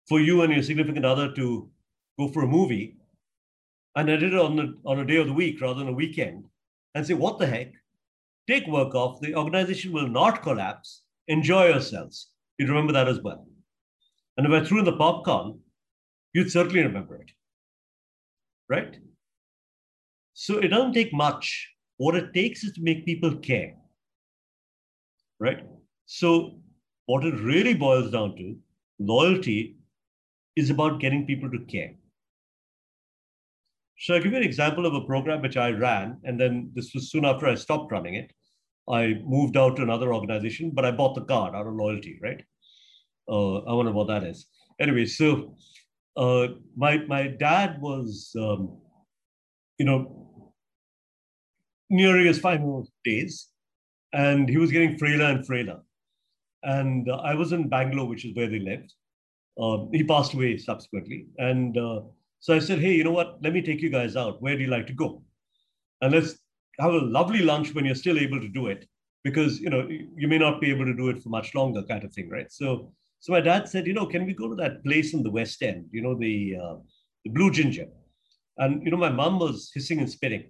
for 0.08 0.20
you 0.20 0.42
and 0.42 0.52
your 0.52 0.62
significant 0.62 1.04
other 1.04 1.32
to 1.32 1.70
go 2.18 2.28
for 2.28 2.42
a 2.42 2.48
movie, 2.48 2.96
and 3.96 4.10
I 4.10 4.16
did 4.16 4.34
it 4.34 4.40
on, 4.40 4.58
a 4.58 4.88
on 4.88 5.00
a 5.00 5.04
day 5.04 5.16
of 5.16 5.26
the 5.26 5.32
week 5.32 5.60
rather 5.60 5.78
than 5.78 5.88
a 5.88 5.92
weekend, 5.92 6.44
and 6.94 7.06
say, 7.06 7.14
what 7.14 7.38
the 7.38 7.46
heck? 7.46 7.72
Take 8.48 8.66
work 8.66 8.94
off. 8.94 9.20
The 9.20 9.34
organization 9.34 9.92
will 9.92 10.08
not 10.08 10.42
collapse. 10.42 11.02
Enjoy 11.28 11.66
yourselves. 11.68 12.28
You'd 12.58 12.70
remember 12.70 12.92
that 12.94 13.08
as 13.08 13.20
well. 13.20 13.46
And 14.36 14.46
if 14.46 14.52
I 14.52 14.64
threw 14.64 14.78
in 14.78 14.84
the 14.84 14.96
popcorn, 14.96 15.58
you'd 16.32 16.50
certainly 16.50 16.82
remember 16.82 17.16
it. 17.16 17.30
Right? 18.68 18.96
So 20.32 20.58
it 20.58 20.68
doesn't 20.68 20.94
take 20.94 21.12
much. 21.12 21.68
What 21.98 22.14
it 22.14 22.32
takes 22.32 22.64
is 22.64 22.72
to 22.72 22.82
make 22.82 23.04
people 23.04 23.36
care. 23.36 23.74
Right? 25.38 25.64
So 26.06 26.58
what 27.06 27.24
it 27.24 27.34
really 27.40 27.74
boils 27.74 28.12
down 28.12 28.36
to, 28.36 28.56
loyalty 28.98 29.76
is 30.56 30.70
about 30.70 31.00
getting 31.00 31.26
people 31.26 31.50
to 31.50 31.58
care. 31.66 31.94
So 34.00 34.14
I'll 34.14 34.22
give 34.22 34.32
you 34.32 34.38
an 34.38 34.44
example 34.44 34.86
of 34.86 34.94
a 34.94 35.04
program 35.06 35.42
which 35.42 35.56
I 35.56 35.70
ran, 35.70 36.18
and 36.22 36.40
then 36.40 36.70
this 36.74 36.94
was 36.94 37.10
soon 37.10 37.24
after 37.24 37.46
I 37.46 37.56
stopped 37.56 37.90
running 37.90 38.14
it. 38.14 38.32
I 38.88 39.20
moved 39.24 39.56
out 39.56 39.76
to 39.76 39.82
another 39.82 40.14
organization, 40.14 40.70
but 40.70 40.84
I 40.84 40.92
bought 40.92 41.14
the 41.14 41.24
card 41.24 41.54
out 41.54 41.66
of 41.66 41.74
loyalty, 41.74 42.18
right? 42.22 42.42
Uh, 43.28 43.58
I 43.58 43.72
wonder 43.74 43.92
what 43.92 44.06
that 44.06 44.22
is. 44.22 44.46
Anyway, 44.80 45.04
so 45.04 45.56
uh, 46.16 46.48
my 46.76 46.98
my 47.06 47.26
dad 47.26 47.80
was, 47.80 48.32
um, 48.38 48.78
you 49.78 49.84
know, 49.84 50.52
nearing 51.90 52.26
his 52.26 52.38
final 52.38 52.88
days, 53.04 53.48
and 54.12 54.48
he 54.48 54.58
was 54.58 54.70
getting 54.70 54.96
frailer 54.96 55.26
and 55.26 55.46
frailer. 55.46 55.80
And 56.62 57.10
uh, 57.10 57.16
I 57.16 57.34
was 57.34 57.52
in 57.52 57.68
Bangalore, 57.68 58.06
which 58.06 58.24
is 58.24 58.34
where 58.34 58.48
they 58.48 58.60
lived. 58.60 58.94
Um, 59.60 59.90
he 59.92 60.04
passed 60.04 60.34
away 60.34 60.56
subsequently, 60.56 61.26
and 61.38 61.76
uh, 61.76 62.00
so 62.40 62.54
I 62.54 62.58
said, 62.58 62.78
"Hey, 62.78 62.94
you 62.94 63.04
know 63.04 63.12
what? 63.12 63.38
Let 63.42 63.52
me 63.52 63.62
take 63.62 63.80
you 63.82 63.90
guys 63.90 64.16
out. 64.16 64.40
Where 64.42 64.56
do 64.56 64.62
you 64.62 64.70
like 64.70 64.86
to 64.88 64.92
go? 64.92 65.22
And 66.00 66.12
let's 66.12 66.38
have 66.78 66.92
a 66.92 66.98
lovely 66.98 67.40
lunch 67.40 67.74
when 67.74 67.84
you're 67.84 67.94
still 67.94 68.18
able 68.18 68.40
to 68.40 68.48
do 68.48 68.68
it, 68.68 68.86
because 69.24 69.60
you 69.60 69.70
know 69.70 69.88
you 69.88 70.28
may 70.28 70.38
not 70.38 70.60
be 70.60 70.70
able 70.70 70.84
to 70.84 70.94
do 70.94 71.08
it 71.08 71.22
for 71.22 71.28
much 71.28 71.54
longer, 71.54 71.82
kind 71.82 72.04
of 72.04 72.12
thing, 72.12 72.28
right?" 72.28 72.50
So, 72.52 72.92
so 73.20 73.32
my 73.32 73.40
dad 73.40 73.68
said, 73.68 73.86
"You 73.86 73.94
know, 73.94 74.06
can 74.06 74.24
we 74.26 74.34
go 74.34 74.48
to 74.48 74.54
that 74.56 74.84
place 74.84 75.14
in 75.14 75.22
the 75.22 75.30
West 75.30 75.62
End? 75.62 75.86
You 75.90 76.02
know, 76.02 76.14
the 76.14 76.56
uh, 76.62 76.76
the 77.24 77.30
Blue 77.30 77.50
Ginger." 77.50 77.86
And 78.58 78.84
you 78.84 78.90
know, 78.90 78.96
my 78.96 79.10
mom 79.10 79.38
was 79.38 79.70
hissing 79.74 80.00
and 80.00 80.10
spitting 80.10 80.44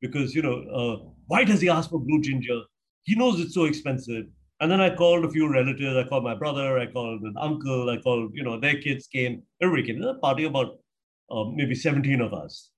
because 0.00 0.34
you 0.34 0.42
know, 0.42 0.56
uh, 0.80 1.08
why 1.26 1.44
does 1.44 1.60
he 1.60 1.68
ask 1.68 1.90
for 1.90 2.00
Blue 2.00 2.20
Ginger? 2.20 2.60
He 3.04 3.14
knows 3.14 3.40
it's 3.40 3.54
so 3.54 3.64
expensive. 3.64 4.26
And 4.60 4.70
then 4.70 4.80
I 4.80 4.94
called 4.94 5.24
a 5.24 5.30
few 5.30 5.52
relatives. 5.52 5.96
I 5.96 6.08
called 6.08 6.22
my 6.22 6.36
brother. 6.36 6.78
I 6.78 6.86
called 6.86 7.22
an 7.22 7.34
uncle. 7.36 7.90
I 7.90 7.96
called, 7.96 8.30
you 8.32 8.44
know, 8.44 8.60
their 8.60 8.80
kids 8.80 9.08
came. 9.08 9.42
Everybody 9.60 9.88
came. 9.88 10.00
There's 10.00 10.14
a 10.14 10.20
party 10.20 10.44
about 10.44 10.78
um, 11.30 11.54
maybe 11.56 11.74
17 11.74 12.20
of 12.20 12.32
us, 12.34 12.70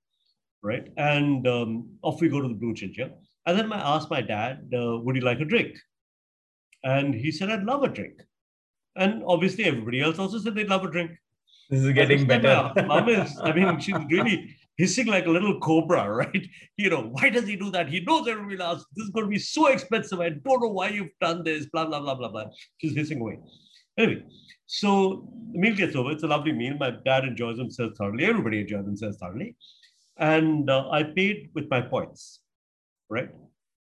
right? 0.62 0.88
And 0.96 1.46
um, 1.46 1.88
off 2.02 2.20
we 2.20 2.28
go 2.28 2.40
to 2.40 2.48
the 2.48 2.54
Blue 2.54 2.74
Ginger. 2.74 3.10
And 3.46 3.58
then 3.58 3.72
I 3.72 3.96
asked 3.96 4.10
my 4.10 4.22
dad, 4.22 4.70
uh, 4.76 4.98
would 4.98 5.16
you 5.16 5.22
like 5.22 5.40
a 5.40 5.44
drink? 5.44 5.76
And 6.82 7.14
he 7.14 7.30
said, 7.30 7.50
I'd 7.50 7.64
love 7.64 7.82
a 7.82 7.88
drink. 7.88 8.22
And 8.96 9.22
obviously, 9.26 9.64
everybody 9.64 10.00
else 10.00 10.18
also 10.18 10.38
said 10.38 10.54
they'd 10.54 10.68
love 10.68 10.84
a 10.84 10.90
drink. 10.90 11.10
This 11.70 11.82
is 11.82 11.92
getting 11.92 12.26
better. 12.26 12.72
Mom 12.86 13.08
is, 13.08 13.38
I 13.42 13.52
mean, 13.52 13.80
she's 13.80 13.96
really 14.10 14.54
hissing 14.76 15.06
like 15.06 15.26
a 15.26 15.30
little 15.30 15.58
cobra, 15.60 16.10
right? 16.14 16.46
You 16.76 16.90
know, 16.90 17.02
why 17.12 17.30
does 17.30 17.46
he 17.46 17.56
do 17.56 17.70
that? 17.70 17.88
He 17.88 18.00
knows 18.00 18.28
everybody 18.28 18.62
ask, 18.62 18.86
this 18.94 19.04
is 19.04 19.10
going 19.10 19.26
to 19.26 19.30
be 19.30 19.38
so 19.38 19.68
expensive. 19.68 20.20
I 20.20 20.30
don't 20.30 20.62
know 20.62 20.68
why 20.68 20.88
you've 20.88 21.16
done 21.20 21.42
this, 21.42 21.66
blah, 21.66 21.86
blah, 21.86 22.00
blah, 22.00 22.14
blah, 22.14 22.28
blah. 22.28 22.46
She's 22.78 22.94
hissing 22.94 23.20
away. 23.20 23.38
Anyway, 23.98 24.22
so 24.66 25.28
the 25.52 25.58
meal 25.58 25.74
gets 25.74 25.94
over. 25.96 26.10
It's 26.10 26.22
a 26.22 26.26
lovely 26.26 26.52
meal. 26.52 26.76
My 26.78 26.90
dad 27.04 27.24
enjoys 27.24 27.58
himself 27.58 27.92
thoroughly. 27.96 28.24
Everybody 28.24 28.60
enjoys 28.60 28.84
themselves 28.84 29.18
thoroughly. 29.18 29.56
And 30.18 30.70
uh, 30.70 30.88
I 30.90 31.02
paid 31.02 31.50
with 31.54 31.68
my 31.70 31.80
points, 31.80 32.40
right? 33.08 33.30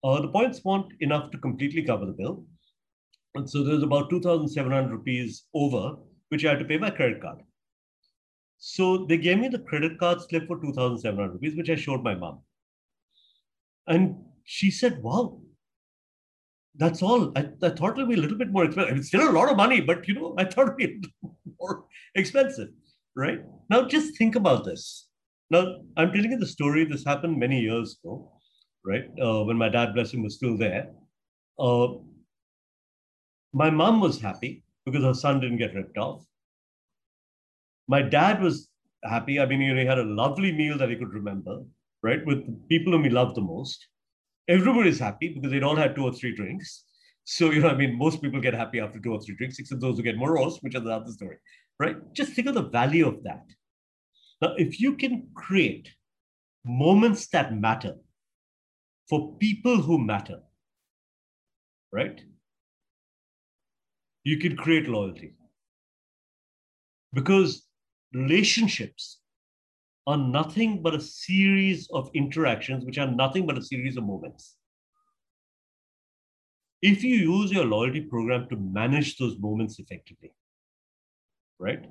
Uh, 0.04 0.22
the 0.22 0.30
points 0.30 0.64
weren't 0.64 0.94
enough 1.00 1.32
to 1.32 1.38
completely 1.38 1.84
cover 1.84 2.06
the 2.06 2.14
bill. 2.14 2.46
And 3.36 3.50
so 3.50 3.64
there's 3.64 3.84
about 3.84 4.10
2,700 4.10 4.92
rupees 4.92 5.46
over, 5.54 5.96
which 6.30 6.46
I 6.46 6.52
had 6.52 6.60
to 6.60 6.66
pay 6.66 6.78
by 6.78 6.90
credit 6.90 7.22
card. 7.22 7.40
So 8.58 9.06
they 9.06 9.18
gave 9.18 9.40
me 9.40 9.50
the 9.50 9.60
credit 9.60 10.00
card 10.00 10.22
slip 10.22 10.48
for 10.48 10.60
2,700 10.60 11.34
rupees, 11.34 11.58
which 11.58 11.70
I 11.70 11.76
showed 11.76 12.02
my 12.02 12.16
mom. 12.16 12.42
And 13.88 14.16
she 14.46 14.72
said, 14.72 15.04
wow, 15.04 15.42
that's 16.78 17.02
all. 17.02 17.32
I, 17.38 17.50
I 17.62 17.70
thought 17.70 17.98
it 17.98 18.02
would 18.02 18.10
be 18.10 18.16
a 18.16 18.22
little 18.22 18.38
bit 18.38 18.52
more 18.52 18.66
expensive. 18.66 18.98
It's 18.98 19.08
still 19.08 19.30
a 19.30 19.32
lot 19.32 19.50
of 19.50 19.58
money, 19.58 19.82
but 19.82 20.08
you 20.08 20.16
know, 20.16 20.36
I 20.38 20.46
thought 20.46 20.68
it 20.68 20.76
would 20.78 21.02
be 21.02 21.14
more 21.60 21.86
expensive, 22.16 22.70
right? 23.16 23.40
Now 23.70 23.88
just 23.88 24.18
think 24.18 24.36
about 24.36 24.66
this. 24.66 25.08
Now, 25.52 25.78
I'm 25.96 26.12
telling 26.12 26.32
you 26.32 26.40
the 26.40 26.48
story. 26.48 26.86
This 26.86 27.06
happened 27.06 27.40
many 27.40 27.62
years 27.62 27.98
ago, 28.04 28.32
right? 28.84 29.06
Uh, 29.22 29.44
when 29.44 29.58
my 29.58 29.70
dad, 29.70 29.94
bless 29.94 30.12
him, 30.12 30.24
was 30.24 30.36
still 30.36 30.58
there. 30.58 30.90
Uh, 31.60 31.88
my 33.54 33.70
mom 33.70 34.02
was 34.02 34.20
happy 34.20 34.64
because 34.86 35.04
her 35.04 35.14
son 35.14 35.40
didn't 35.40 35.58
get 35.58 35.76
ripped 35.76 35.98
off. 35.98 36.26
My 37.88 38.02
dad 38.02 38.42
was 38.42 38.70
happy. 39.04 39.40
I 39.40 39.46
mean, 39.46 39.62
he 39.62 39.86
had 39.86 40.00
a 40.00 40.04
lovely 40.04 40.52
meal 40.52 40.78
that 40.80 40.90
he 40.90 40.96
could 40.96 41.14
remember, 41.14 41.62
right? 42.02 42.26
With 42.26 42.46
the 42.48 42.58
people 42.70 42.94
whom 42.94 43.04
he 43.04 43.10
loved 43.12 43.36
the 43.36 43.42
most. 43.42 43.88
Everybody's 44.48 45.00
happy 45.00 45.34
because 45.34 45.52
they'd 45.52 45.64
all 45.64 45.76
had 45.76 45.96
two 45.96 46.04
or 46.04 46.14
three 46.14 46.36
drinks. 46.36 46.86
So, 47.24 47.50
you 47.50 47.62
know, 47.62 47.70
I 47.70 47.76
mean, 47.76 47.98
most 47.98 48.22
people 48.22 48.40
get 48.40 48.54
happy 48.54 48.80
after 48.80 49.00
two 49.00 49.12
or 49.12 49.22
three 49.22 49.36
drinks, 49.36 49.58
except 49.58 49.82
those 49.82 49.98
who 49.98 50.04
get 50.04 50.18
morose, 50.18 50.60
which 50.62 50.76
is 50.76 50.82
another 50.82 51.12
story, 51.12 51.38
right? 51.80 51.98
Just 52.14 52.34
think 52.34 52.48
of 52.48 52.54
the 52.54 52.70
value 52.70 53.08
of 53.08 53.24
that. 53.24 53.44
Now, 54.42 54.54
if 54.58 54.80
you 54.80 54.96
can 54.96 55.28
create 55.34 55.90
moments 56.64 57.28
that 57.28 57.56
matter 57.56 57.96
for 59.10 59.36
people 59.38 59.82
who 59.82 59.98
matter, 59.98 60.40
right? 61.92 62.22
You 64.24 64.38
can 64.38 64.56
create 64.56 64.88
loyalty. 64.88 65.34
Because 67.14 67.64
relationships 68.14 69.20
are 70.08 70.18
nothing 70.18 70.82
but 70.82 70.94
a 70.94 71.02
series 71.02 71.90
of 71.92 72.10
interactions, 72.14 72.86
which 72.86 72.98
are 72.98 73.10
nothing 73.10 73.48
but 73.48 73.58
a 73.58 73.62
series 73.62 73.98
of 73.98 74.04
moments. 74.04 74.56
If 76.82 77.04
you 77.04 77.16
use 77.16 77.52
your 77.52 77.66
loyalty 77.66 78.02
program 78.02 78.48
to 78.50 78.56
manage 78.56 79.18
those 79.18 79.40
moments 79.40 79.80
effectively, 79.80 80.32
right? 81.60 81.84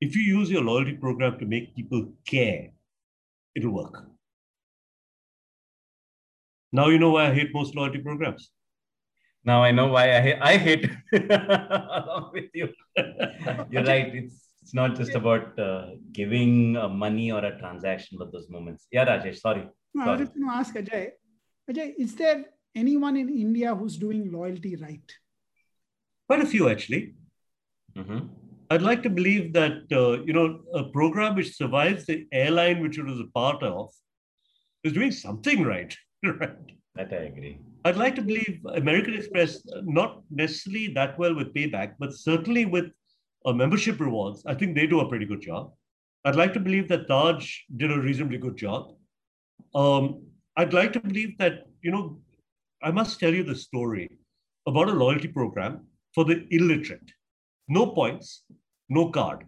If 0.00 0.14
you 0.14 0.22
use 0.22 0.50
your 0.50 0.62
loyalty 0.62 0.92
program 0.92 1.38
to 1.38 1.46
make 1.46 1.74
people 1.74 2.12
care, 2.26 2.68
it'll 3.56 3.72
work. 3.72 4.06
Now 6.72 6.88
you 6.88 6.98
know 6.98 7.10
why 7.10 7.30
I 7.30 7.34
hate 7.34 7.54
most 7.54 7.74
loyalty 7.74 7.98
programs. 7.98 8.50
Now 9.44 9.62
I 9.62 9.70
know 9.72 9.86
why 9.86 10.16
I 10.16 10.20
hate, 10.20 10.38
I 10.40 10.56
hate 10.56 10.90
along 11.12 12.30
with 12.34 12.50
you. 12.52 12.68
You're 13.70 13.84
right. 13.84 14.14
It's 14.14 14.45
it's 14.66 14.74
not 14.74 14.96
just 14.96 15.14
about 15.14 15.56
uh, 15.60 15.90
giving 16.10 16.76
uh, 16.76 16.88
money 16.88 17.30
or 17.30 17.38
a 17.44 17.56
transaction, 17.56 18.18
but 18.18 18.32
those 18.32 18.50
moments. 18.50 18.88
Yeah, 18.90 19.04
Rajesh, 19.04 19.38
sorry. 19.38 19.68
No, 19.94 20.04
sorry. 20.04 20.08
I 20.08 20.10
was 20.10 20.20
just 20.22 20.34
going 20.34 20.48
to 20.48 20.56
ask 20.56 20.74
Ajay. 20.74 21.10
Ajay, 21.70 21.94
is 21.96 22.16
there 22.16 22.46
anyone 22.74 23.16
in 23.16 23.28
India 23.28 23.72
who's 23.76 23.96
doing 23.96 24.32
loyalty 24.32 24.74
right? 24.74 25.08
Quite 26.28 26.40
a 26.40 26.46
few, 26.46 26.68
actually. 26.68 27.14
Mm-hmm. 27.96 28.26
I'd 28.68 28.82
like 28.82 29.04
to 29.04 29.08
believe 29.08 29.52
that 29.52 29.84
uh, 29.92 30.24
you 30.24 30.32
know 30.32 30.58
a 30.74 30.82
program 30.82 31.36
which 31.36 31.56
survives 31.56 32.04
the 32.06 32.26
airline 32.32 32.82
which 32.82 32.98
it 32.98 33.04
was 33.04 33.20
a 33.20 33.30
part 33.36 33.62
of 33.62 33.92
is 34.82 34.92
doing 34.92 35.12
something 35.12 35.62
right. 35.62 35.96
right. 36.24 36.56
That 36.96 37.12
I 37.12 37.26
agree. 37.30 37.60
I'd 37.84 37.96
like 37.96 38.16
to 38.16 38.22
believe 38.22 38.60
American 38.74 39.14
Express 39.14 39.58
uh, 39.72 39.82
not 39.84 40.22
necessarily 40.28 40.88
that 40.94 41.16
well 41.20 41.36
with 41.36 41.54
payback, 41.54 41.94
but 42.00 42.12
certainly 42.12 42.64
with 42.64 42.86
uh, 43.46 43.52
membership 43.52 44.00
rewards. 44.00 44.42
I 44.46 44.54
think 44.54 44.74
they 44.74 44.86
do 44.86 45.00
a 45.00 45.08
pretty 45.08 45.24
good 45.24 45.40
job. 45.40 45.72
I'd 46.24 46.36
like 46.36 46.52
to 46.54 46.60
believe 46.60 46.88
that 46.88 47.08
Taj 47.08 47.50
did 47.76 47.92
a 47.92 48.00
reasonably 48.00 48.38
good 48.38 48.56
job. 48.56 48.94
Um, 49.74 50.22
I'd 50.56 50.72
like 50.72 50.92
to 50.94 51.00
believe 51.00 51.38
that 51.38 51.66
you 51.82 51.90
know 51.90 52.20
I 52.82 52.90
must 52.90 53.20
tell 53.20 53.32
you 53.32 53.44
the 53.44 53.54
story 53.54 54.10
about 54.66 54.88
a 54.88 54.92
loyalty 54.92 55.28
program 55.28 55.86
for 56.14 56.24
the 56.24 56.46
illiterate 56.50 57.12
no 57.68 57.86
points, 57.86 58.42
no 58.88 59.10
card, 59.10 59.44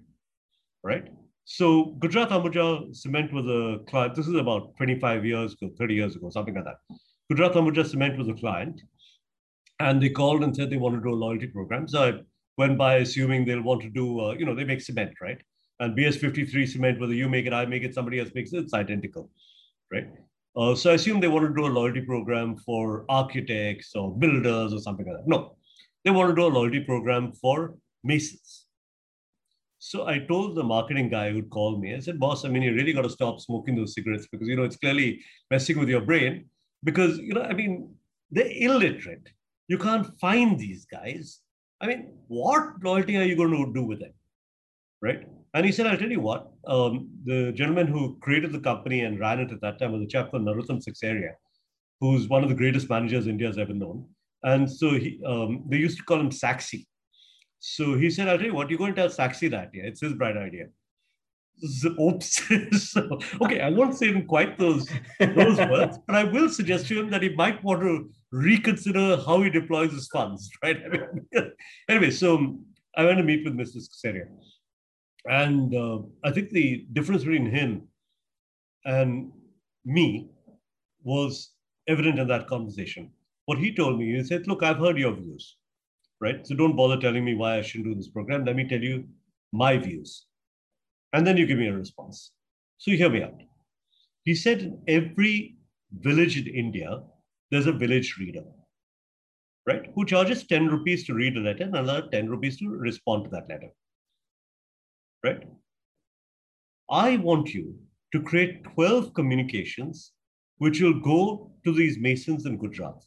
right? 0.82 1.08
So 1.44 1.96
Gujarat 2.00 2.30
Ambuja 2.30 2.94
Cement 2.94 3.32
was 3.32 3.46
a 3.46 3.84
client. 3.88 4.14
This 4.14 4.28
is 4.28 4.34
about 4.34 4.76
25 4.76 5.24
years 5.24 5.54
ago, 5.54 5.70
30 5.78 5.94
years 5.94 6.16
ago, 6.16 6.30
something 6.30 6.54
like 6.54 6.64
that. 6.64 6.78
Gujarat 7.30 7.54
Ambuja 7.54 7.88
Cement 7.88 8.18
was 8.18 8.28
a 8.28 8.34
client, 8.34 8.80
and 9.80 10.02
they 10.02 10.10
called 10.10 10.42
and 10.42 10.54
said 10.54 10.70
they 10.70 10.76
want 10.76 10.94
to 10.96 11.00
do 11.00 11.14
a 11.14 11.22
loyalty 11.24 11.46
program. 11.46 11.88
So 11.88 12.02
I 12.02 12.12
went 12.58 12.76
by 12.76 12.96
assuming 12.96 13.44
they'll 13.44 13.62
want 13.62 13.82
to 13.82 13.88
do, 13.88 14.20
uh, 14.20 14.32
you 14.32 14.44
know, 14.44 14.54
they 14.54 14.64
make 14.64 14.80
cement, 14.80 15.12
right? 15.22 15.40
And 15.80 15.96
BS53 15.96 16.68
cement, 16.68 17.00
whether 17.00 17.14
you 17.14 17.28
make 17.28 17.46
it, 17.46 17.52
I 17.52 17.64
make 17.64 17.84
it, 17.84 17.94
somebody 17.94 18.18
else 18.18 18.30
makes 18.34 18.52
it, 18.52 18.58
it's 18.58 18.74
identical, 18.74 19.30
right? 19.92 20.08
Uh, 20.56 20.74
so 20.74 20.90
I 20.90 20.94
assume 20.94 21.20
they 21.20 21.28
want 21.28 21.46
to 21.46 21.54
do 21.54 21.66
a 21.66 21.72
loyalty 21.72 22.00
program 22.00 22.56
for 22.56 23.04
architects 23.08 23.94
or 23.94 24.16
builders 24.18 24.72
or 24.72 24.80
something 24.80 25.06
like 25.06 25.18
that. 25.18 25.28
No, 25.28 25.56
they 26.04 26.10
want 26.10 26.30
to 26.30 26.34
do 26.34 26.46
a 26.46 26.48
loyalty 26.48 26.80
program 26.80 27.32
for 27.32 27.76
Masons. 28.02 28.64
So 29.78 30.08
I 30.08 30.18
told 30.18 30.56
the 30.56 30.64
marketing 30.64 31.08
guy 31.08 31.30
who'd 31.30 31.50
called 31.50 31.80
me, 31.80 31.94
I 31.94 32.00
said, 32.00 32.18
boss, 32.18 32.44
I 32.44 32.48
mean, 32.48 32.62
you 32.62 32.74
really 32.74 32.92
got 32.92 33.02
to 33.02 33.10
stop 33.10 33.40
smoking 33.40 33.76
those 33.76 33.94
cigarettes 33.94 34.26
because, 34.30 34.48
you 34.48 34.56
know, 34.56 34.64
it's 34.64 34.76
clearly 34.76 35.20
messing 35.50 35.78
with 35.78 35.88
your 35.88 36.00
brain 36.00 36.46
because, 36.82 37.18
you 37.18 37.34
know, 37.34 37.42
I 37.42 37.52
mean, 37.52 37.94
they're 38.30 38.50
illiterate. 38.50 39.28
You 39.68 39.78
can't 39.78 40.06
find 40.18 40.58
these 40.58 40.84
guys. 40.86 41.40
I 41.80 41.86
mean, 41.86 42.12
what 42.28 42.82
loyalty 42.82 43.16
are 43.16 43.24
you 43.24 43.36
going 43.36 43.50
to 43.50 43.72
do 43.72 43.84
with 43.84 44.02
it? 44.02 44.14
Right. 45.00 45.26
And 45.54 45.64
he 45.64 45.72
said, 45.72 45.86
I'll 45.86 45.96
tell 45.96 46.10
you 46.10 46.20
what, 46.20 46.50
um, 46.66 47.08
the 47.24 47.52
gentleman 47.52 47.86
who 47.86 48.18
created 48.20 48.52
the 48.52 48.60
company 48.60 49.00
and 49.00 49.18
ran 49.18 49.40
it 49.40 49.52
at 49.52 49.60
that 49.60 49.78
time 49.78 49.92
was 49.92 50.02
a 50.02 50.06
chap 50.06 50.30
called 50.30 50.42
Narottam 50.42 50.82
Seksaria, 50.84 51.32
who's 52.00 52.28
one 52.28 52.42
of 52.42 52.48
the 52.48 52.54
greatest 52.54 52.90
managers 52.90 53.26
India's 53.26 53.58
ever 53.58 53.72
known. 53.72 54.06
And 54.42 54.70
so 54.70 54.90
he, 54.90 55.20
um, 55.26 55.64
they 55.68 55.78
used 55.78 55.98
to 55.98 56.04
call 56.04 56.20
him 56.20 56.30
Saxy 56.30 56.86
so 57.60 57.96
he 57.96 58.10
said, 58.10 58.28
I'll 58.28 58.38
tell 58.38 58.46
you 58.46 58.54
what, 58.54 58.70
you're 58.70 58.78
going 58.78 58.94
to 58.94 59.00
tell 59.00 59.10
Saxy 59.10 59.50
that. 59.50 59.70
Yeah, 59.74 59.84
it's 59.84 60.00
his 60.00 60.14
bright 60.14 60.36
idea. 60.36 60.66
So, 61.58 61.88
oops. 62.00 62.40
so, 62.90 63.18
okay, 63.42 63.60
I 63.60 63.70
won't 63.70 63.96
say 63.96 64.08
him 64.12 64.26
quite 64.26 64.58
those, 64.58 64.88
those 65.18 65.58
words, 65.58 65.98
but 66.06 66.14
I 66.14 66.24
will 66.24 66.48
suggest 66.48 66.86
to 66.88 67.00
him 67.00 67.10
that 67.10 67.22
he 67.22 67.30
might 67.30 67.62
want 67.64 67.80
to 67.82 68.10
reconsider 68.32 69.16
how 69.16 69.42
he 69.42 69.50
deploys 69.50 69.92
his 69.92 70.08
funds, 70.08 70.50
right? 70.62 70.80
I 70.84 70.88
mean, 70.88 71.52
anyway, 71.88 72.10
so 72.10 72.58
I 72.96 73.04
went 73.04 73.18
to 73.18 73.24
meet 73.24 73.44
with 73.44 73.54
Mr. 73.54 73.78
Seksaria. 73.78 74.26
And 75.26 75.74
uh, 75.74 75.98
I 76.24 76.30
think 76.30 76.50
the 76.50 76.86
difference 76.92 77.22
between 77.22 77.50
him 77.50 77.88
and 78.84 79.32
me 79.84 80.30
was 81.02 81.52
evident 81.86 82.18
in 82.18 82.28
that 82.28 82.46
conversation. 82.46 83.10
What 83.46 83.58
he 83.58 83.74
told 83.74 83.98
me, 83.98 84.16
he 84.16 84.24
said, 84.24 84.46
Look, 84.46 84.62
I've 84.62 84.78
heard 84.78 84.98
your 84.98 85.14
views 85.14 85.56
right? 86.20 86.46
So 86.46 86.54
don't 86.54 86.76
bother 86.76 87.00
telling 87.00 87.24
me 87.24 87.34
why 87.34 87.58
I 87.58 87.62
shouldn't 87.62 87.88
do 87.88 87.94
this 87.94 88.08
program. 88.08 88.44
Let 88.44 88.56
me 88.56 88.68
tell 88.68 88.80
you 88.80 89.04
my 89.52 89.76
views. 89.78 90.26
And 91.12 91.26
then 91.26 91.36
you 91.36 91.46
give 91.46 91.58
me 91.58 91.68
a 91.68 91.76
response. 91.76 92.32
So 92.78 92.90
hear 92.90 93.10
me 93.10 93.22
out. 93.22 93.40
He 94.24 94.34
said 94.34 94.60
in 94.60 94.82
every 94.86 95.56
village 95.92 96.36
in 96.36 96.46
India, 96.46 97.00
there's 97.50 97.66
a 97.66 97.72
village 97.72 98.16
reader, 98.18 98.44
right? 99.66 99.90
Who 99.94 100.04
charges 100.04 100.46
10 100.46 100.68
rupees 100.68 101.04
to 101.06 101.14
read 101.14 101.36
a 101.36 101.40
letter 101.40 101.64
and 101.64 101.76
another 101.76 102.08
10 102.10 102.28
rupees 102.28 102.58
to 102.58 102.68
respond 102.68 103.24
to 103.24 103.30
that 103.30 103.48
letter, 103.48 103.70
right? 105.24 105.44
I 106.90 107.16
want 107.16 107.52
you 107.52 107.78
to 108.12 108.22
create 108.22 108.64
12 108.74 109.14
communications 109.14 110.12
which 110.58 110.80
will 110.80 110.98
go 111.00 111.52
to 111.64 111.72
these 111.72 111.98
masons 111.98 112.46
in 112.46 112.58
Gujarat, 112.58 113.04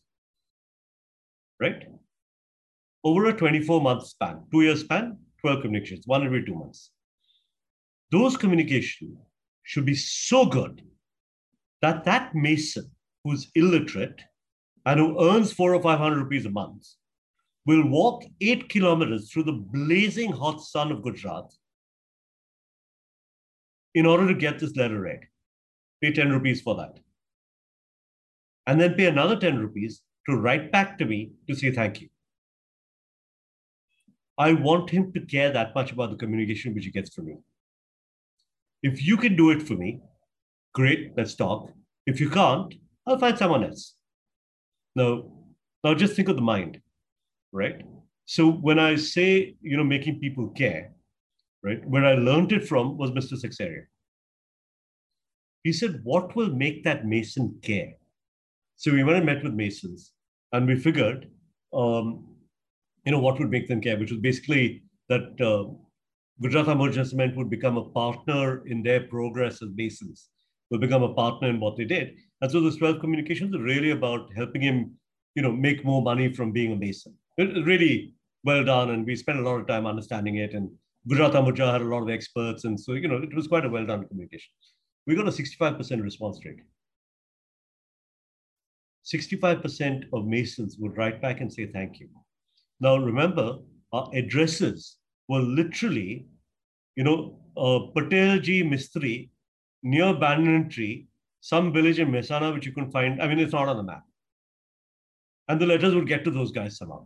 right? 1.60 1.88
over 3.04 3.26
a 3.26 3.34
24 3.34 3.82
month 3.82 4.08
span, 4.08 4.44
two 4.52 4.62
year 4.62 4.76
span, 4.76 5.18
12 5.42 5.62
communications, 5.62 6.08
one 6.08 6.26
every 6.26 6.46
two 6.46 6.56
months. 6.56 6.92
Those 8.12 8.38
communications 8.38 9.18
should 9.64 9.86
be 9.86 9.96
so 9.96 10.46
good 10.46 10.82
that 11.82 12.04
that 12.04 12.36
mason 12.36 12.92
who's 13.24 13.50
illiterate 13.56 14.22
and 14.86 15.00
who 15.00 15.30
earns 15.30 15.54
four 15.54 15.74
or 15.76 15.82
500 15.82 16.18
rupees 16.18 16.46
a 16.46 16.50
month 16.50 16.88
will 17.66 17.88
walk 17.88 18.24
eight 18.40 18.70
kilometers 18.70 19.32
through 19.32 19.44
the 19.44 19.52
blazing 19.74 20.32
hot 20.32 20.62
sun 20.62 20.92
of 20.92 21.04
Gujarat 21.04 21.54
in 23.94 24.06
order 24.06 24.28
to 24.28 24.34
get 24.34 24.60
this 24.60 24.76
letter 24.76 25.00
read. 25.02 25.20
Pay 26.02 26.14
10 26.14 26.32
rupees 26.32 26.62
for 26.62 26.76
that. 26.76 27.00
And 28.66 28.80
then 28.80 28.96
pay 28.96 29.06
another 29.06 29.36
10 29.36 29.60
rupees 29.60 30.02
to 30.28 30.36
write 30.36 30.72
back 30.72 30.98
to 30.98 31.06
me 31.06 31.32
to 31.48 31.56
say 31.56 31.72
thank 31.72 32.02
you. 32.02 32.10
I 34.38 34.54
want 34.54 34.90
him 34.90 35.12
to 35.14 35.22
care 35.22 35.52
that 35.52 35.76
much 35.76 35.92
about 35.92 36.10
the 36.10 36.16
communication 36.16 36.74
which 36.74 36.86
he 36.86 36.92
gets 36.92 37.14
from 37.14 37.28
me. 37.28 37.38
If 38.82 39.06
you 39.06 39.18
can 39.18 39.36
do 39.36 39.52
it 39.52 39.62
for 39.62 39.74
me, 39.74 40.00
great, 40.74 41.12
let's 41.16 41.36
talk. 41.36 41.72
If 42.08 42.20
you 42.20 42.30
can't, 42.30 42.74
I'll 43.06 43.20
find 43.20 43.38
someone 43.38 43.64
else. 43.64 43.96
Now, 44.96 45.26
now 45.84 45.94
just 45.94 46.16
think 46.16 46.30
of 46.30 46.36
the 46.36 46.42
mind, 46.42 46.82
right? 47.52 47.82
So 48.26 48.50
when 48.50 48.80
I 48.80 48.96
say, 48.96 49.56
you 49.62 49.78
know, 49.78 49.84
making 49.84 50.20
people 50.20 50.50
care, 50.50 50.92
right, 51.64 51.86
where 51.88 52.06
I 52.06 52.14
learned 52.14 52.52
it 52.52 52.68
from 52.68 52.98
was 52.98 53.12
Mr. 53.12 53.34
Seksaria. 53.34 53.86
He 55.64 55.74
said, 55.74 56.02
what 56.04 56.36
will 56.36 56.50
make 56.50 56.84
that 56.84 57.06
Mason 57.06 57.60
care? 57.62 57.94
So 58.78 58.92
we 58.92 59.04
went 59.04 59.18
and 59.18 59.26
met 59.26 59.44
with 59.44 59.54
Masons 59.54 60.12
and 60.52 60.68
we 60.68 60.76
figured 60.76 61.30
um, 61.74 62.26
you 63.06 63.12
know, 63.12 63.20
what 63.20 63.40
would 63.40 63.50
make 63.50 63.68
them 63.68 63.82
care, 63.82 63.98
which 63.98 64.12
was 64.12 64.20
basically 64.20 64.84
that 65.10 65.40
uh, 65.42 65.72
Gujarat 66.42 66.68
Ambuja 66.68 67.06
Cement 67.06 67.36
would 67.36 67.50
become 67.50 67.78
a 67.78 67.90
partner 67.90 68.66
in 68.68 68.84
their 68.84 69.02
progress 69.02 69.62
as 69.62 69.70
Masons, 69.76 70.30
will 70.72 70.80
become 70.80 71.04
a 71.04 71.14
partner 71.14 71.50
in 71.50 71.60
what 71.60 71.78
they 71.78 71.84
did. 71.84 72.16
And 72.42 72.50
so 72.50 72.62
the 72.62 72.76
12 72.76 73.00
communications 73.02 73.54
are 73.54 73.62
really 73.62 73.92
about 73.92 74.32
helping 74.36 74.62
him, 74.62 74.94
you 75.36 75.44
know, 75.44 75.52
make 75.52 75.86
more 75.86 76.02
money 76.02 76.34
from 76.34 76.52
being 76.52 76.72
a 76.72 76.76
Mason. 76.76 77.14
It, 77.38 77.66
really 77.66 78.16
well 78.44 78.64
done. 78.64 78.90
And 78.90 79.06
we 79.06 79.16
spent 79.16 79.40
a 79.40 79.44
lot 79.44 79.60
of 79.60 79.68
time 79.68 79.86
understanding 79.86 80.38
it. 80.38 80.54
And 80.54 80.72
Gujarat 81.08 81.34
Ambuja 81.34 81.74
had 81.74 81.82
a 81.82 81.86
lot 81.86 82.02
of 82.02 82.10
experts. 82.10 82.64
And 82.64 82.80
so, 82.80 82.94
you 82.94 83.08
know, 83.08 83.18
it 83.18 83.36
was 83.36 83.48
quite 83.48 83.66
a 83.66 83.70
well 83.70 83.86
done 83.86 84.08
communication. 84.08 84.52
We 85.06 85.16
got 85.16 85.28
a 85.28 85.32
65% 85.32 86.02
response 86.02 86.40
rate. 86.46 86.62
65% 89.06 90.06
of 90.14 90.26
Masons 90.26 90.78
would 90.80 90.96
write 90.96 91.22
back 91.22 91.42
and 91.42 91.52
say 91.52 91.66
thank 91.66 92.00
you. 92.00 92.08
Now, 92.80 92.98
remember, 92.98 93.58
our 93.92 94.10
addresses 94.14 94.98
were 95.28 95.40
literally, 95.42 96.28
you 96.96 97.04
know, 97.04 97.40
uh, 97.58 97.92
Patelji 97.94 98.64
Mistri 98.64 99.31
near 99.84 100.14
Banyan 100.14 100.70
Tree, 100.70 101.08
some 101.42 101.74
village 101.74 102.00
in 102.00 102.12
Mesana, 102.12 102.54
which 102.54 102.66
you 102.66 102.72
can 102.74 102.92
find. 102.92 103.22
I 103.22 103.28
mean, 103.28 103.40
it's 103.40 103.54
not 103.54 103.68
on 103.70 103.78
the 103.78 103.84
map. 103.84 104.04
and 105.48 105.60
the 105.60 105.66
letters 105.66 105.94
would 105.96 106.08
get 106.08 106.24
to 106.24 106.32
those 106.32 106.52
guys 106.52 106.78
somehow. 106.78 107.06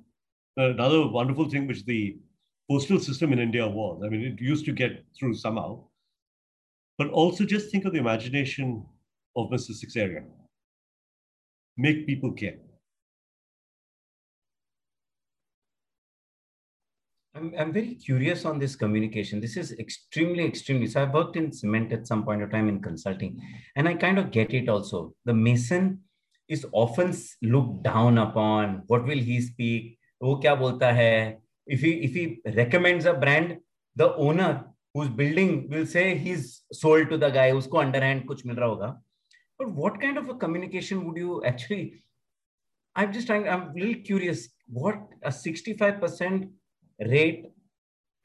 Uh, 0.60 0.70
another 0.72 1.08
wonderful 1.08 1.50
thing 1.50 1.68
which 1.68 1.86
the 1.86 2.18
postal 2.70 3.00
system 3.00 3.34
in 3.34 3.40
India 3.40 3.68
was, 3.68 4.02
I 4.06 4.10
mean, 4.10 4.22
it 4.22 4.42
used 4.42 4.66
to 4.66 4.72
get 4.72 5.04
through 5.18 5.36
somehow, 5.36 5.84
but 6.98 7.10
also 7.10 7.46
just 7.46 7.72
think 7.72 7.86
of 7.86 7.94
the 7.94 8.00
imagination 8.00 8.86
of 9.36 9.50
Mr. 9.50 9.72
Seksaria. 9.72 10.24
Make 11.78 12.06
people 12.08 12.32
care. 12.32 12.58
I'm, 17.35 17.55
I'm 17.57 17.73
very 17.73 17.95
curious 17.95 18.45
on 18.45 18.59
this 18.59 18.75
communication. 18.75 19.41
This 19.41 19.57
is 19.57 19.73
extremely, 19.73 20.45
extremely. 20.45 20.87
So 20.89 21.03
I've 21.03 21.15
worked 21.15 21.37
in 21.37 21.53
cement 21.53 21.93
at 21.93 22.07
some 22.07 22.25
point 22.25 22.43
of 22.43 22.51
time 22.51 22.69
in 22.69 22.81
consulting, 22.83 23.41
and 23.77 23.89
I 23.89 23.95
kind 23.95 24.19
of 24.19 24.31
get 24.31 24.53
it 24.53 24.69
also. 24.69 25.15
The 25.25 25.35
mason 25.35 26.01
is 26.49 26.67
often 26.73 27.15
looked 27.43 27.85
down 27.85 28.19
upon. 28.19 28.83
What 28.89 29.05
will 29.05 29.19
he 29.19 29.41
speak? 29.41 29.97
वो 30.23 30.41
क्या 30.43 30.55
बोलता 30.61 30.93
है? 30.95 31.39
If 31.67 31.81
he 31.81 31.93
if 32.09 32.15
he 32.15 32.41
recommends 32.57 33.07
a 33.07 33.15
brand, 33.15 33.59
the 33.95 34.13
owner 34.17 34.65
who's 34.93 35.09
building 35.09 35.69
will 35.71 35.87
say 35.87 36.19
he's 36.19 36.63
sold 36.73 37.11
to 37.11 37.17
the 37.17 37.31
guy. 37.31 37.53
उसको 37.53 37.85
underhand 37.85 38.27
कुछ 38.27 38.45
मिल 38.47 38.57
रहा 38.57 38.69
होगा. 38.69 38.97
But 39.59 39.73
what 39.73 40.01
kind 40.01 40.19
of 40.19 40.29
a 40.29 40.35
communication 40.35 41.05
would 41.05 41.17
you 41.17 41.45
actually? 41.45 42.03
I'm 42.97 43.13
just 43.13 43.29
trying. 43.29 43.49
I'm 43.49 43.69
a 43.69 43.73
little 43.73 44.03
curious. 44.03 44.49
What 44.67 44.97
a 45.23 45.31
65% 45.31 46.51
rate 47.00 47.46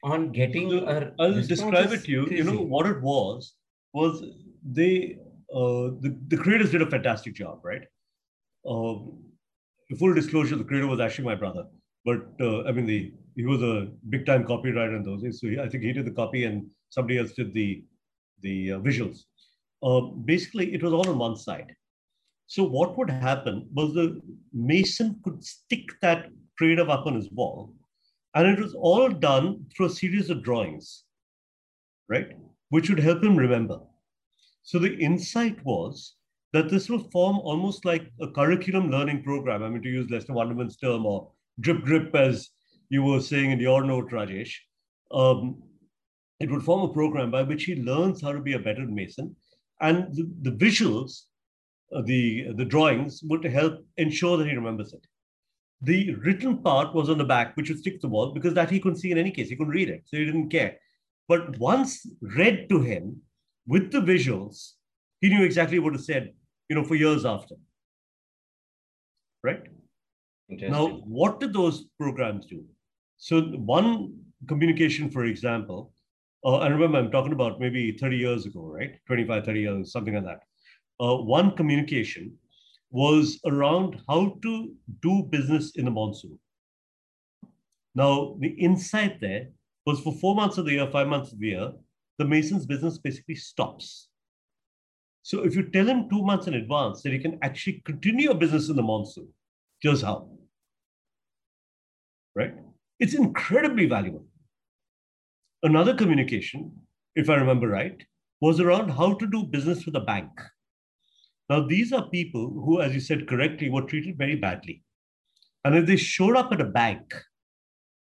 on 0.03 0.31
getting 0.31 0.69
so 0.69 0.87
a 0.87 1.11
I'll 1.19 1.41
describe 1.41 1.91
it 1.91 2.03
to 2.05 2.11
you. 2.11 2.25
Crazy. 2.25 2.37
You 2.37 2.43
know 2.43 2.61
what 2.61 2.85
it 2.85 3.01
was 3.01 3.53
was 3.93 4.23
they 4.63 5.17
uh, 5.53 5.91
the, 5.99 6.17
the 6.27 6.37
creators 6.37 6.71
did 6.71 6.81
a 6.81 6.89
fantastic 6.89 7.35
job, 7.35 7.59
right? 7.63 7.83
Uh, 8.65 8.95
full 9.97 10.13
disclosure, 10.13 10.55
the 10.55 10.63
creator 10.63 10.87
was 10.87 10.99
actually 10.99 11.25
my 11.25 11.35
brother, 11.35 11.65
but 12.05 12.27
uh, 12.39 12.63
I 12.63 12.71
mean 12.71 12.85
the 12.85 13.13
he 13.35 13.45
was 13.45 13.61
a 13.61 13.87
big 14.09 14.25
time 14.25 14.43
copywriter 14.43 14.95
in 14.95 15.03
those 15.03 15.23
days. 15.23 15.39
So 15.39 15.47
he, 15.47 15.59
I 15.59 15.69
think 15.69 15.83
he 15.83 15.93
did 15.93 16.05
the 16.05 16.11
copy 16.11 16.43
and 16.45 16.67
somebody 16.89 17.17
else 17.17 17.33
did 17.33 17.53
the 17.53 17.83
the 18.41 18.73
uh, 18.73 18.79
visuals. 18.79 19.19
Uh, 19.83 20.01
basically, 20.01 20.73
it 20.73 20.83
was 20.83 20.93
all 20.93 21.07
on 21.09 21.17
one 21.17 21.35
side. 21.35 21.75
So 22.47 22.63
what 22.63 22.97
would 22.97 23.09
happen 23.09 23.67
was 23.73 23.93
the 23.93 24.21
mason 24.53 25.19
could 25.23 25.43
stick 25.43 25.85
that 26.01 26.29
creative 26.57 26.89
up 26.89 27.05
on 27.05 27.15
his 27.15 27.31
wall 27.31 27.73
and 28.33 28.47
it 28.47 28.59
was 28.59 28.73
all 28.73 29.09
done 29.09 29.65
through 29.75 29.87
a 29.87 29.89
series 29.89 30.29
of 30.29 30.43
drawings, 30.43 31.03
right? 32.09 32.29
Which 32.69 32.89
would 32.89 32.99
help 32.99 33.23
him 33.23 33.35
remember. 33.35 33.79
So 34.63 34.79
the 34.79 34.95
insight 34.97 35.63
was 35.65 36.15
that 36.53 36.69
this 36.69 36.89
will 36.89 37.09
form 37.11 37.37
almost 37.39 37.85
like 37.85 38.11
a 38.21 38.27
curriculum 38.27 38.89
learning 38.89 39.23
program. 39.23 39.63
I 39.63 39.69
mean, 39.69 39.81
to 39.81 39.89
use 39.89 40.09
Lester 40.09 40.33
Wunderman's 40.33 40.77
term 40.77 41.05
or 41.05 41.31
drip 41.59 41.83
drip, 41.83 42.15
as 42.15 42.49
you 42.89 43.03
were 43.03 43.21
saying 43.21 43.51
in 43.51 43.59
your 43.59 43.83
note, 43.83 44.11
Rajesh. 44.11 44.53
Um, 45.11 45.63
it 46.39 46.49
would 46.49 46.63
form 46.63 46.89
a 46.89 46.93
program 46.93 47.31
by 47.31 47.43
which 47.43 47.65
he 47.65 47.75
learns 47.75 48.21
how 48.21 48.31
to 48.31 48.41
be 48.41 48.53
a 48.53 48.59
better 48.59 48.85
mason. 48.85 49.35
And 49.79 50.13
the, 50.13 50.29
the 50.41 50.51
visuals, 50.51 51.23
uh, 51.95 52.01
the, 52.01 52.47
the 52.55 52.65
drawings 52.65 53.21
would 53.23 53.43
help 53.43 53.85
ensure 53.97 54.37
that 54.37 54.47
he 54.47 54.55
remembers 54.55 54.93
it. 54.93 55.05
The 55.81 56.13
written 56.15 56.59
part 56.59 56.93
was 56.93 57.09
on 57.09 57.17
the 57.17 57.23
back, 57.23 57.57
which 57.57 57.69
would 57.69 57.79
stick 57.79 57.95
to 57.95 58.01
the 58.01 58.09
wall 58.09 58.33
because 58.33 58.53
that 58.53 58.69
he 58.69 58.79
couldn't 58.79 58.99
see 58.99 59.11
in 59.11 59.17
any 59.17 59.31
case. 59.31 59.49
He 59.49 59.55
couldn't 59.55 59.73
read 59.73 59.89
it, 59.89 60.03
so 60.05 60.17
he 60.17 60.25
didn't 60.25 60.49
care. 60.49 60.77
But 61.27 61.57
once 61.57 62.05
read 62.21 62.69
to 62.69 62.81
him 62.81 63.21
with 63.65 63.91
the 63.91 63.99
visuals, 63.99 64.73
he 65.21 65.29
knew 65.29 65.43
exactly 65.43 65.79
what 65.79 65.95
it 65.95 66.01
said, 66.01 66.33
you 66.69 66.75
know, 66.75 66.83
for 66.83 66.95
years 66.95 67.25
after. 67.25 67.55
Right? 69.43 69.63
Now, 70.49 70.87
what 71.05 71.39
do 71.39 71.47
those 71.47 71.85
programs 71.97 72.45
do? 72.45 72.65
So 73.17 73.41
one 73.41 74.19
communication, 74.47 75.09
for 75.09 75.25
example, 75.25 75.93
uh, 76.43 76.57
I 76.57 76.67
remember 76.67 76.97
I'm 76.97 77.11
talking 77.11 77.33
about 77.33 77.59
maybe 77.59 77.91
30 77.91 78.17
years 78.17 78.45
ago, 78.45 78.61
right? 78.61 78.95
25, 79.07 79.45
30 79.45 79.59
years, 79.59 79.91
something 79.91 80.13
like 80.15 80.25
that. 80.25 80.41
Uh, 80.99 81.17
one 81.17 81.55
communication 81.55 82.33
was 82.91 83.39
around 83.45 84.01
how 84.07 84.37
to 84.43 84.73
do 85.01 85.23
business 85.29 85.75
in 85.75 85.85
the 85.85 85.91
monsoon. 85.91 86.37
Now, 87.95 88.35
the 88.39 88.49
insight 88.49 89.19
there 89.19 89.47
was 89.85 89.99
for 90.01 90.13
four 90.13 90.35
months 90.35 90.57
of 90.57 90.65
the 90.65 90.73
year, 90.73 90.87
five 90.91 91.07
months 91.07 91.31
of 91.31 91.39
the 91.39 91.47
year, 91.47 91.71
the 92.17 92.25
mason's 92.25 92.65
business 92.65 92.97
basically 92.97 93.35
stops. 93.35 94.09
So 95.23 95.43
if 95.43 95.55
you 95.55 95.63
tell 95.63 95.87
him 95.87 96.09
two 96.09 96.23
months 96.23 96.47
in 96.47 96.55
advance 96.55 97.01
that 97.01 97.13
he 97.13 97.19
can 97.19 97.37
actually 97.41 97.81
continue 97.85 98.31
a 98.31 98.35
business 98.35 98.69
in 98.69 98.75
the 98.75 98.83
monsoon, 98.83 99.27
here's 99.79 100.01
how. 100.01 100.29
Right? 102.35 102.55
It's 102.99 103.13
incredibly 103.13 103.87
valuable. 103.87 104.25
Another 105.63 105.93
communication, 105.93 106.71
if 107.15 107.29
I 107.29 107.35
remember 107.35 107.67
right, 107.67 108.01
was 108.41 108.59
around 108.59 108.89
how 108.89 109.13
to 109.13 109.27
do 109.27 109.43
business 109.43 109.85
with 109.85 109.95
a 109.95 109.99
bank. 109.99 110.29
Now, 111.51 111.59
these 111.67 111.91
are 111.91 112.09
people 112.09 112.47
who, 112.49 112.79
as 112.79 112.93
you 112.93 113.01
said 113.01 113.27
correctly, 113.27 113.69
were 113.69 113.81
treated 113.81 114.17
very 114.17 114.35
badly. 114.37 114.83
And 115.65 115.75
if 115.75 115.85
they 115.85 115.97
showed 115.97 116.37
up 116.37 116.53
at 116.53 116.61
a 116.61 116.65
bank, 116.65 117.13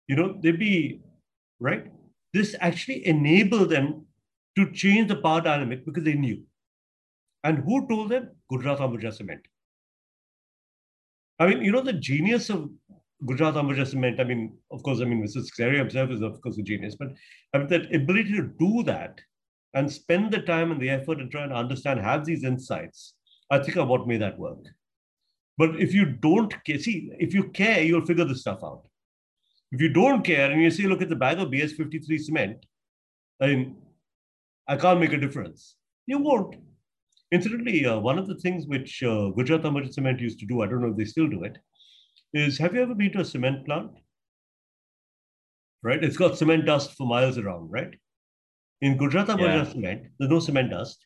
you 0.08 0.16
know, 0.16 0.40
they'd 0.42 0.58
be, 0.58 1.02
right? 1.60 1.86
This 2.34 2.56
actually 2.60 3.06
enabled 3.06 3.70
them 3.70 4.08
to 4.58 4.72
change 4.72 5.10
the 5.10 5.18
power 5.18 5.42
dynamic 5.42 5.86
because 5.86 6.04
they 6.04 6.16
knew. 6.16 6.42
And 7.44 7.60
who 7.60 7.88
told 7.88 8.10
them? 8.10 8.32
Gujarat 8.50 8.80
Ambuja 8.80 9.14
Cement. 9.14 9.42
I 11.38 11.46
mean, 11.46 11.62
you 11.62 11.72
know, 11.72 11.82
the 11.82 11.94
genius 11.94 12.50
of 12.50 12.68
Gujarat 13.28 13.54
Ambuja 13.54 13.86
Cement, 13.86 14.20
I 14.20 14.24
mean, 14.24 14.58
of 14.72 14.82
course, 14.82 15.02
I 15.02 15.06
mean, 15.06 15.24
Mrs. 15.24 15.52
Seksaria 15.52 15.78
himself 15.78 16.10
is, 16.10 16.24
of 16.24 16.42
course, 16.42 16.58
a 16.58 16.64
genius, 16.64 16.96
but 16.96 17.10
I 17.54 17.60
mean, 17.60 17.68
that 17.68 17.94
ability 17.94 18.32
to 18.38 18.50
do 18.60 18.82
that 18.86 19.20
and 19.76 19.92
spend 19.92 20.32
the 20.32 20.42
time 20.42 20.72
and 20.72 20.82
the 20.82 20.90
effort 20.90 21.20
and 21.20 21.30
try 21.30 21.44
and 21.44 21.54
understand, 21.54 22.00
have 22.00 22.26
these 22.26 22.44
insights, 22.44 23.14
I 23.50 23.60
think 23.60 23.78
what 23.78 24.08
made 24.08 24.22
that 24.22 24.40
work. 24.40 24.66
But 25.58 25.80
if 25.80 25.94
you 25.94 26.06
don't 26.06 26.54
care, 26.66 26.80
see, 26.80 27.10
if 27.20 27.34
you 27.34 27.50
care, 27.50 27.82
you'll 27.84 28.06
figure 28.06 28.26
this 28.26 28.42
stuff 28.42 28.60
out. 28.64 28.88
If 29.72 29.82
you 29.82 29.90
don't 29.90 30.24
care 30.24 30.52
and 30.52 30.62
you 30.62 30.70
say, 30.70 30.84
look 30.84 31.02
at 31.02 31.10
the 31.10 31.16
bag 31.16 31.40
of 31.40 31.50
BS53 31.50 32.20
cement, 32.20 32.66
I 33.42 33.48
mean, 33.48 33.76
I 34.68 34.76
can't 34.78 35.00
make 35.00 35.14
a 35.14 35.18
difference. 35.18 35.76
You 36.08 36.20
won't. 36.20 36.56
Incidentally, 37.32 37.86
uh, 37.86 38.00
one 38.00 38.20
of 38.20 38.28
the 38.28 38.36
things 38.36 38.68
which 38.68 39.02
uh, 39.04 39.30
Gujarat 39.30 39.64
Ambuja 39.64 39.94
Cement 39.94 40.20
used 40.20 40.40
to 40.40 40.46
do, 40.46 40.62
I 40.62 40.68
don't 40.68 40.82
know 40.82 40.92
if 40.92 40.98
they 40.98 41.06
still 41.06 41.28
do 41.28 41.44
it, 41.44 41.58
is 42.34 42.58
have 42.58 42.76
you 42.76 42.82
ever 42.82 42.96
been 42.96 43.12
to 43.14 43.22
a 43.22 43.26
cement 43.26 43.66
plant? 43.66 43.92
Right? 45.84 46.04
It's 46.04 46.18
got 46.18 46.38
cement 46.38 46.66
dust 46.66 46.96
for 46.96 47.08
miles 47.08 47.38
around, 47.38 47.72
right? 47.72 47.94
In 48.82 48.98
Gujarat 48.98 49.28
Ambuja 49.28 49.66
yeah. 49.66 49.72
Cement, 49.72 50.04
there's 50.20 50.32
no 50.32 50.40
cement 50.40 50.72
dust, 50.72 51.06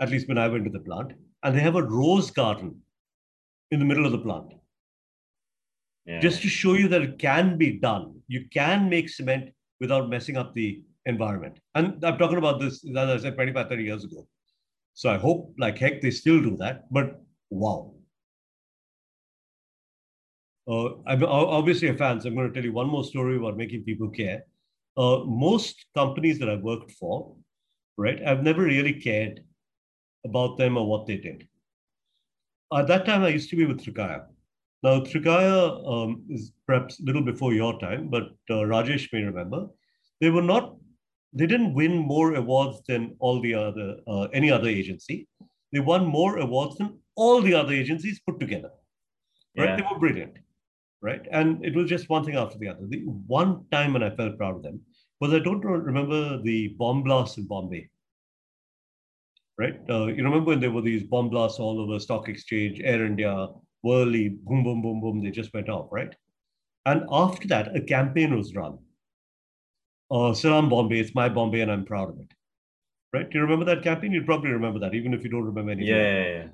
at 0.00 0.10
least 0.10 0.28
when 0.28 0.38
I 0.38 0.48
went 0.48 0.64
to 0.64 0.70
the 0.70 0.80
plant 0.80 1.12
and 1.42 1.56
they 1.56 1.60
have 1.60 1.76
a 1.76 1.82
rose 1.82 2.30
garden 2.30 2.80
in 3.70 3.78
the 3.78 3.84
middle 3.84 4.06
of 4.06 4.12
the 4.12 4.18
plant. 4.18 4.52
Yeah. 6.06 6.20
Just 6.20 6.42
to 6.42 6.48
show 6.48 6.72
you 6.72 6.88
that 6.88 7.02
it 7.02 7.18
can 7.18 7.58
be 7.58 7.72
done. 7.72 8.20
You 8.28 8.46
can 8.52 8.88
make 8.88 9.08
cement 9.08 9.52
without 9.80 10.08
messing 10.08 10.36
up 10.36 10.54
the 10.54 10.82
environment. 11.06 11.58
And 11.74 12.02
I'm 12.04 12.18
talking 12.18 12.38
about 12.38 12.60
this, 12.60 12.84
as 12.84 13.10
I 13.10 13.16
said, 13.18 13.34
25, 13.34 13.68
30 13.68 13.82
years 13.84 14.04
ago. 14.04 14.26
So 14.94 15.10
I 15.10 15.18
hope, 15.18 15.54
like 15.58 15.78
heck, 15.78 16.00
they 16.00 16.10
still 16.10 16.40
do 16.40 16.56
that. 16.56 16.92
But 16.92 17.20
wow. 17.50 17.94
Uh, 20.68 20.94
I'm 21.06 21.22
obviously 21.24 21.88
a 21.88 21.94
fan, 21.94 22.20
so 22.20 22.28
I'm 22.28 22.34
going 22.34 22.48
to 22.48 22.54
tell 22.54 22.64
you 22.64 22.72
one 22.72 22.88
more 22.88 23.04
story 23.04 23.36
about 23.36 23.56
making 23.56 23.84
people 23.84 24.10
care. 24.10 24.44
Uh, 24.96 25.20
most 25.24 25.86
companies 25.94 26.38
that 26.40 26.50
I've 26.50 26.62
worked 26.62 26.90
for, 26.92 27.34
right, 27.96 28.20
I've 28.26 28.42
never 28.42 28.62
really 28.62 28.92
cared 28.92 29.44
about 30.28 30.58
them 30.58 30.76
or 30.76 30.86
what 30.86 31.06
they 31.06 31.16
did. 31.16 31.46
At 32.72 32.86
that 32.88 33.06
time, 33.06 33.22
I 33.22 33.28
used 33.28 33.50
to 33.50 33.56
be 33.56 33.66
with 33.66 33.84
Trikaya. 33.84 34.26
Now, 34.82 35.00
Trikaya 35.00 35.58
um, 35.92 36.24
is 36.28 36.52
perhaps 36.66 37.00
a 37.00 37.04
little 37.04 37.22
before 37.22 37.52
your 37.52 37.78
time, 37.80 38.08
but 38.08 38.24
uh, 38.50 38.62
Rajesh 38.72 39.08
may 39.12 39.22
remember. 39.22 39.66
They 40.20 40.30
were 40.30 40.42
not, 40.42 40.76
they 41.32 41.46
didn't 41.46 41.74
win 41.74 41.96
more 41.96 42.34
awards 42.34 42.80
than 42.86 43.16
all 43.18 43.40
the 43.40 43.54
other, 43.54 43.96
uh, 44.06 44.28
any 44.32 44.50
other 44.50 44.68
agency. 44.68 45.26
They 45.72 45.80
won 45.80 46.06
more 46.06 46.38
awards 46.38 46.76
than 46.76 46.98
all 47.16 47.42
the 47.42 47.54
other 47.54 47.72
agencies 47.72 48.20
put 48.26 48.38
together. 48.38 48.70
Right? 49.56 49.70
Yeah. 49.70 49.76
They 49.76 49.86
were 49.90 49.98
brilliant. 49.98 50.36
Right. 51.00 51.26
And 51.30 51.64
it 51.64 51.74
was 51.74 51.88
just 51.88 52.08
one 52.08 52.24
thing 52.24 52.36
after 52.36 52.58
the 52.58 52.68
other. 52.68 52.86
The 52.88 53.02
one 53.26 53.64
time 53.70 53.92
when 53.92 54.02
I 54.02 54.10
felt 54.10 54.36
proud 54.36 54.56
of 54.56 54.62
them 54.62 54.80
was 55.20 55.32
I 55.32 55.38
don't 55.38 55.60
remember 55.60 56.40
the 56.42 56.68
bomb 56.78 57.02
blast 57.02 57.38
in 57.38 57.46
Bombay 57.46 57.88
right? 59.58 59.78
Uh, 59.90 60.06
you 60.06 60.22
remember 60.22 60.50
when 60.50 60.60
there 60.60 60.70
were 60.70 60.82
these 60.82 61.02
bomb 61.02 61.28
blasts 61.28 61.58
all 61.58 61.80
over 61.80 61.98
stock 61.98 62.28
exchange, 62.28 62.80
Air 62.82 63.04
India, 63.04 63.48
Worli, 63.84 64.36
boom, 64.44 64.64
boom, 64.64 64.80
boom, 64.80 65.00
boom, 65.00 65.22
they 65.22 65.30
just 65.30 65.52
went 65.52 65.68
off, 65.68 65.88
right? 65.90 66.14
And 66.86 67.02
after 67.10 67.46
that, 67.48 67.76
a 67.76 67.80
campaign 67.80 68.36
was 68.36 68.54
run. 68.54 68.78
Uh, 70.10 70.32
Salam 70.32 70.68
Bombay, 70.68 71.00
it's 71.00 71.14
my 71.14 71.28
Bombay 71.28 71.60
and 71.60 71.70
I'm 71.70 71.84
proud 71.84 72.10
of 72.10 72.18
it. 72.18 72.32
Right? 73.12 73.28
Do 73.28 73.38
you 73.38 73.42
remember 73.42 73.64
that 73.66 73.82
campaign? 73.82 74.12
You'd 74.12 74.26
probably 74.26 74.50
remember 74.50 74.78
that, 74.80 74.94
even 74.94 75.12
if 75.12 75.24
you 75.24 75.30
don't 75.30 75.44
remember 75.44 75.72
anything. 75.72 75.94
Yeah, 75.94 76.02
yeah, 76.02 76.28
yeah. 76.28 76.46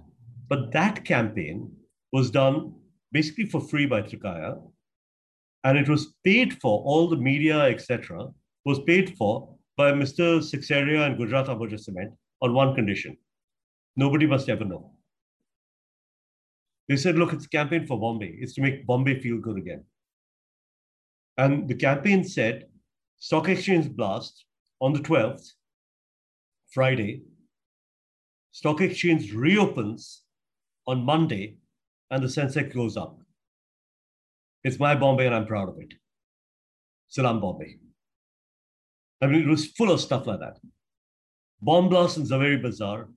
But 0.49 0.73
that 0.73 1.05
campaign 1.05 1.71
was 2.13 2.31
done 2.31 2.75
basically 3.13 3.47
for 3.47 3.61
free 3.61 3.87
by 3.87 4.03
Trikaya. 4.03 4.61
And 5.65 5.79
it 5.79 5.89
was 5.89 6.15
paid 6.25 6.61
for, 6.61 6.83
all 6.85 7.09
the 7.09 7.17
media, 7.17 7.61
etc., 7.63 8.29
was 8.65 8.81
paid 8.81 9.17
for 9.17 9.57
by 9.77 9.93
Mr. 9.93 10.39
Seksaria 10.39 11.07
and 11.07 11.17
Gujarat 11.17 11.47
Ambuja 11.47 11.79
Cement 11.79 12.13
on 12.43 12.55
one 12.55 12.75
condition. 12.75 13.17
Nobody 13.97 14.27
must 14.27 14.49
ever 14.49 14.65
know. 14.65 14.93
They 16.89 16.97
said, 16.97 17.17
look, 17.17 17.33
it's 17.33 17.47
a 17.47 17.49
campaign 17.49 17.87
for 17.87 17.99
Bombay. 17.99 18.37
It's 18.41 18.55
to 18.55 18.61
make 18.61 18.87
Bombay 18.87 19.21
feel 19.21 19.39
good 19.39 19.57
again. 19.57 19.85
And 21.39 21.69
the 21.69 21.75
campaign 21.75 22.25
said, 22.25 22.67
stock 23.19 23.49
exchange 23.49 23.91
blast 23.91 24.45
on 24.81 24.93
the 24.93 25.01
12th, 25.01 25.53
Friday. 26.71 27.23
Stock 28.53 28.81
exchange 28.81 29.33
reopens 29.33 30.23
on 30.87 31.05
Monday, 31.05 31.57
and 32.11 32.23
the 32.23 32.29
Sensex 32.29 32.75
goes 32.75 32.97
up. 32.97 33.19
It's 34.63 34.79
my 34.79 34.95
Bombay, 34.95 35.27
and 35.27 35.35
I'm 35.35 35.47
proud 35.47 35.69
of 35.69 35.79
it. 35.81 35.95
Salam 37.09 37.41
Bombay. 37.41 37.79
I 39.23 39.27
mean, 39.27 39.43
it 39.43 39.49
was 39.49 39.67
full 39.67 39.91
of 39.91 40.01
stuff 40.01 40.27
like 40.27 40.41
that. 40.41 40.59
Bomb 41.65 41.89
blasts 41.89 42.19
in 42.19 42.25
Zaveri 42.25 42.63
Bazaar. 42.63 43.09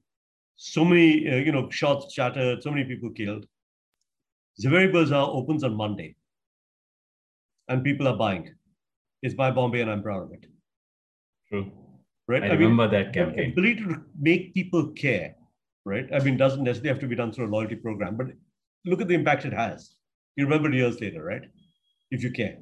So 0.55 0.83
many, 0.85 1.29
uh, 1.29 1.35
you 1.35 1.51
know, 1.51 1.69
shots 1.69 2.13
shattered, 2.13 2.63
so 2.63 2.71
many 2.71 2.85
people 2.85 3.09
killed. 3.11 3.45
Zaveri 4.63 4.91
Bazaar 4.91 5.29
opens 5.29 5.63
on 5.63 5.75
Monday 5.75 6.15
and 7.67 7.83
people 7.83 8.07
are 8.07 8.15
buying. 8.15 8.49
It's 9.21 9.35
by 9.35 9.51
Bombay 9.51 9.81
and 9.81 9.91
I'm 9.91 10.01
proud 10.01 10.23
of 10.23 10.31
it. 10.31 10.45
True. 11.49 11.71
Right? 12.27 12.43
I, 12.43 12.47
I 12.47 12.53
remember 12.53 12.83
mean, 12.83 12.91
that 12.91 13.13
campaign. 13.13 13.51
Ability 13.51 13.75
to 13.83 14.01
make 14.19 14.53
people 14.53 14.87
care, 14.93 15.35
right? 15.85 16.07
I 16.13 16.19
mean, 16.19 16.37
doesn't 16.37 16.63
necessarily 16.63 16.89
have 16.89 16.99
to 16.99 17.07
be 17.07 17.15
done 17.15 17.31
through 17.31 17.47
a 17.47 17.53
loyalty 17.55 17.75
program, 17.75 18.15
but 18.15 18.27
look 18.85 19.01
at 19.01 19.07
the 19.07 19.13
impact 19.13 19.45
it 19.45 19.53
has. 19.53 19.91
You 20.35 20.45
remember 20.45 20.71
years 20.71 21.01
later, 21.01 21.23
right? 21.23 21.43
If 22.11 22.23
you 22.23 22.31
care. 22.31 22.57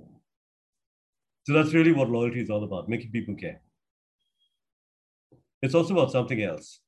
So 1.46 1.54
that's 1.54 1.74
really 1.74 1.92
what 1.92 2.10
loyalty 2.10 2.42
is 2.42 2.50
all 2.50 2.64
about, 2.64 2.90
making 2.90 3.12
people 3.12 3.36
care. 3.36 3.62
It's 5.66 5.74
also 5.74 5.94
about 5.94 6.12
something 6.12 6.44
else. 6.44 6.80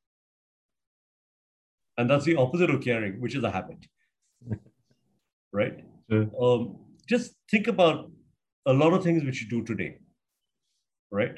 And 1.98 2.08
that's 2.08 2.26
the 2.26 2.36
opposite 2.36 2.70
of 2.70 2.82
caring, 2.82 3.20
which 3.20 3.36
is 3.36 3.44
a 3.44 3.50
habit. 3.50 3.80
right? 5.52 5.84
Sure. 6.12 6.30
Um, 6.40 6.78
just 7.10 7.34
think 7.50 7.68
about 7.68 8.12
a 8.68 8.74
lot 8.74 8.94
of 8.94 9.04
things 9.04 9.24
which 9.24 9.42
you 9.42 9.50
do 9.50 9.64
today, 9.64 9.98
right? 11.12 11.38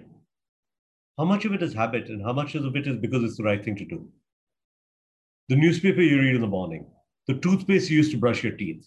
How 1.18 1.24
much 1.24 1.46
of 1.46 1.54
it 1.54 1.64
is 1.64 1.74
habit 1.74 2.10
and 2.10 2.22
how 2.22 2.34
much 2.34 2.56
of 2.56 2.76
it 2.76 2.88
is 2.88 2.98
because 2.98 3.24
it's 3.24 3.38
the 3.38 3.44
right 3.44 3.64
thing 3.64 3.78
to 3.78 3.86
do? 3.86 4.06
The 5.48 5.56
newspaper 5.56 6.02
you 6.02 6.20
read 6.20 6.36
in 6.36 6.42
the 6.42 6.48
morning, 6.48 6.88
the 7.28 7.36
toothpaste 7.36 7.90
you 7.90 7.98
use 7.98 8.12
to 8.12 8.18
brush 8.18 8.44
your 8.44 8.54
teeth, 8.54 8.86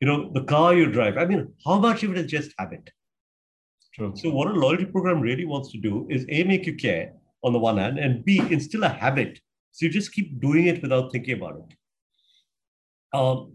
you 0.00 0.06
know, 0.08 0.30
the 0.32 0.44
car 0.44 0.74
you 0.74 0.90
drive. 0.90 1.18
I 1.18 1.26
mean, 1.26 1.52
how 1.66 1.78
much 1.78 2.02
of 2.02 2.12
it 2.12 2.18
is 2.18 2.30
just 2.30 2.54
habit? 2.58 2.90
True. 3.94 4.12
So, 4.16 4.30
what 4.30 4.48
a 4.48 4.52
loyalty 4.52 4.86
program 4.86 5.20
really 5.20 5.44
wants 5.44 5.70
to 5.72 5.78
do 5.78 6.06
is 6.08 6.24
A, 6.30 6.44
make 6.44 6.64
you 6.64 6.74
care 6.74 7.12
on 7.42 7.52
the 7.52 7.58
one 7.58 7.78
hand, 7.78 7.98
and 7.98 8.24
B, 8.24 8.38
instill 8.38 8.84
a 8.84 8.88
habit. 8.88 9.40
So, 9.72 9.86
you 9.86 9.92
just 9.92 10.12
keep 10.12 10.40
doing 10.40 10.66
it 10.66 10.82
without 10.82 11.12
thinking 11.12 11.36
about 11.36 11.56
it. 11.56 11.76
Um, 13.16 13.52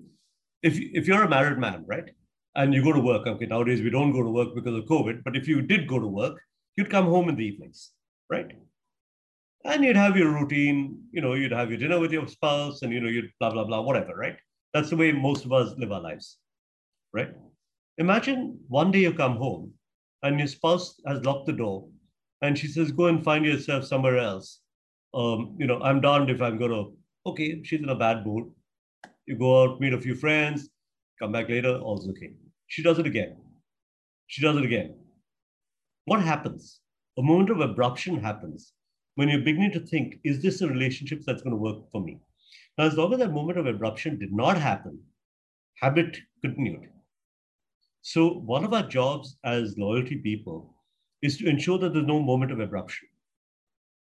if, 0.61 0.77
if 0.77 1.07
you're 1.07 1.23
a 1.23 1.29
married 1.29 1.57
man, 1.57 1.84
right? 1.86 2.09
and 2.55 2.73
you 2.73 2.84
go 2.84 2.93
to 2.93 2.99
work. 2.99 3.25
Okay, 3.25 3.45
nowadays 3.45 3.81
we 3.81 3.89
don't 3.89 4.11
go 4.11 4.23
to 4.23 4.29
work 4.29 4.49
because 4.55 4.75
of 4.75 4.86
COVID, 4.86 5.23
but 5.23 5.36
if 5.36 5.47
you 5.47 5.61
did 5.61 5.88
go 5.88 5.99
to 5.99 6.07
work, 6.07 6.39
you'd 6.75 6.89
come 6.89 7.05
home 7.05 7.29
in 7.29 7.36
the 7.36 7.45
evenings, 7.45 7.91
right? 8.29 8.51
And 9.65 9.84
you'd 9.84 9.95
have 9.95 10.17
your 10.17 10.31
routine, 10.31 10.99
you 11.11 11.21
know, 11.21 11.34
you'd 11.34 11.51
have 11.51 11.69
your 11.69 11.79
dinner 11.79 11.99
with 11.99 12.11
your 12.11 12.27
spouse 12.27 12.81
and, 12.81 12.91
you 12.91 12.99
know, 12.99 13.07
you'd 13.07 13.31
blah, 13.39 13.49
blah, 13.49 13.63
blah, 13.63 13.81
whatever, 13.81 14.15
right? 14.15 14.38
That's 14.73 14.89
the 14.89 14.97
way 14.97 15.11
most 15.11 15.45
of 15.45 15.53
us 15.53 15.73
live 15.77 15.91
our 15.91 16.01
lives, 16.01 16.38
right? 17.13 17.34
Imagine 17.97 18.59
one 18.67 18.91
day 18.91 18.99
you 18.99 19.13
come 19.13 19.38
home 19.38 19.71
and 20.23 20.38
your 20.38 20.47
spouse 20.47 20.99
has 21.07 21.23
locked 21.23 21.45
the 21.45 21.53
door 21.53 21.88
and 22.43 22.59
she 22.59 22.67
says, 22.67 22.91
go 22.91 23.05
and 23.05 23.23
find 23.23 23.45
yourself 23.45 23.85
somewhere 23.85 24.17
else. 24.17 24.59
Um, 25.13 25.55
you 25.57 25.65
know, 25.65 25.79
I'm 25.81 26.01
darned 26.01 26.29
if 26.29 26.41
I'm 26.41 26.59
to, 26.59 26.91
okay, 27.25 27.63
she's 27.63 27.79
in 27.79 27.87
a 27.87 27.95
bad 27.95 28.25
mood. 28.25 28.51
You 29.25 29.37
go 29.37 29.63
out, 29.63 29.79
meet 29.79 29.93
a 29.93 30.01
few 30.01 30.13
friends, 30.13 30.67
come 31.19 31.31
back 31.31 31.47
later, 31.47 31.77
all's 31.77 32.07
okay. 32.09 32.33
She 32.67 32.83
does 32.83 32.99
it 32.99 33.07
again. 33.07 33.37
She 34.27 34.41
does 34.41 34.57
it 34.57 34.65
again. 34.65 34.93
What 36.03 36.21
happens? 36.21 36.81
A 37.17 37.21
moment 37.21 37.49
of 37.49 37.57
abruption 37.57 38.21
happens 38.21 38.73
when 39.15 39.29
you're 39.29 39.39
beginning 39.39 39.71
to 39.71 39.79
think, 39.79 40.19
is 40.25 40.41
this 40.41 40.59
a 40.59 40.67
relationship 40.67 41.21
that's 41.25 41.43
going 41.43 41.55
to 41.55 41.61
work 41.61 41.89
for 41.93 42.01
me? 42.01 42.19
Now, 42.77 42.85
as 42.85 42.95
long 42.95 43.13
as 43.13 43.19
that 43.19 43.31
moment 43.31 43.57
of 43.57 43.67
abruption 43.67 44.19
did 44.19 44.33
not 44.33 44.57
happen, 44.57 44.99
habit 45.81 46.17
continued. 46.41 46.89
So, 48.01 48.27
one 48.27 48.65
of 48.65 48.73
our 48.73 48.85
jobs 48.85 49.37
as 49.45 49.77
loyalty 49.77 50.17
people 50.17 50.72
is 51.24 51.38
to 51.38 51.47
ensure 51.47 51.80
that 51.80 51.93
there's 51.93 52.05
no 52.05 52.21
moment 52.21 52.51
of 52.51 52.57
abruption. 52.57 53.07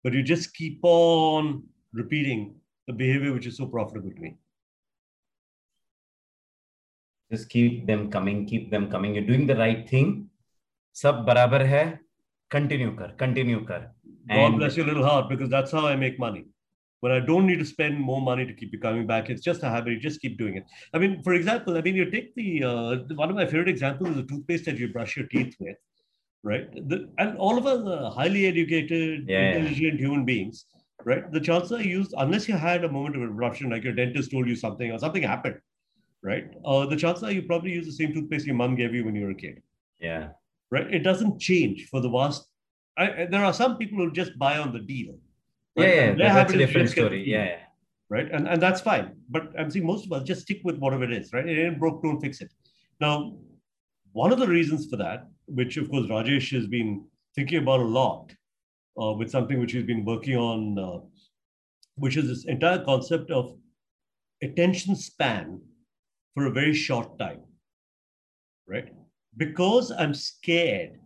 But 0.04 0.14
you 0.14 0.24
just 0.24 0.54
keep 0.54 0.80
on 0.84 1.64
repeating 1.92 2.56
the 2.88 2.94
behavior 2.94 3.34
which 3.34 3.46
is 3.46 3.58
so 3.58 3.66
profitable 3.66 4.12
to 4.12 4.22
me. 4.22 4.36
Just 7.32 7.50
keep 7.50 7.86
them 7.88 8.10
coming 8.10 8.46
keep 8.46 8.72
them 8.72 8.90
coming. 8.90 9.16
You're 9.16 9.30
doing 9.34 9.46
the 9.48 9.56
right 9.56 9.90
thing. 9.90 10.30
Sab 10.94 11.26
barabar 11.28 11.68
hai. 11.68 12.00
Continue 12.50 12.96
kar 12.96 13.12
continue 13.18 13.66
kar. 13.66 13.92
God 14.30 14.58
bless 14.58 14.78
your 14.78 14.86
little 14.86 15.06
heart 15.06 15.30
because 15.30 15.50
that's 15.50 15.72
how 15.72 15.86
i 15.86 15.96
make 15.96 16.20
money. 16.20 16.46
When 17.02 17.12
I 17.12 17.20
don't 17.20 17.46
need 17.46 17.60
to 17.60 17.66
spend 17.66 18.00
more 18.00 18.22
money 18.22 18.46
to 18.46 18.54
keep 18.54 18.72
you 18.72 18.80
coming 18.80 19.06
back, 19.06 19.30
it's 19.30 19.42
just 19.42 19.64
a 19.64 19.70
habit. 19.70 19.94
You 19.94 20.00
just 20.00 20.22
keep 20.22 20.38
doing 20.38 20.56
it. 20.56 20.64
I 20.94 21.00
mean, 21.00 21.22
for 21.22 21.34
example, 21.34 21.76
I 21.78 21.82
mean, 21.82 21.96
you 21.96 22.10
take 22.10 22.34
the 22.36 22.64
uh, 22.64 23.16
one 23.16 23.30
of 23.30 23.36
my 23.36 23.46
favorite 23.46 23.68
examples 23.68 24.12
is 24.12 24.16
the 24.16 24.24
toothpaste 24.24 24.66
that 24.66 24.78
you 24.78 24.88
brush 24.94 25.18
your 25.18 25.28
teeth 25.28 25.58
with, 25.60 25.76
right? 26.44 26.72
The, 26.90 27.10
and 27.18 27.38
all 27.38 27.58
of 27.58 27.66
us 27.66 27.86
are 27.88 28.12
highly 28.12 28.46
educated, 28.46 29.26
yeah. 29.28 29.54
intelligent 29.54 30.00
human 30.00 30.26
beings, 30.26 30.66
right? 31.06 31.32
The 31.32 31.40
chances 31.40 31.72
are 31.72 31.82
used 31.82 32.14
unless 32.18 32.48
you 32.48 32.56
had 32.56 32.84
a 32.84 32.92
moment 32.92 33.16
of 33.16 33.22
eruption, 33.22 33.70
like 33.70 33.84
your 33.84 33.94
dentist 33.94 34.32
told 34.32 34.48
you 34.48 34.56
something 34.56 34.92
or 34.92 35.00
something 35.00 35.24
happened, 35.24 35.60
right? 36.22 36.46
Uh, 36.66 36.86
the 36.86 36.96
chances 36.96 37.24
are 37.24 37.32
you 37.32 37.44
probably 37.44 37.72
use 37.72 37.86
the 37.86 37.94
same 37.94 38.14
toothpaste 38.14 38.46
your 38.46 38.56
mom 38.56 38.76
gave 38.76 38.94
you 38.94 39.06
when 39.06 39.16
you 39.16 39.26
were 39.26 39.32
a 39.32 39.36
kid. 39.36 39.62
Yeah. 40.00 40.30
Right? 40.70 40.94
It 40.94 41.00
doesn't 41.00 41.40
change 41.40 41.88
for 41.90 42.02
the 42.02 42.10
vast. 42.10 42.48
I, 42.98 43.28
there 43.30 43.44
are 43.44 43.54
some 43.54 43.78
people 43.78 43.98
who 43.98 44.12
just 44.12 44.38
buy 44.38 44.58
on 44.58 44.74
the 44.74 44.80
deal. 44.80 45.16
Right? 45.76 45.96
Yeah, 45.96 46.16
yeah 46.18 46.34
that's 46.34 46.54
a 46.54 46.58
different 46.58 46.90
story. 46.90 47.24
Yeah, 47.28 47.46
yeah. 47.46 47.60
Right. 48.10 48.32
And, 48.32 48.48
and 48.48 48.62
that's 48.62 48.82
fine. 48.82 49.16
But 49.30 49.52
I'm 49.58 49.72
saying 49.72 49.86
most 49.86 50.06
of 50.06 50.12
us 50.12 50.24
just 50.24 50.42
stick 50.42 50.62
with 50.64 50.78
whatever 50.78 51.04
it 51.04 51.14
is, 51.14 51.34
right? 51.34 51.48
It 51.48 51.66
ain't 51.66 51.80
broke, 51.80 52.04
don't 52.04 52.20
fix 52.20 52.42
it. 52.42 52.52
Now, 53.00 53.36
one 54.14 54.32
of 54.32 54.40
the 54.40 54.48
reasons 54.48 54.88
for 54.90 54.98
that, 54.98 55.28
which 55.48 55.78
of 55.78 55.90
course 55.90 56.08
Rajesh 56.08 56.52
has 56.54 56.68
been 56.68 57.06
thinking 57.36 57.58
about 57.58 57.82
a 57.82 57.84
lot, 57.84 58.32
uh, 59.02 59.14
with 59.14 59.30
something 59.30 59.60
which 59.60 59.74
he's 59.74 59.84
been 59.84 60.06
working 60.06 60.38
on, 60.38 60.80
uh, 60.80 61.00
which 61.96 62.16
is 62.16 62.28
this 62.28 62.46
entire 62.46 62.84
concept 62.84 63.32
of 63.32 63.56
attention 64.42 64.96
span 64.96 65.60
for 66.34 66.46
a 66.46 66.52
very 66.52 66.74
short 66.74 67.18
time, 67.20 67.42
right? 68.68 68.90
Because 69.38 69.92
I'm 69.92 70.14
scared 70.14 71.00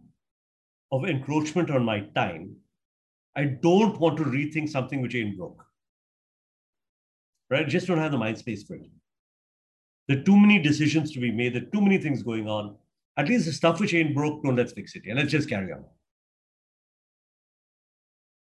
of 0.92 1.06
encroachment 1.06 1.70
on 1.70 1.84
my 1.84 2.02
time, 2.16 2.56
I 3.36 3.46
don't 3.46 4.00
want 4.00 4.18
to 4.18 4.24
rethink 4.24 4.70
something 4.70 5.02
which 5.02 5.16
ain't 5.16 5.38
broke. 5.38 5.64
Right? 7.50 7.66
I 7.66 7.70
just 7.70 7.88
don't 7.88 8.00
have 8.00 8.12
the 8.12 8.18
mind 8.18 8.38
space 8.38 8.64
for 8.64 8.76
it. 8.76 8.90
There 10.08 10.18
are 10.18 10.24
too 10.24 10.38
many 10.38 10.60
decisions 10.60 11.12
to 11.12 11.20
be 11.20 11.32
made. 11.32 11.54
There 11.54 11.62
are 11.62 11.72
too 11.72 11.82
many 11.82 11.98
things 11.98 12.24
going 12.24 12.48
on. 12.50 12.76
At 13.18 13.28
least 13.28 13.46
the 13.46 13.52
stuff 13.52 13.80
which 13.80 13.94
ain't 13.94 14.14
broke, 14.14 14.44
don't 14.44 14.56
let's 14.56 14.74
fix 14.74 14.96
it. 14.96 15.04
Yeah, 15.06 15.16
let's 15.16 15.32
just 15.32 15.50
carry 15.50 15.72
on. 15.74 15.84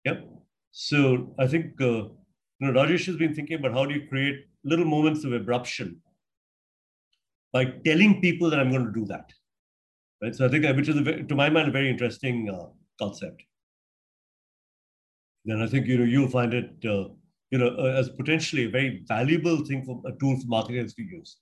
Yep. 0.04 0.30
So 0.72 1.34
I 1.40 1.48
think 1.48 1.80
uh, 1.82 1.86
you 1.86 2.62
know 2.62 2.74
Rajesh 2.74 3.06
has 3.06 3.16
been 3.16 3.34
thinking 3.34 3.58
about 3.60 3.74
how 3.74 3.86
do 3.86 3.94
you 3.96 4.08
create 4.08 4.46
little 4.64 4.86
moments 4.86 5.24
of 5.24 5.32
abruption 5.32 5.96
by 7.54 7.66
telling 7.86 8.20
people 8.20 8.50
that 8.50 8.60
I'm 8.60 8.70
going 8.70 8.86
to 8.86 8.92
do 8.92 9.06
that. 9.06 9.32
Right? 10.22 10.36
So 10.36 10.46
I 10.46 10.50
think, 10.50 10.66
uh, 10.66 10.74
which 10.74 10.90
is, 10.90 10.96
a, 10.98 11.24
to 11.24 11.36
my 11.36 11.50
mind, 11.50 11.70
a 11.70 11.72
very 11.72 11.90
interesting 11.90 12.50
uh, 12.50 12.68
concept. 13.00 13.44
Then 15.46 15.62
I 15.62 15.68
think 15.68 15.88
you 15.88 15.98
know 15.98 16.04
you'll 16.04 16.28
find 16.28 16.54
it 16.54 16.72
uh, 16.84 17.10
you 17.52 17.60
know 17.60 17.76
uh, 17.78 17.94
as 17.98 18.10
potentially 18.10 18.66
a 18.66 18.70
very 18.70 19.04
valuable 19.08 19.64
thing 19.64 19.86
for 19.86 20.02
a 20.06 20.12
tool 20.20 20.38
for 20.40 20.48
marketers 20.48 20.94
to 20.96 21.04
use. 21.04 21.38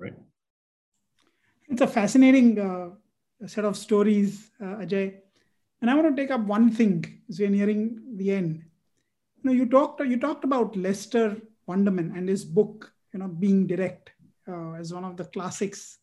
Right. 0.00 0.14
It's 1.68 1.80
a 1.80 1.86
fascinating 1.86 2.58
uh, 2.58 2.90
set 3.46 3.64
of 3.64 3.76
stories, 3.76 4.50
uh, 4.60 4.76
Ajay. 4.76 5.14
And 5.80 5.90
I 5.90 5.94
want 5.94 6.14
to 6.14 6.20
take 6.20 6.30
up 6.30 6.40
one 6.42 6.70
thing 6.70 7.04
as 7.28 7.38
we're 7.38 7.50
nearing 7.50 8.00
the 8.16 8.32
end. 8.32 8.64
You 9.36 9.42
know, 9.44 9.52
you 9.52 9.66
talked 9.66 10.00
you 10.00 10.18
talked 10.18 10.44
about 10.44 10.76
Lester 10.76 11.36
Wunderman 11.68 12.16
and 12.16 12.28
his 12.28 12.44
book, 12.44 12.92
you 13.12 13.18
know, 13.18 13.28
being 13.28 13.66
direct 13.66 14.10
uh, 14.48 14.72
as 14.72 14.94
one 14.94 15.04
of 15.04 15.16
the 15.16 15.24
classics. 15.24 15.98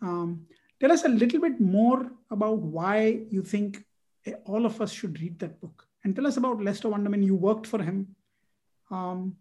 Um, 0.00 0.46
tell 0.80 0.92
us 0.92 1.04
a 1.04 1.08
little 1.08 1.40
bit 1.40 1.60
more 1.60 2.10
about 2.30 2.58
why 2.58 3.20
you 3.30 3.42
think 3.42 3.84
all 4.44 4.64
of 4.64 4.80
us 4.80 4.92
should 4.92 5.20
read 5.20 5.38
that 5.40 5.60
book. 5.60 5.86
And 6.04 6.16
tell 6.16 6.26
us 6.26 6.36
about 6.36 6.62
Lester 6.62 6.88
Wunderman. 6.88 7.24
You 7.24 7.34
worked 7.34 7.66
for 7.66 7.82
him 7.82 8.14
um, 8.90 9.36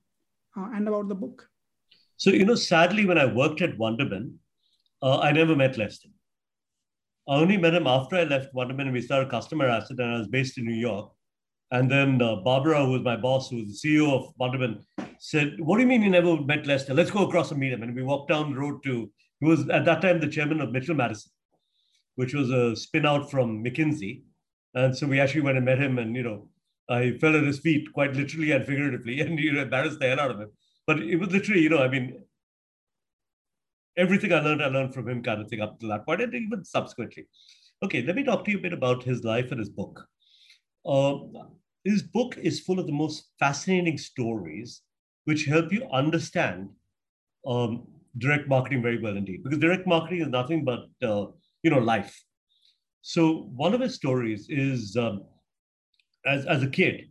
uh, 0.57 0.70
and 0.74 0.88
about 0.88 1.07
the 1.07 1.16
book. 1.16 1.47
So, 2.18 2.30
you 2.30 2.45
know, 2.45 2.55
sadly, 2.55 3.05
when 3.05 3.18
I 3.18 3.26
worked 3.26 3.62
at 3.62 3.78
Wunderman, 3.78 4.36
uh, 5.02 5.20
I 5.20 5.32
never 5.32 5.56
met 5.56 5.78
Lester. 5.78 6.10
I 7.28 7.36
only 7.36 7.58
met 7.58 7.74
him 7.74 7.88
after 7.88 8.16
I 8.16 8.24
left 8.24 8.54
Wunderman 8.54 8.82
and 8.82 8.93
we 8.93 9.02
started 9.02 9.30
Customer 9.30 9.68
Asset, 9.68 9.99
and 9.99 10.16
I 10.16 10.18
was 10.20 10.28
based 10.28 10.58
in 10.58 10.66
New 10.66 10.76
York. 10.76 11.12
And 11.72 11.89
then 11.89 12.22
uh, 12.22 12.38
Barbara, 12.38 12.86
who 12.86 12.91
was 12.91 13.02
my 13.02 13.16
boss, 13.16 13.49
who 13.49 13.58
was 13.58 13.82
the 13.82 13.88
CEO 13.88 14.12
of 14.12 14.34
Wunderman, 14.39 14.84
said, 15.20 15.56
What 15.60 15.78
do 15.78 15.84
you 15.84 15.88
mean 15.88 16.02
you 16.02 16.10
never 16.10 16.41
met 16.41 16.68
Lester? 16.68 16.93
Let's 16.93 17.12
go 17.12 17.26
across 17.26 17.52
and 17.52 17.60
meet 17.60 17.72
him. 17.72 17.84
And 17.84 17.95
we 17.95 18.04
walked 18.04 18.30
down 18.30 18.52
the 18.52 18.60
road 18.60 18.84
to, 18.84 19.10
he 19.39 19.47
was 19.47 19.70
at 19.70 19.86
that 19.86 20.02
time 20.02 20.20
the 20.20 20.28
chairman 20.28 20.60
of 20.60 20.72
Mitchell 20.72 20.95
Madison, 20.95 21.32
which 22.16 22.34
was 22.34 22.49
a 22.49 22.76
spin 22.76 23.06
out 23.06 23.32
from 23.32 23.64
McKinsey. 23.64 24.24
And 24.74 24.95
so 24.95 25.08
we 25.08 25.20
actually 25.20 25.41
went 25.41 25.58
and 25.58 25.66
met 25.66 25.80
him, 25.80 25.97
and, 25.99 26.16
you 26.16 26.24
know, 26.24 26.47
I 26.89 27.18
fell 27.20 27.36
at 27.36 27.43
his 27.43 27.60
feet 27.60 27.93
quite 27.93 28.14
literally 28.14 28.52
and 28.52 28.66
figuratively, 28.66 29.20
and 29.22 29.39
you 29.39 29.54
know, 29.54 29.62
embarrassed 29.62 29.99
the 29.99 30.10
hell 30.10 30.20
out 30.20 30.32
of 30.32 30.39
him. 30.39 30.52
But 30.86 30.99
it 30.99 31.16
was 31.16 31.30
literally, 31.30 31.62
you 31.62 31.70
know, 31.70 31.82
I 31.82 31.88
mean, 31.88 32.24
everything 33.97 34.33
I 34.33 34.39
learned, 34.39 34.63
I 34.63 34.67
learned 34.67 34.93
from 34.93 35.09
him 35.09 35.23
kind 35.23 35.41
of 35.41 35.49
thing 35.49 35.61
up 35.61 35.79
to 35.79 35.87
that 35.87 36.05
point, 36.05 36.21
and 36.21 36.33
even 36.33 36.63
subsequently. 36.65 37.27
Okay, 37.83 38.03
let 38.03 38.15
me 38.15 38.23
talk 38.23 38.45
to 38.45 38.51
you 38.51 38.57
a 38.57 38.61
bit 38.61 38.73
about 38.73 39.03
his 39.03 39.23
life 39.23 39.51
and 39.51 39.59
his 39.59 39.69
book. 39.69 40.05
Uh, 40.85 41.15
his 41.83 42.03
book 42.03 42.37
is 42.37 42.59
full 42.59 42.79
of 42.79 42.85
the 42.85 42.93
most 42.93 43.29
fascinating 43.39 43.97
stories 43.97 44.81
which 45.25 45.45
help 45.45 45.71
you 45.71 45.87
understand 45.91 46.69
um, 47.45 47.87
direct 48.17 48.47
marketing 48.47 48.81
very 48.81 49.01
well 49.01 49.17
indeed, 49.17 49.43
because 49.43 49.59
direct 49.59 49.87
marketing 49.87 50.21
is 50.21 50.27
nothing 50.27 50.63
but 50.63 50.85
uh, 51.03 51.25
you 51.63 51.71
know 51.71 51.79
life. 51.79 52.23
So 53.01 53.49
one 53.55 53.73
of 53.73 53.81
his 53.81 53.95
stories 53.95 54.47
is 54.49 54.95
um, 54.95 55.23
as 56.25 56.45
as 56.45 56.63
a 56.63 56.67
kid, 56.67 57.09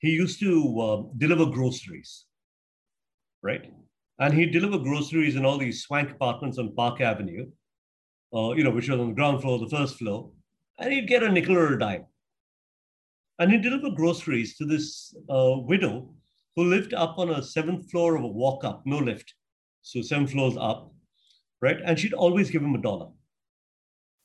he 0.00 0.10
used 0.10 0.40
to 0.40 0.80
uh, 0.80 1.02
deliver 1.16 1.46
groceries, 1.46 2.26
right? 3.42 3.72
And 4.18 4.32
he'd 4.32 4.52
deliver 4.52 4.78
groceries 4.78 5.36
in 5.36 5.44
all 5.44 5.58
these 5.58 5.82
swank 5.82 6.10
apartments 6.10 6.58
on 6.58 6.74
Park 6.74 7.00
Avenue, 7.00 7.46
uh, 8.34 8.52
you 8.52 8.64
know, 8.64 8.70
which 8.70 8.88
was 8.88 8.98
on 8.98 9.08
the 9.08 9.14
ground 9.14 9.42
floor, 9.42 9.58
the 9.58 9.68
first 9.68 9.98
floor, 9.98 10.30
and 10.78 10.92
he'd 10.92 11.08
get 11.08 11.22
a 11.22 11.30
nickel 11.30 11.56
or 11.56 11.74
a 11.74 11.78
dime. 11.78 12.06
And 13.38 13.52
he'd 13.52 13.62
deliver 13.62 13.90
groceries 13.90 14.56
to 14.56 14.64
this 14.64 15.14
uh, 15.28 15.58
widow 15.58 16.14
who 16.54 16.64
lived 16.64 16.94
up 16.94 17.18
on 17.18 17.30
a 17.30 17.42
seventh 17.42 17.90
floor 17.90 18.16
of 18.16 18.24
a 18.24 18.28
walk 18.28 18.64
up, 18.64 18.82
no 18.86 18.98
lift. 18.98 19.34
So 19.82 20.00
seven 20.00 20.26
floors 20.26 20.56
up, 20.58 20.92
right? 21.60 21.78
And 21.84 21.98
she'd 21.98 22.14
always 22.14 22.50
give 22.50 22.62
him 22.62 22.74
a 22.74 22.80
dollar. 22.80 23.08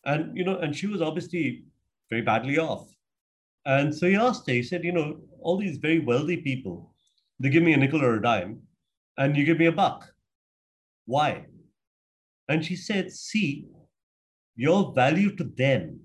And, 0.06 0.36
you 0.36 0.46
know, 0.46 0.58
and 0.58 0.76
she 0.76 0.88
was 0.88 1.02
obviously 1.02 1.66
very 2.10 2.22
badly 2.22 2.58
off. 2.58 2.88
And 3.66 3.94
so 3.94 4.08
he 4.08 4.16
asked 4.16 4.48
her, 4.48 4.54
he 4.54 4.64
said, 4.64 4.84
you 4.84 4.92
know, 4.92 5.20
all 5.40 5.58
these 5.58 5.78
very 5.78 6.00
wealthy 6.00 6.38
people, 6.38 6.96
they 7.40 7.50
give 7.50 7.64
me 7.64 7.74
a 7.74 7.78
nickel 7.78 8.02
or 8.02 8.16
a 8.16 8.22
dime, 8.22 8.62
and 9.18 9.36
you 9.36 9.46
give 9.46 9.60
me 9.60 9.68
a 9.68 9.72
buck. 9.72 10.12
Why? 11.06 11.46
And 12.48 12.66
she 12.66 12.76
said, 12.76 13.12
see, 13.12 13.68
your 14.56 14.94
value 14.94 15.36
to 15.36 15.44
them 15.44 16.02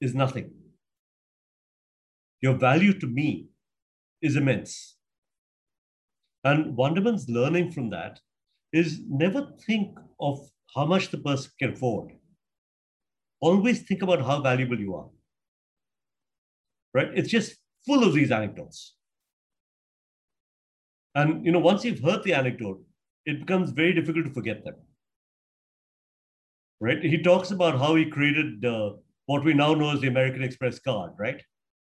is 0.00 0.14
nothing. 0.14 0.50
Your 2.40 2.54
value 2.54 2.98
to 2.98 3.06
me 3.06 3.48
is 4.22 4.36
immense. 4.36 4.96
And 6.44 6.76
Wunderman's 6.76 7.28
learning 7.28 7.72
from 7.72 7.90
that 7.90 8.20
is 8.72 9.00
never 9.08 9.52
think 9.66 9.98
of 10.20 10.38
how 10.74 10.84
much 10.84 11.10
the 11.10 11.18
person 11.18 11.50
can 11.58 11.72
afford. 11.72 12.12
Always 13.40 13.82
think 13.82 14.02
about 14.02 14.22
how 14.22 14.40
valuable 14.40 14.78
you 14.78 14.94
are 14.94 15.08
right? 16.96 17.10
It's 17.14 17.28
just 17.28 17.56
full 17.86 18.02
of 18.02 18.14
these 18.14 18.32
anecdotes. 18.32 18.94
And 21.16 21.44
you 21.44 21.50
know, 21.50 21.58
once 21.58 21.84
you've 21.84 22.04
heard 22.04 22.22
the 22.22 22.34
anecdote, 22.34 22.80
it 23.24 23.40
becomes 23.40 23.70
very 23.70 23.94
difficult 23.94 24.26
to 24.26 24.32
forget 24.32 24.62
them. 24.64 24.74
Right? 26.78 27.02
He 27.02 27.22
talks 27.22 27.50
about 27.50 27.78
how 27.78 27.94
he 27.94 28.04
created 28.04 28.64
uh, 28.64 28.90
what 29.24 29.42
we 29.42 29.54
now 29.54 29.72
know 29.72 29.90
as 29.90 30.00
the 30.02 30.08
American 30.08 30.42
Express 30.42 30.78
card, 30.78 31.12
right? 31.18 31.42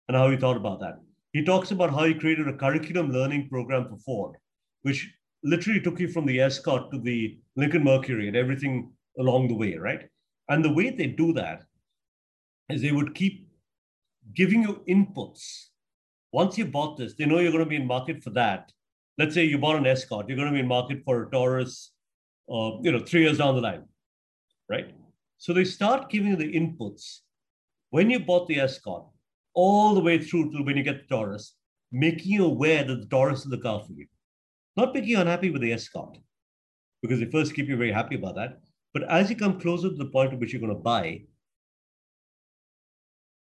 And 0.07 0.17
how 0.17 0.31
he 0.31 0.37
thought 0.37 0.57
about 0.57 0.79
that. 0.81 1.01
He 1.33 1.45
talks 1.45 1.73
about 1.73 1.91
how 1.91 2.05
he 2.05 2.15
created 2.15 2.47
a 2.47 2.57
curriculum 2.57 3.11
learning 3.11 3.49
program 3.49 3.89
for 3.89 3.99
Ford, 3.99 4.37
which 4.83 5.13
literally 5.43 5.81
took 5.81 5.99
you 5.99 6.09
from 6.09 6.25
the 6.25 6.41
Escort 6.41 6.93
to 6.93 7.01
the 7.01 7.37
Lincoln 7.57 7.83
Mercury 7.83 8.29
and 8.29 8.37
everything 8.37 8.93
along 9.19 9.49
the 9.49 9.57
way, 9.57 9.75
right? 9.75 10.09
And 10.49 10.65
the 10.65 10.73
way 10.73 10.91
they 10.91 11.07
do 11.07 11.33
that 11.33 11.65
is 12.71 12.81
they 12.81 12.93
would 12.93 13.17
keep 13.17 13.49
giving 14.35 14.63
you 14.63 14.83
inputs. 14.89 15.67
Once 16.33 16.57
you 16.57 16.65
bought 16.65 16.97
this, 16.97 17.15
they 17.15 17.27
know 17.27 17.41
you're 17.41 17.53
going 17.53 17.65
to 17.65 17.69
be 17.69 17.77
in 17.77 17.87
market 17.87 18.23
for 18.23 18.31
that. 18.31 18.71
Let's 19.19 19.35
say 19.35 19.45
you 19.45 19.59
bought 19.59 19.77
an 19.77 19.87
Escort, 19.87 20.29
you're 20.29 20.37
going 20.37 20.49
to 20.49 20.55
be 20.55 20.61
in 20.61 20.69
market 20.69 21.03
for 21.05 21.23
a 21.23 21.31
Taurus, 21.31 21.93
uh, 22.51 22.73
you 22.83 22.93
know, 22.93 23.01
three 23.01 23.23
years 23.23 23.39
down 23.39 23.55
the 23.55 23.61
line, 23.61 23.85
right? 24.69 24.95
So 25.39 25.53
they 25.53 25.65
start 25.65 26.11
giving 26.11 26.31
you 26.31 26.37
the 26.37 26.53
inputs 26.53 27.21
when 27.91 28.11
you 28.11 28.21
bought 28.21 28.47
the 28.49 28.61
Escort, 28.61 29.05
all 29.55 29.95
the 29.95 30.01
way 30.01 30.19
through 30.23 30.51
to 30.53 30.63
when 30.63 30.77
you 30.77 30.83
get 30.83 31.09
the 31.09 31.15
Taurus, 31.15 31.55
making 31.91 32.33
you 32.33 32.45
aware 32.45 32.85
that 32.85 33.01
the 33.01 33.07
Taurus 33.07 33.45
is 33.45 33.51
the 33.51 33.59
car 33.59 33.81
for 33.81 33.93
you. 33.93 34.07
Not 34.77 34.93
making 34.93 35.11
you 35.11 35.21
unhappy 35.21 35.51
with 35.51 35.63
the 35.63 35.73
Escort, 35.73 36.19
because 37.01 37.21
they 37.21 37.31
first 37.31 37.55
keep 37.55 37.69
you 37.69 37.77
very 37.77 37.93
happy 37.93 38.17
about 38.17 38.35
that. 38.35 38.61
But 38.93 39.05
as 39.05 39.31
you 39.31 39.37
come 39.37 39.61
closer 39.61 39.89
to 39.89 39.95
the 39.95 40.07
point 40.07 40.33
at 40.33 40.39
which 40.39 40.53
you're 40.53 40.61
going 40.61 40.75
to 40.75 40.79
buy, 40.79 41.23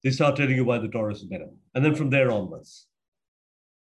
they 0.02 0.10
start 0.10 0.36
telling 0.36 0.56
you 0.56 0.64
why 0.64 0.78
the 0.78 0.88
Taurus 0.88 1.18
is 1.18 1.26
better. 1.26 1.48
And 1.74 1.84
then 1.84 1.94
from 1.94 2.08
there 2.08 2.30
onwards, 2.30 2.86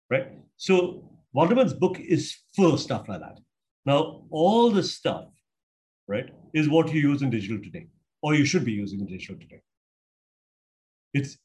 right? 0.10 0.28
So 0.56 1.12
Wunderman's 1.38 1.76
book 1.76 2.00
is 2.00 2.36
full 2.56 2.74
of 2.74 2.80
stuff 2.80 3.08
like 3.08 3.20
that. 3.20 3.38
Now, 3.86 4.24
all 4.32 4.72
this 4.72 4.96
stuff, 4.96 5.26
right, 6.08 6.32
is 6.56 6.68
what 6.68 6.92
you 6.92 7.00
use 7.00 7.22
in 7.22 7.30
digital 7.30 7.60
today, 7.60 7.86
or 8.24 8.34
you 8.34 8.44
should 8.44 8.66
be 8.66 8.72
using 8.72 9.02
in 9.02 9.06
digital 9.06 9.36
today. 9.36 9.62
It's 11.14 11.38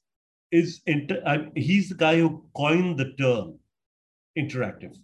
is 0.51 0.81
inter- 0.87 1.51
he's 1.55 1.91
the 1.91 1.95
guy 1.95 2.17
who 2.19 2.43
coined 2.57 2.99
the 2.99 3.13
term 3.21 3.59
interactive. 4.39 4.97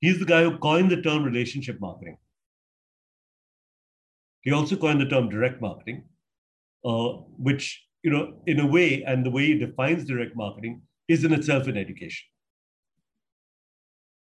He's 0.00 0.18
the 0.18 0.26
guy 0.26 0.42
who 0.44 0.58
coined 0.58 0.90
the 0.90 1.00
term 1.00 1.24
relationship 1.24 1.80
marketing. 1.80 2.18
He 4.42 4.52
also 4.52 4.76
coined 4.76 5.00
the 5.00 5.08
term 5.08 5.30
direct 5.30 5.62
marketing, 5.62 6.04
uh, 6.84 7.08
which, 7.48 7.86
you 8.02 8.10
know, 8.10 8.42
in 8.46 8.60
a 8.60 8.66
way, 8.66 9.02
and 9.02 9.24
the 9.24 9.30
way 9.30 9.46
he 9.46 9.58
defines 9.58 10.04
direct 10.04 10.36
marketing 10.36 10.82
is 11.08 11.24
in 11.24 11.32
itself 11.32 11.66
an 11.68 11.78
education. 11.78 12.26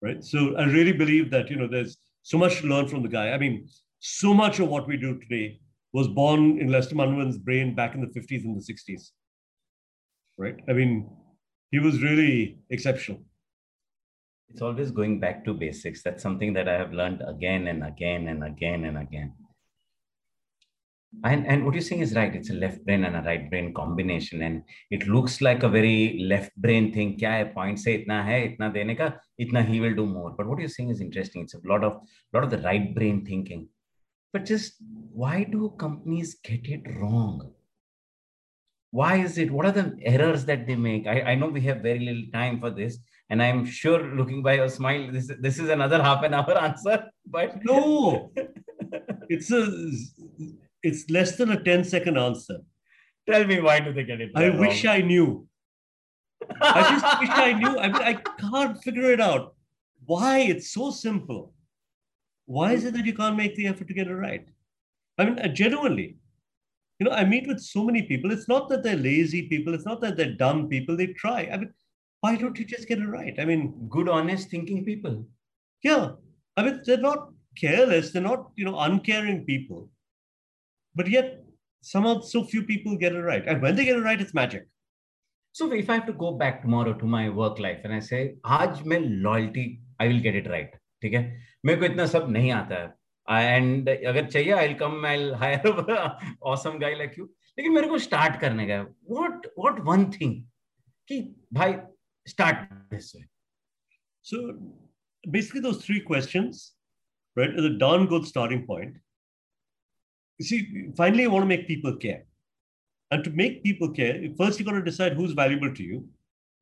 Right. 0.02 0.24
So 0.24 0.56
I 0.56 0.66
really 0.66 0.94
believe 0.94 1.30
that, 1.32 1.50
you 1.50 1.58
know, 1.58 1.68
there's 1.68 1.98
so 2.24 2.38
much 2.38 2.60
to 2.62 2.68
learn 2.68 2.88
from 2.88 3.04
the 3.04 3.10
guy. 3.10 3.32
I 3.32 3.38
mean, 3.38 3.68
so 4.00 4.34
much 4.34 4.60
of 4.60 4.68
what 4.68 4.88
we 4.88 4.98
do 4.98 5.20
today 5.20 5.60
was 5.94 6.08
born 6.08 6.60
in 6.60 6.70
Lester 6.70 6.96
Wunderman's 6.96 7.38
brain 7.38 7.76
back 7.76 7.94
in 7.94 8.02
the 8.02 8.08
50s 8.08 8.44
and 8.44 8.56
the 8.56 8.74
60s. 8.74 9.10
Right. 10.38 10.58
I 10.68 10.74
mean, 10.74 11.10
he 11.70 11.80
was 11.80 12.02
really 12.02 12.60
exceptional. 12.70 13.22
It's 14.50 14.62
always 14.62 14.92
going 14.92 15.20
back 15.20 15.46
to 15.46 15.54
basics. 15.54 16.02
That's 16.02 16.24
something 16.24 16.54
that 16.54 16.68
I 16.68 16.74
have 16.74 16.94
learned 16.94 17.22
again 17.26 17.68
and 17.68 17.84
again 17.84 18.28
and 18.28 18.44
again 18.44 18.86
and 18.86 18.98
again 18.98 19.34
and 21.24 21.46
and 21.46 21.66
what 21.66 21.74
you're 21.74 21.82
saying 21.82 22.02
is 22.02 22.16
right. 22.16 22.34
It's 22.34 22.50
a 22.50 22.54
left 22.54 22.84
brain 22.86 23.04
and 23.04 23.16
a 23.16 23.22
right 23.22 23.50
brain 23.50 23.74
combination. 23.74 24.42
And 24.42 24.64
it 24.90 25.08
looks 25.08 25.42
like 25.42 25.64
a 25.64 25.70
very 25.70 26.26
left 26.28 26.56
brain 26.56 26.94
thing. 26.94 27.18
kya 27.20 27.32
hai 27.32 27.44
point 27.44 27.80
se 27.80 27.98
itna 28.00 28.24
hai 28.24 28.40
itna 28.50 28.74
dene 28.74 28.96
ka 28.96 29.12
itna 29.40 29.66
he 29.66 29.80
will 29.82 29.94
do 29.94 30.06
more. 30.06 30.32
But 30.32 30.48
what 30.48 30.60
you're 30.60 30.70
saying 30.70 30.90
is 30.90 31.02
interesting. 31.02 31.44
It's 31.44 31.54
a 31.54 31.62
lot 31.66 31.84
of 31.84 32.02
lot 32.34 32.44
of 32.44 32.50
the 32.50 32.60
right 32.60 32.96
brain 32.96 33.26
thinking. 33.26 33.68
But 34.34 34.46
just 34.46 34.76
why 35.24 35.44
do 35.44 35.74
companies 35.78 36.36
get 36.36 36.68
it 36.68 36.84
wrong? 37.00 37.52
Why 38.92 39.18
is 39.18 39.38
it 39.38 39.52
what 39.52 39.66
are 39.66 39.72
the 39.72 39.98
errors 40.04 40.46
that 40.46 40.66
they 40.66 40.76
make? 40.76 41.08
I, 41.08 41.22
I 41.34 41.36
know 41.36 41.48
we 41.48 41.62
have 41.62 41.82
very 41.82 42.00
little 42.00 42.28
time 42.34 42.60
for 42.60 42.70
this. 42.70 42.98
And 43.32 43.42
i'm 43.42 43.66
sure 43.66 44.00
looking 44.14 44.44
by 44.44 44.56
your 44.56 44.68
smile 44.68 45.10
this, 45.10 45.32
this 45.40 45.58
is 45.58 45.70
another 45.70 46.02
half 46.04 46.22
an 46.24 46.34
hour 46.34 46.58
answer 46.68 47.06
but 47.26 47.64
no. 47.64 48.32
It's 49.34 49.50
a 49.50 49.62
it's 50.84 51.10
less 51.10 51.38
than 51.38 51.52
a 51.52 51.64
10 51.64 51.84
second 51.84 52.18
answer. 52.18 52.60
Tell 53.30 53.46
me 53.46 53.62
why 53.62 53.80
do 53.80 53.94
they 53.94 54.04
get 54.04 54.22
it? 54.22 54.32
I 54.36 54.48
wrong? 54.48 54.60
wish 54.60 54.86
I 54.86 55.02
knew. 55.02 55.48
I 56.62 56.82
just 56.92 57.20
wish 57.22 57.30
I 57.30 57.54
knew. 57.54 57.78
I 57.78 57.88
mean, 57.88 58.02
I 58.02 58.14
can't 58.40 58.82
figure 58.84 59.12
it 59.12 59.22
out. 59.22 59.56
Why? 60.06 60.40
It's 60.40 60.72
so 60.72 60.92
simple. 60.92 61.54
Why 62.46 62.74
is 62.74 62.84
it 62.86 62.94
that 62.96 63.06
you 63.06 63.14
can't 63.14 63.38
make 63.38 63.56
the 63.56 63.68
effort 63.68 63.88
to 63.88 63.94
get 63.94 64.08
it 64.08 64.16
right? 64.16 64.46
I 65.18 65.26
mean, 65.26 65.40
uh, 65.40 65.48
genuinely, 65.48 66.18
you 67.00 67.06
know, 67.06 67.12
I 67.12 67.26
meet 67.26 67.48
with 67.48 67.60
so 67.60 67.84
many 67.84 68.02
people. 68.04 68.32
It's 68.32 68.48
not 68.48 68.70
that 68.70 68.84
they're 68.84 68.96
lazy 68.96 69.44
people. 69.48 69.74
It's 69.74 69.86
not 69.86 70.02
that 70.02 70.18
they're 70.18 70.34
dumb 70.34 70.68
people. 70.68 70.98
They 70.98 71.08
try. 71.08 71.50
I 71.52 71.58
mean, 71.58 71.74
why 72.22 72.36
don't 72.36 72.58
you 72.58 72.66
just 72.66 72.88
get 72.88 73.00
it 73.00 73.08
right? 73.08 73.36
I 73.40 73.46
mean, 73.46 73.88
good, 73.90 74.10
honest 74.10 74.50
thinking 74.50 74.84
people. 74.84 75.26
Yeah. 75.84 76.14
I 76.58 76.64
mean, 76.64 76.82
they're 76.86 76.98
not 76.98 77.30
careless. 77.58 78.12
They're 78.12 78.22
not, 78.22 78.52
you 78.56 78.66
know, 78.66 78.80
uncaring 78.80 79.46
people. 79.46 79.90
But 80.95 81.09
yet, 81.09 81.45
somehow 81.83 82.21
so 82.21 82.45
few 82.45 82.63
people 82.63 82.97
get 82.97 83.15
it 83.15 83.21
right. 83.21 83.47
And 83.47 83.63
when 83.63 83.77
they 83.77 83.85
get 83.85 83.97
it 83.97 84.03
right, 84.03 84.21
it's 84.21 84.35
magic. 84.35 84.67
So 85.53 85.73
if 85.73 85.89
I 85.91 85.95
have 85.95 86.07
to 86.07 86.13
go 86.13 86.33
back 86.33 86.63
tomorrow 86.63 86.93
to 86.93 87.07
my 87.07 87.29
work 87.29 87.59
life 87.59 87.81
and 87.85 87.93
I 87.93 88.01
say, 88.01 88.37
Aaj 88.45 88.85
mein 88.85 89.23
loyalty, 89.23 89.81
I 89.99 90.09
will 90.09 90.21
get 90.21 90.35
it 90.35 90.51
right. 90.51 90.75
ठीक 91.03 91.13
है 91.13 91.21
मेरे 91.67 91.79
को 91.79 91.85
इतना 91.85 92.05
सब 92.07 92.27
नहीं 92.31 92.51
आता 92.53 92.77
है 92.83 93.57
and 93.57 93.89
अगर 93.89 94.27
चाहिए 94.27 94.53
आई 94.53 94.75
कम 94.83 95.05
I 95.07 95.31
hire 95.43 95.69
awesome 96.53 96.79
guy 96.79 96.95
like 96.99 97.19
you 97.19 97.25
लेकिन 97.59 97.73
मेरे 97.73 97.89
को 97.89 97.99
स्टार्ट 98.07 98.41
करने 98.41 98.67
का 98.67 98.81
व्हाट 99.11 99.47
व्हाट 99.59 99.81
वन 99.89 100.05
थिंग 100.13 100.35
कि 101.09 101.21
भाई 101.55 101.75
start 102.29 102.73
this 102.95 103.15
way 103.17 103.25
So 104.27 104.59
basically 105.31 105.61
those 105.61 105.85
three 105.85 106.01
questions, 106.01 106.73
right, 107.37 107.51
is 107.51 107.65
a 107.65 107.71
darn 107.71 108.07
good 108.07 108.25
starting 108.27 108.67
point. 108.67 108.97
You 110.42 110.48
see, 110.48 110.90
finally 110.98 111.22
you 111.22 111.30
want 111.30 111.44
to 111.44 111.48
make 111.48 111.68
people 111.68 111.96
care. 111.96 112.24
And 113.12 113.24
to 113.24 113.30
make 113.30 113.62
people 113.64 113.92
care, 113.92 114.20
first 114.36 114.58
you 114.58 114.66
got 114.66 114.72
to 114.72 114.82
decide 114.82 115.14
who's 115.14 115.34
valuable 115.34 115.72
to 115.72 115.84
you. 115.84 116.04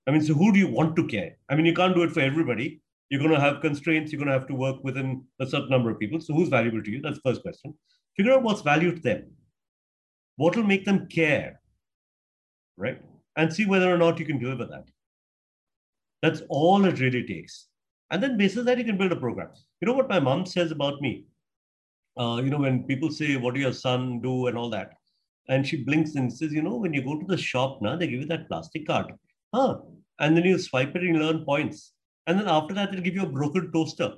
I 0.06 0.12
mean, 0.12 0.22
so 0.22 0.34
who 0.34 0.52
do 0.52 0.60
you 0.60 0.68
want 0.68 0.98
to 0.98 1.08
care? 1.08 1.38
I 1.48 1.56
mean, 1.56 1.66
you 1.66 1.74
can't 1.74 1.96
do 1.96 2.04
it 2.04 2.12
for 2.12 2.20
everybody. 2.20 2.82
You're 3.08 3.22
going 3.22 3.34
to 3.34 3.40
have 3.40 3.62
constraints. 3.62 4.12
You're 4.12 4.20
going 4.20 4.28
to 4.28 4.38
have 4.38 4.48
to 4.48 4.54
work 4.54 4.84
within 4.84 5.24
a 5.40 5.48
certain 5.48 5.70
number 5.70 5.90
of 5.90 5.98
people. 5.98 6.20
So 6.20 6.34
who's 6.34 6.50
valuable 6.50 6.84
to 6.84 6.92
you? 6.92 7.02
That's 7.02 7.20
the 7.20 7.30
first 7.30 7.42
question. 7.42 7.74
Figure 8.18 8.34
out 8.34 8.44
what's 8.44 8.62
value 8.62 8.94
to 8.94 9.02
them. 9.02 9.32
What 10.36 10.58
will 10.58 10.64
make 10.64 10.84
them 10.84 11.08
care, 11.08 11.62
right? 12.76 13.02
And 13.38 13.54
see 13.54 13.66
whether 13.66 13.90
or 13.90 13.98
not 13.98 14.20
you 14.20 14.26
can 14.26 14.40
deliver 14.40 14.66
that. 14.66 14.90
That's 16.22 16.42
all 16.50 16.84
it 16.84 17.00
really 17.00 17.24
takes. 17.24 17.68
And 18.12 18.22
then 18.22 18.36
basis 18.36 18.66
that 18.66 18.78
you 18.78 18.84
can 18.84 18.98
build 18.98 19.14
a 19.14 19.16
program. 19.16 19.52
You 19.80 19.86
know 19.86 19.94
what 19.94 20.10
my 20.10 20.20
mom 20.20 20.46
says 20.46 20.72
about 20.72 21.00
me? 21.00 21.28
Uh, 22.20 22.41
you 22.43 22.49
know, 22.49 22.57
when 22.57 22.84
people 22.84 23.09
say, 23.09 23.38
what 23.38 23.53
do 23.53 23.61
your 23.61 23.74
son 23.74 24.20
do 24.20 24.47
and 24.47 24.57
all 24.57 24.70
that? 24.70 24.91
And 25.47 25.65
she 25.65 25.84
blinks 25.84 26.15
and 26.15 26.32
says, 26.32 26.51
you 26.51 26.61
know, 26.61 26.76
when 26.76 26.93
you 26.93 27.01
go 27.01 27.17
to 27.17 27.26
the 27.26 27.38
shop 27.38 27.82
now, 27.82 27.95
they 27.95 28.07
give 28.07 28.20
you 28.20 28.28
that 28.28 28.49
plastic 28.49 28.86
card. 28.86 29.13
Huh. 29.53 29.78
And 30.20 30.36
then 30.36 30.43
you 30.43 30.59
swipe 30.59 30.95
it 30.95 31.01
and 31.01 31.15
you 31.15 31.22
learn 31.22 31.45
points. 31.45 31.93
And 32.28 32.38
then 32.38 32.47
after 32.47 32.74
that, 32.76 32.91
they'll 32.91 33.01
give 33.01 33.15
you 33.15 33.24
a 33.24 33.30
broken 33.30 33.72
toaster. 33.72 34.13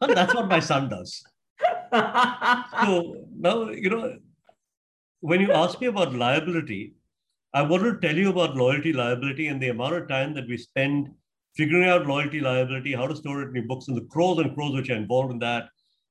And 0.00 0.16
that's 0.16 0.34
what 0.34 0.48
my 0.48 0.60
son 0.60 0.88
does. 0.88 1.22
so 1.92 3.16
now, 3.38 3.68
you 3.68 3.90
know, 3.90 4.16
when 5.20 5.40
you 5.40 5.52
ask 5.52 5.80
me 5.80 5.86
about 5.88 6.14
liability, 6.14 6.94
I 7.54 7.62
want 7.62 7.82
to 7.82 8.00
tell 8.06 8.16
you 8.16 8.30
about 8.30 8.56
loyalty, 8.56 8.92
liability, 8.92 9.48
and 9.48 9.62
the 9.62 9.68
amount 9.68 9.94
of 9.94 10.08
time 10.08 10.32
that 10.34 10.48
we 10.48 10.56
spend 10.56 11.10
figuring 11.54 11.88
out 11.88 12.06
loyalty, 12.06 12.40
liability, 12.40 12.94
how 12.94 13.06
to 13.06 13.14
store 13.14 13.42
it 13.42 13.50
in 13.50 13.56
your 13.56 13.66
books, 13.66 13.88
and 13.88 13.96
the 13.96 14.06
crores 14.06 14.38
and 14.38 14.54
crores 14.54 14.72
which 14.72 14.88
are 14.90 14.96
involved 14.96 15.32
in 15.32 15.38
that, 15.40 15.68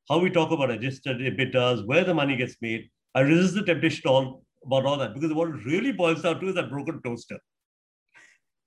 how 0.10 0.20
we 0.20 0.30
talk 0.30 0.52
about 0.52 0.72
adjusted 0.72 1.18
EBITDAs, 1.20 1.86
where 1.86 2.04
the 2.04 2.14
money 2.14 2.36
gets 2.36 2.56
made. 2.62 2.90
I 3.16 3.22
resist 3.22 3.56
the 3.56 3.64
temptation 3.64 4.10
all 4.10 4.44
about 4.66 4.86
all 4.86 4.98
that 4.98 5.14
because 5.14 5.34
what 5.34 5.50
it 5.50 5.66
really 5.66 5.92
boils 5.92 6.22
down 6.22 6.40
to 6.40 6.50
is 6.50 6.56
that 6.56 6.70
broken 6.70 7.02
toaster. 7.02 7.40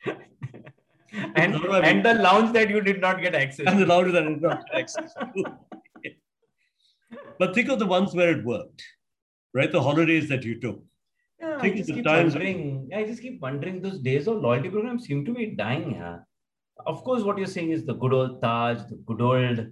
and, 0.07 1.55
and 1.55 2.05
the 2.05 2.15
lounge 2.15 2.53
that 2.53 2.69
you 2.69 2.81
did 2.81 3.01
not 3.01 3.21
get 3.21 3.35
access 3.35 3.67
and 3.67 3.81
the 3.81 3.87
lounge 3.87 4.13
that 4.13 4.25
I 4.25 4.29
did 4.29 4.43
not 4.43 4.65
get 4.67 4.81
access 4.81 5.15
to. 5.37 5.45
but 7.39 7.55
think 7.55 7.69
of 7.69 7.79
the 7.79 7.87
ones 7.87 8.15
where 8.15 8.39
it 8.39 8.45
worked, 8.45 8.83
right? 9.55 9.71
The 9.71 9.83
holidays 9.83 10.29
that 10.29 10.45
you 10.45 10.61
took. 10.61 10.83
Yeah, 11.41 11.61
think 11.61 11.75
I 11.75 11.79
just 11.79 11.91
keep 11.91 12.05
times 12.05 12.35
wondering. 12.35 12.91
I 12.95 13.05
just 13.05 13.23
keep 13.23 13.41
wondering. 13.41 13.81
Those 13.81 13.99
days 13.99 14.29
of 14.29 14.41
loyalty 14.41 14.69
programs 14.69 15.07
seem 15.07 15.25
to 15.25 15.33
be 15.33 15.47
dying. 15.47 15.93
Yeah 15.93 16.19
of 16.87 17.05
course, 17.05 17.23
what 17.23 17.39
you're 17.39 17.47
saying 17.47 17.71
is 17.71 17.85
the 17.85 17.95
good 17.95 18.13
old 18.13 18.43
Taj, 18.43 18.79
the 18.89 18.97
good 19.07 19.21
old 19.21 19.67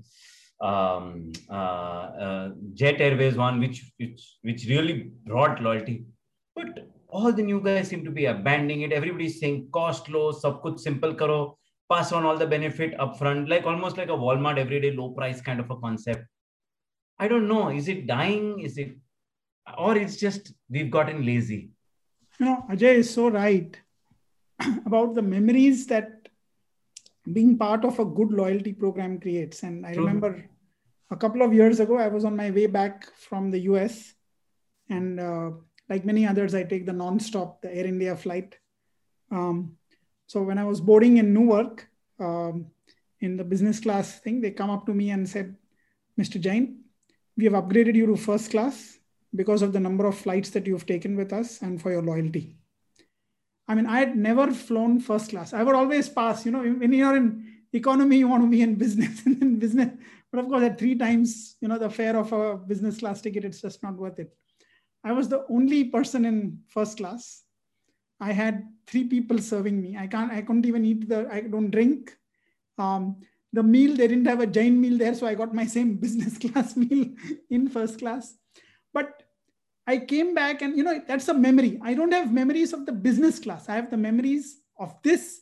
um, 0.62 1.32
uh, 1.50 1.54
uh, 2.24 2.50
Jet 2.74 3.00
Airways 3.00 3.36
one, 3.36 3.58
which, 3.58 3.92
which 3.98 4.36
which 4.42 4.66
really 4.68 5.10
brought 5.24 5.60
loyalty. 5.60 6.04
But 6.54 6.88
all 7.08 7.32
the 7.32 7.42
new 7.42 7.60
guys 7.60 7.88
seem 7.88 8.04
to 8.04 8.10
be 8.10 8.26
abandoning 8.26 8.82
it. 8.82 8.92
Everybody's 8.92 9.40
saying 9.40 9.68
cost 9.72 10.08
low, 10.08 10.32
sab 10.32 10.62
kuch 10.62 10.78
simple 10.80 11.14
karo, 11.14 11.58
pass 11.90 12.12
on 12.12 12.24
all 12.24 12.36
the 12.36 12.46
benefit 12.46 12.96
upfront, 12.98 13.48
like 13.48 13.66
almost 13.66 13.96
like 13.96 14.08
a 14.08 14.12
Walmart 14.24 14.58
everyday 14.58 14.92
low 14.92 15.10
price 15.10 15.40
kind 15.40 15.60
of 15.60 15.70
a 15.70 15.76
concept. 15.76 16.24
I 17.18 17.28
don't 17.28 17.48
know. 17.48 17.68
Is 17.68 17.88
it 17.88 18.06
dying? 18.06 18.60
Is 18.60 18.78
it, 18.78 18.96
or 19.76 19.96
it's 19.96 20.16
just 20.16 20.52
we've 20.70 20.90
gotten 20.90 21.26
lazy? 21.26 21.70
You 22.38 22.46
know, 22.46 22.64
Ajay 22.70 22.94
is 23.02 23.12
so 23.12 23.28
right 23.28 23.76
about 24.86 25.14
the 25.14 25.22
memories 25.22 25.86
that 25.86 26.21
being 27.30 27.56
part 27.56 27.84
of 27.84 27.98
a 27.98 28.04
good 28.04 28.32
loyalty 28.32 28.72
program 28.72 29.20
creates. 29.20 29.62
And 29.62 29.86
I 29.86 29.92
remember 29.92 30.44
a 31.10 31.16
couple 31.16 31.42
of 31.42 31.52
years 31.52 31.78
ago, 31.78 31.98
I 31.98 32.08
was 32.08 32.24
on 32.24 32.36
my 32.36 32.50
way 32.50 32.66
back 32.66 33.06
from 33.16 33.50
the 33.50 33.60
US. 33.60 34.14
And 34.88 35.20
uh, 35.20 35.50
like 35.88 36.04
many 36.04 36.26
others, 36.26 36.54
I 36.54 36.64
take 36.64 36.86
the 36.86 36.92
non-stop, 36.92 37.62
the 37.62 37.74
Air 37.74 37.86
India 37.86 38.16
flight. 38.16 38.56
Um, 39.30 39.76
so 40.26 40.42
when 40.42 40.58
I 40.58 40.64
was 40.64 40.80
boarding 40.80 41.18
in 41.18 41.32
Newark, 41.32 41.88
um, 42.18 42.66
in 43.20 43.36
the 43.36 43.44
business 43.44 43.78
class 43.78 44.18
thing, 44.18 44.40
they 44.40 44.50
come 44.50 44.70
up 44.70 44.86
to 44.86 44.94
me 44.94 45.10
and 45.10 45.28
said, 45.28 45.54
Mr. 46.20 46.40
Jain, 46.40 46.80
we 47.36 47.44
have 47.44 47.54
upgraded 47.54 47.94
you 47.94 48.06
to 48.06 48.16
first 48.16 48.50
class 48.50 48.98
because 49.34 49.62
of 49.62 49.72
the 49.72 49.80
number 49.80 50.06
of 50.06 50.18
flights 50.18 50.50
that 50.50 50.66
you've 50.66 50.86
taken 50.86 51.16
with 51.16 51.32
us 51.32 51.62
and 51.62 51.80
for 51.80 51.90
your 51.90 52.02
loyalty. 52.02 52.56
I 53.72 53.74
mean, 53.74 53.86
I 53.86 54.00
had 54.00 54.14
never 54.14 54.52
flown 54.52 55.00
first 55.00 55.30
class. 55.30 55.54
I 55.54 55.62
would 55.62 55.74
always 55.74 56.06
pass. 56.06 56.44
You 56.44 56.52
know, 56.52 56.62
when 56.62 56.92
you're 56.92 57.16
in 57.16 57.54
economy, 57.72 58.18
you 58.18 58.28
want 58.28 58.42
to 58.42 58.50
be 58.50 58.60
in 58.60 58.74
business, 58.74 59.24
and 59.24 59.40
in 59.46 59.58
business. 59.58 59.88
But 60.30 60.40
of 60.40 60.48
course, 60.48 60.62
at 60.62 60.78
three 60.78 60.94
times, 60.94 61.56
you 61.62 61.68
know, 61.68 61.78
the 61.78 61.88
fare 61.88 62.18
of 62.18 62.30
a 62.34 62.58
business 62.58 62.98
class 62.98 63.22
ticket, 63.22 63.46
it's 63.46 63.62
just 63.62 63.82
not 63.82 63.96
worth 63.96 64.18
it. 64.18 64.36
I 65.02 65.12
was 65.12 65.30
the 65.30 65.46
only 65.48 65.84
person 65.84 66.26
in 66.26 66.58
first 66.68 66.98
class. 66.98 67.44
I 68.20 68.32
had 68.32 68.62
three 68.86 69.04
people 69.04 69.38
serving 69.38 69.80
me. 69.80 69.96
I 69.96 70.06
can't. 70.06 70.30
I 70.30 70.42
couldn't 70.42 70.66
even 70.66 70.84
eat 70.84 71.08
the. 71.08 71.26
I 71.32 71.40
don't 71.40 71.70
drink. 71.70 72.14
Um, 72.76 73.22
the 73.54 73.62
meal 73.62 73.96
they 73.96 74.06
didn't 74.06 74.26
have 74.26 74.40
a 74.40 74.46
giant 74.46 74.78
meal 74.80 74.98
there, 74.98 75.14
so 75.14 75.26
I 75.26 75.34
got 75.34 75.54
my 75.54 75.64
same 75.64 75.96
business 76.04 76.36
class 76.36 76.76
meal 76.76 77.06
in 77.48 77.70
first 77.70 78.00
class. 78.00 78.36
But 78.92 79.22
I 79.86 79.98
came 79.98 80.34
back 80.34 80.62
and, 80.62 80.76
you 80.76 80.84
know, 80.84 81.02
that's 81.06 81.28
a 81.28 81.34
memory. 81.34 81.80
I 81.82 81.94
don't 81.94 82.12
have 82.12 82.32
memories 82.32 82.72
of 82.72 82.86
the 82.86 82.92
business 82.92 83.38
class. 83.38 83.68
I 83.68 83.74
have 83.74 83.90
the 83.90 83.96
memories 83.96 84.60
of 84.78 84.94
this 85.02 85.40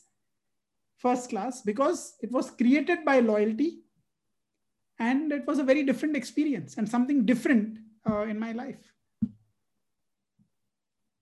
first 0.97 1.29
class 1.29 1.61
because 1.61 2.15
it 2.21 2.31
was 2.31 2.51
created 2.51 3.05
by 3.05 3.19
loyalty 3.19 3.79
and 4.99 5.31
it 5.31 5.45
was 5.47 5.59
a 5.59 5.63
very 5.63 5.83
different 5.83 6.15
experience 6.15 6.77
and 6.77 6.87
something 6.87 7.25
different 7.25 7.79
uh, 8.09 8.21
in 8.21 8.39
my 8.39 8.51
life. 8.51 8.79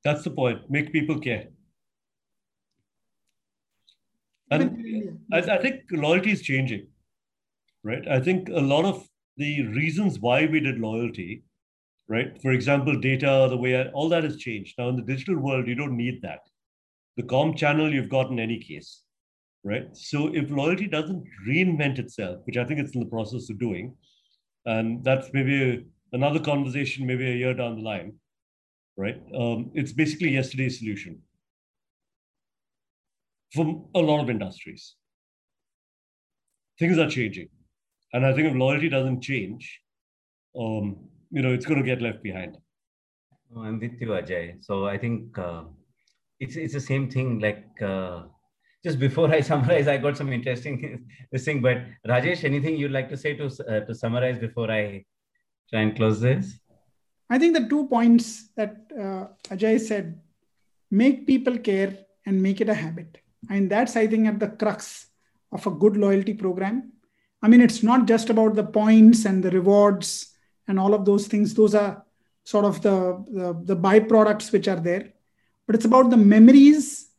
That's 0.04 0.24
the 0.24 0.32
point. 0.32 0.70
Make 0.70 0.94
people 0.94 1.20
care. 1.20 1.48
And 4.52 5.24
I, 5.32 5.38
I 5.38 5.58
think 5.62 5.84
loyalty 5.92 6.32
is 6.32 6.42
changing, 6.42 6.88
right? 7.84 8.08
I 8.08 8.20
think 8.20 8.50
a 8.50 8.62
lot 8.62 8.86
of 8.86 9.08
the 9.38 9.68
reasons 9.68 10.20
why 10.20 10.46
we 10.46 10.60
did 10.60 10.80
loyalty 10.80 11.44
right? 12.10 12.42
For 12.42 12.52
example, 12.52 13.00
data, 13.00 13.48
the 13.50 13.58
way 13.58 13.80
I, 13.80 13.90
all 13.90 14.10
that 14.10 14.24
has 14.24 14.36
changed. 14.38 14.76
Now, 14.78 14.90
in 14.90 14.96
the 14.96 15.04
digital 15.04 15.38
world, 15.38 15.68
you 15.68 15.76
don't 15.76 15.96
need 15.96 16.22
that. 16.24 16.40
The 17.18 17.24
COM 17.24 17.56
channel 17.56 17.94
you've 17.94 18.10
got 18.10 18.32
in 18.32 18.40
any 18.40 18.60
case, 18.60 19.04
right? 19.64 19.96
So 19.96 20.34
if 20.34 20.50
loyalty 20.50 20.88
doesn't 20.88 21.24
reinvent 21.48 22.00
itself, 22.00 22.42
which 22.46 22.58
I 22.58 22.66
think 22.66 22.80
it's 22.80 22.96
in 22.96 23.02
the 23.02 23.06
process 23.06 23.50
of 23.50 23.60
doing, 23.60 23.96
and 24.66 25.04
that's 25.04 25.30
maybe 25.34 25.86
another 26.12 26.40
conversation, 26.40 27.06
maybe 27.06 27.30
a 27.30 27.36
year 27.36 27.54
down 27.54 27.76
the 27.76 27.84
line, 27.84 28.14
right? 28.98 29.22
Um, 29.38 29.72
it's 29.76 29.94
basically 29.94 30.32
yesterday's 30.32 30.80
solution 30.80 31.22
from 33.54 33.86
a 33.96 34.00
lot 34.00 34.22
of 34.22 34.30
industries. 34.30 34.96
Things 36.80 36.98
are 36.98 37.10
changing. 37.10 37.50
And 38.14 38.26
I 38.26 38.34
think 38.34 38.48
if 38.48 38.56
loyalty 38.56 38.90
doesn't 38.90 39.22
change, 39.22 39.80
um, 40.60 41.09
you 41.32 41.42
know 41.42 41.54
it's 41.54 41.66
going 41.66 41.80
to 41.80 41.86
get 41.86 42.02
left 42.02 42.22
behind. 42.24 42.58
Oh, 43.56 43.64
i'm 43.64 43.80
with 43.80 44.00
you 44.00 44.10
ajay 44.10 44.64
so 44.64 44.86
i 44.88 44.98
think 44.98 45.38
uh, 45.38 45.64
it's 46.40 46.56
it's 46.56 46.74
the 46.74 46.86
same 46.92 47.10
thing 47.10 47.40
like 47.40 47.66
uh, 47.82 48.22
just 48.84 49.00
before 49.00 49.28
i 49.38 49.42
summarize 49.42 49.88
i 49.88 49.98
got 49.98 50.18
some 50.18 50.32
interesting 50.32 50.76
this 51.32 51.46
thing 51.46 51.62
but 51.62 51.78
rajesh 52.12 52.44
anything 52.44 52.78
you'd 52.78 52.98
like 53.00 53.10
to 53.10 53.18
say 53.24 53.34
to 53.40 53.48
uh, 53.72 53.80
to 53.88 53.96
summarize 53.96 54.38
before 54.48 54.70
i 54.72 55.04
try 55.70 55.82
and 55.82 55.96
close 55.96 56.20
this? 56.20 56.60
I 57.30 57.38
think 57.38 57.56
the 57.56 57.68
two 57.68 57.88
points 57.88 58.50
that 58.58 58.76
uh, 58.92 59.28
ajay 59.54 59.80
said 59.80 60.20
make 60.90 61.28
people 61.28 61.58
care 61.60 61.98
and 62.26 62.42
make 62.42 62.60
it 62.60 62.70
a 62.70 62.74
habit. 62.74 63.20
And 63.50 63.70
that's 63.70 63.96
i 63.96 64.08
think 64.08 64.28
at 64.28 64.40
the 64.40 64.50
crux 64.50 65.08
of 65.52 65.66
a 65.66 65.72
good 65.72 65.96
loyalty 65.98 66.34
program. 66.34 66.94
I 67.42 67.48
mean 67.48 67.62
it's 67.62 67.84
not 67.84 68.08
just 68.08 68.30
about 68.30 68.56
the 68.56 68.64
points 68.64 69.26
and 69.26 69.44
the 69.44 69.52
rewards 69.52 70.36
and 70.70 70.80
all 70.80 70.94
of 70.94 71.04
those 71.04 71.28
things 71.28 71.54
those 71.54 71.76
are 71.76 72.06
sort 72.44 72.66
of 72.66 72.82
the, 72.82 73.24
the, 73.32 73.76
the 73.76 73.76
byproducts 73.76 74.52
which 74.52 74.68
are 74.68 74.80
there. 74.80 75.14
But 75.68 75.76
it's 75.76 75.86
about 75.86 76.10
the 76.10 76.18
memories 76.18 77.10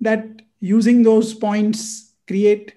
that 0.00 0.42
using 0.58 1.02
those 1.02 1.32
points 1.32 2.14
create 2.26 2.74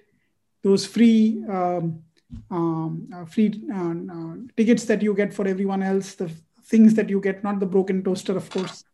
those 0.62 0.86
free 0.86 1.42
um, 1.48 2.02
um, 2.50 3.08
uh, 3.14 3.24
free 3.24 3.64
uh, 3.74 3.94
uh, 4.14 4.34
tickets 4.56 4.84
that 4.84 5.02
you 5.02 5.14
get 5.14 5.32
for 5.32 5.48
everyone 5.48 5.82
else 5.82 6.14
the 6.14 6.30
things 6.66 6.94
that 6.94 7.08
you 7.08 7.20
get 7.20 7.42
not 7.42 7.58
the 7.58 7.66
broken 7.66 8.02
toaster 8.04 8.36
of 8.36 8.48
course. 8.50 8.84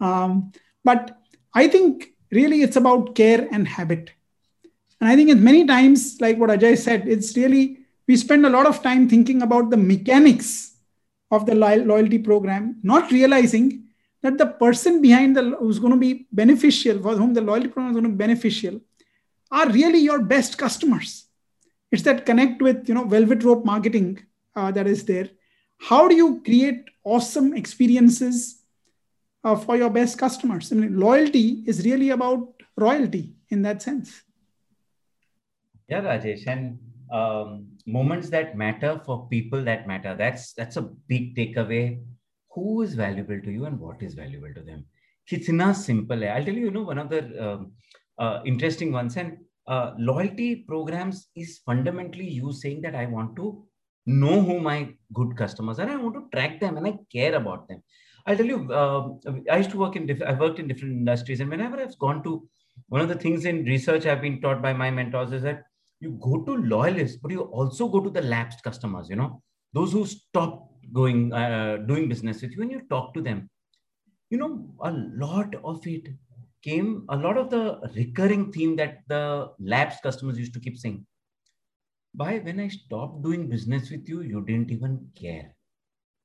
Um, 0.00 0.52
but 0.84 1.18
i 1.54 1.66
think 1.66 2.10
really 2.30 2.62
it's 2.62 2.76
about 2.76 3.14
care 3.14 3.48
and 3.50 3.66
habit. 3.66 4.12
And 5.00 5.08
i 5.08 5.16
think 5.16 5.34
many 5.38 5.66
times 5.66 6.20
like 6.20 6.36
what 6.36 6.50
ajay 6.50 6.76
said 6.76 7.08
it's 7.08 7.36
really 7.36 7.83
we 8.06 8.16
spend 8.16 8.44
a 8.44 8.50
lot 8.50 8.66
of 8.66 8.82
time 8.82 9.08
thinking 9.08 9.42
about 9.42 9.70
the 9.70 9.76
mechanics 9.76 10.76
of 11.30 11.46
the 11.46 11.54
loyalty 11.54 12.18
program, 12.18 12.78
not 12.82 13.10
realizing 13.10 13.84
that 14.22 14.38
the 14.38 14.46
person 14.46 15.02
behind 15.02 15.36
the 15.36 15.56
who's 15.58 15.78
going 15.78 15.92
to 15.92 15.98
be 15.98 16.26
beneficial, 16.32 17.00
for 17.00 17.16
whom 17.16 17.34
the 17.34 17.40
loyalty 17.40 17.68
program 17.68 17.90
is 17.90 17.94
going 17.94 18.04
to 18.04 18.16
be 18.16 18.24
beneficial, 18.26 18.80
are 19.50 19.68
really 19.70 19.98
your 19.98 20.22
best 20.22 20.58
customers. 20.58 21.26
It's 21.90 22.02
that 22.02 22.26
connect 22.26 22.60
with 22.60 22.88
you 22.88 22.94
know 22.94 23.04
velvet 23.04 23.42
rope 23.44 23.64
marketing 23.64 24.20
uh, 24.56 24.70
that 24.72 24.86
is 24.86 25.04
there. 25.04 25.30
How 25.78 26.08
do 26.08 26.14
you 26.14 26.42
create 26.42 26.84
awesome 27.04 27.54
experiences 27.54 28.62
uh, 29.42 29.56
for 29.56 29.76
your 29.76 29.90
best 29.90 30.18
customers? 30.18 30.72
I 30.72 30.76
mean, 30.76 30.98
loyalty 30.98 31.62
is 31.66 31.84
really 31.84 32.10
about 32.10 32.48
royalty 32.76 33.34
in 33.50 33.62
that 33.62 33.82
sense. 33.82 34.22
Yeah, 35.88 36.00
Rajesh, 36.00 36.46
and 36.46 36.78
um, 37.12 37.66
moments 37.86 38.30
that 38.30 38.56
matter 38.56 39.00
for 39.04 39.28
people 39.28 39.62
that 39.64 39.86
matter. 39.86 40.14
That's 40.16 40.52
that's 40.54 40.76
a 40.76 40.82
big 40.82 41.36
takeaway. 41.36 42.02
Who 42.54 42.82
is 42.82 42.94
valuable 42.94 43.40
to 43.40 43.50
you 43.50 43.64
and 43.66 43.78
what 43.78 44.02
is 44.02 44.14
valuable 44.14 44.52
to 44.54 44.60
them? 44.60 44.86
It's 45.30 45.48
not 45.48 45.76
simple. 45.76 46.22
I'll 46.24 46.44
tell 46.44 46.54
you, 46.54 46.66
you 46.66 46.70
know, 46.70 46.82
one 46.82 46.98
of 46.98 47.08
the 47.10 47.22
um, 47.44 47.72
uh, 48.18 48.40
interesting 48.44 48.92
ones. 48.92 49.16
And 49.16 49.38
uh, 49.66 49.92
loyalty 49.98 50.56
programs 50.56 51.28
is 51.34 51.60
fundamentally 51.64 52.28
you 52.28 52.52
saying 52.52 52.82
that 52.82 52.94
I 52.94 53.06
want 53.06 53.34
to 53.36 53.64
know 54.06 54.40
who 54.42 54.60
my 54.60 54.94
good 55.12 55.36
customers 55.36 55.78
are. 55.78 55.88
I 55.88 55.96
want 55.96 56.14
to 56.14 56.28
track 56.36 56.60
them 56.60 56.76
and 56.76 56.86
I 56.86 56.98
care 57.10 57.34
about 57.34 57.68
them. 57.68 57.82
I'll 58.26 58.36
tell 58.36 58.46
you, 58.46 58.72
uh, 58.72 59.08
I 59.50 59.58
used 59.58 59.70
to 59.70 59.78
work 59.78 59.96
in, 59.96 60.06
diff- 60.06 60.22
I 60.22 60.32
worked 60.32 60.58
in 60.58 60.68
different 60.68 60.94
industries. 60.94 61.40
And 61.40 61.50
whenever 61.50 61.80
I've 61.80 61.98
gone 61.98 62.22
to 62.24 62.48
one 62.88 63.00
of 63.00 63.08
the 63.08 63.14
things 63.14 63.44
in 63.44 63.64
research 63.64 64.06
I've 64.06 64.22
been 64.22 64.40
taught 64.40 64.62
by 64.62 64.72
my 64.72 64.90
mentors 64.90 65.32
is 65.32 65.42
that 65.42 65.64
you 66.03 66.11
go 66.21 66.43
to 66.43 66.55
loyalists, 66.55 67.17
but 67.17 67.31
you 67.31 67.41
also 67.41 67.87
go 67.87 67.99
to 67.99 68.09
the 68.09 68.21
lapsed 68.21 68.63
customers, 68.63 69.09
you 69.09 69.15
know, 69.15 69.41
those 69.73 69.91
who 69.91 70.05
stop 70.05 70.69
going, 70.93 71.33
uh, 71.33 71.77
doing 71.87 72.07
business 72.07 72.41
with 72.41 72.55
you 72.55 72.61
and 72.61 72.71
you 72.71 72.81
talk 72.89 73.13
to 73.13 73.21
them. 73.21 73.49
You 74.29 74.37
know, 74.37 74.73
a 74.83 74.91
lot 74.91 75.53
of 75.63 75.85
it 75.85 76.07
came, 76.63 77.05
a 77.09 77.15
lot 77.15 77.37
of 77.37 77.49
the 77.49 77.79
recurring 77.95 78.51
theme 78.51 78.75
that 78.77 78.99
the 79.07 79.51
lapsed 79.59 80.03
customers 80.03 80.37
used 80.37 80.53
to 80.53 80.59
keep 80.59 80.77
saying. 80.77 81.05
By 82.13 82.39
when 82.39 82.59
I 82.59 82.67
stopped 82.69 83.21
doing 83.23 83.47
business 83.49 83.91
with 83.91 84.07
you, 84.07 84.21
you 84.21 84.43
didn't 84.45 84.71
even 84.71 85.07
care. 85.19 85.55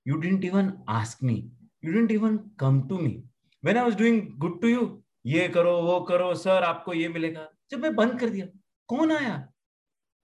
You 0.04 0.20
didn't 0.20 0.44
even 0.44 0.78
ask 0.88 1.22
me. 1.22 1.48
You 1.80 1.92
didn't 1.92 2.10
even 2.10 2.50
come 2.58 2.88
to 2.88 2.98
me. 2.98 3.24
When 3.62 3.76
I 3.76 3.82
was 3.82 3.96
doing 3.96 4.36
good 4.38 4.60
to 4.62 4.68
you, 4.68 5.00
ये 5.26 5.48
करो 5.48 5.70
वो 5.82 6.00
करो 6.08 6.34
sir 6.34 6.62
आपको 6.64 6.94
ये 6.94 7.08
मिलेगा 7.08 7.48
जब 7.70 7.80
मैं 7.80 7.94
बंद 7.96 8.18
कर 8.20 8.30
दिया 8.30 8.46
कौन 8.88 9.12
आया 9.12 9.36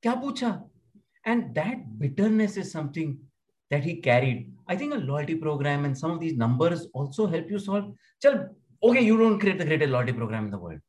क्या 0.05 0.15
पूछा 0.21 0.59
and 1.27 1.55
that 1.55 1.81
bitterness 1.99 2.57
is 2.57 2.71
something 2.73 3.19
that 3.71 3.85
he 3.85 3.97
carried 3.97 4.53
i 4.69 4.77
think 4.77 4.95
a 4.95 4.97
loyalty 4.97 5.35
program 5.35 5.85
and 5.85 5.97
some 5.97 6.11
of 6.11 6.21
these 6.21 6.37
numbers 6.37 6.87
also 6.95 7.27
help 7.27 7.51
you 7.51 7.59
solve 7.59 7.93
Chal, 8.23 8.49
okay 8.83 9.03
you 9.03 9.19
don't 9.19 9.39
create 9.39 9.59
the 9.59 9.65
greatest 9.65 9.91
loyalty 9.91 10.13
program 10.13 10.47
in 10.47 10.51
the 10.51 10.59
world 10.59 10.81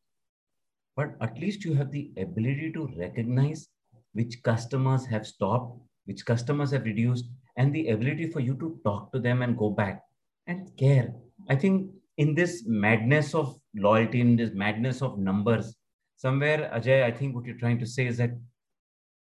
but 0.96 1.16
at 1.22 1.38
least 1.38 1.66
you 1.66 1.74
have 1.74 1.92
the 1.92 2.12
ability 2.18 2.72
to 2.72 2.90
recognize 2.98 3.68
which 4.14 4.42
customers 4.44 5.06
have 5.06 5.28
stopped 5.28 5.78
which 6.06 6.26
customers 6.26 6.72
have 6.72 6.84
reduced 6.84 7.26
and 7.58 7.76
the 7.76 7.90
ability 7.90 8.30
for 8.32 8.40
you 8.40 8.56
to 8.56 8.80
talk 8.84 9.12
to 9.12 9.20
them 9.20 9.42
and 9.42 9.58
go 9.58 9.70
back 9.70 10.02
and 10.48 10.76
care 10.78 11.14
i 11.50 11.56
think 11.56 11.92
in 12.18 12.34
this 12.36 12.64
madness 12.66 13.34
of 13.36 13.60
loyalty 13.76 14.22
in 14.22 14.36
this 14.36 14.52
madness 14.54 15.02
of 15.02 15.20
numbers 15.20 15.76
somewhere 16.16 16.72
ajay 16.80 17.04
i 17.04 17.12
think 17.12 17.36
what 17.36 17.46
you're 17.46 17.62
trying 17.64 17.80
to 17.80 17.86
say 17.86 18.06
is 18.06 18.18
that 18.18 18.32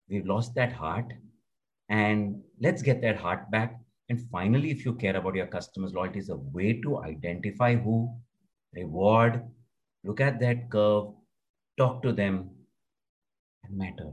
we've 0.09 0.27
lost 0.27 0.55
that 0.55 0.73
heart. 0.73 1.13
And 1.89 2.43
let's 2.61 2.83
get 2.83 3.03
that 3.03 3.17
heart 3.17 3.51
back. 3.51 3.81
And 4.09 4.21
finally 4.31 4.71
if 4.71 4.85
you 4.85 4.95
care 4.95 5.17
about 5.17 5.35
your 5.35 5.47
customers 5.47 5.95
loyalty 5.95 6.19
is 6.19 6.29
a 6.29 6.37
way 6.37 6.81
to 6.83 7.03
identify 7.03 7.75
who 7.75 8.15
reward 8.75 9.43
look 10.05 10.21
at 10.21 10.39
that 10.41 10.71
curve 10.71 11.07
talk 11.79 12.03
to 12.03 12.13
them 12.13 12.51
and 13.65 13.77
matter. 13.77 14.11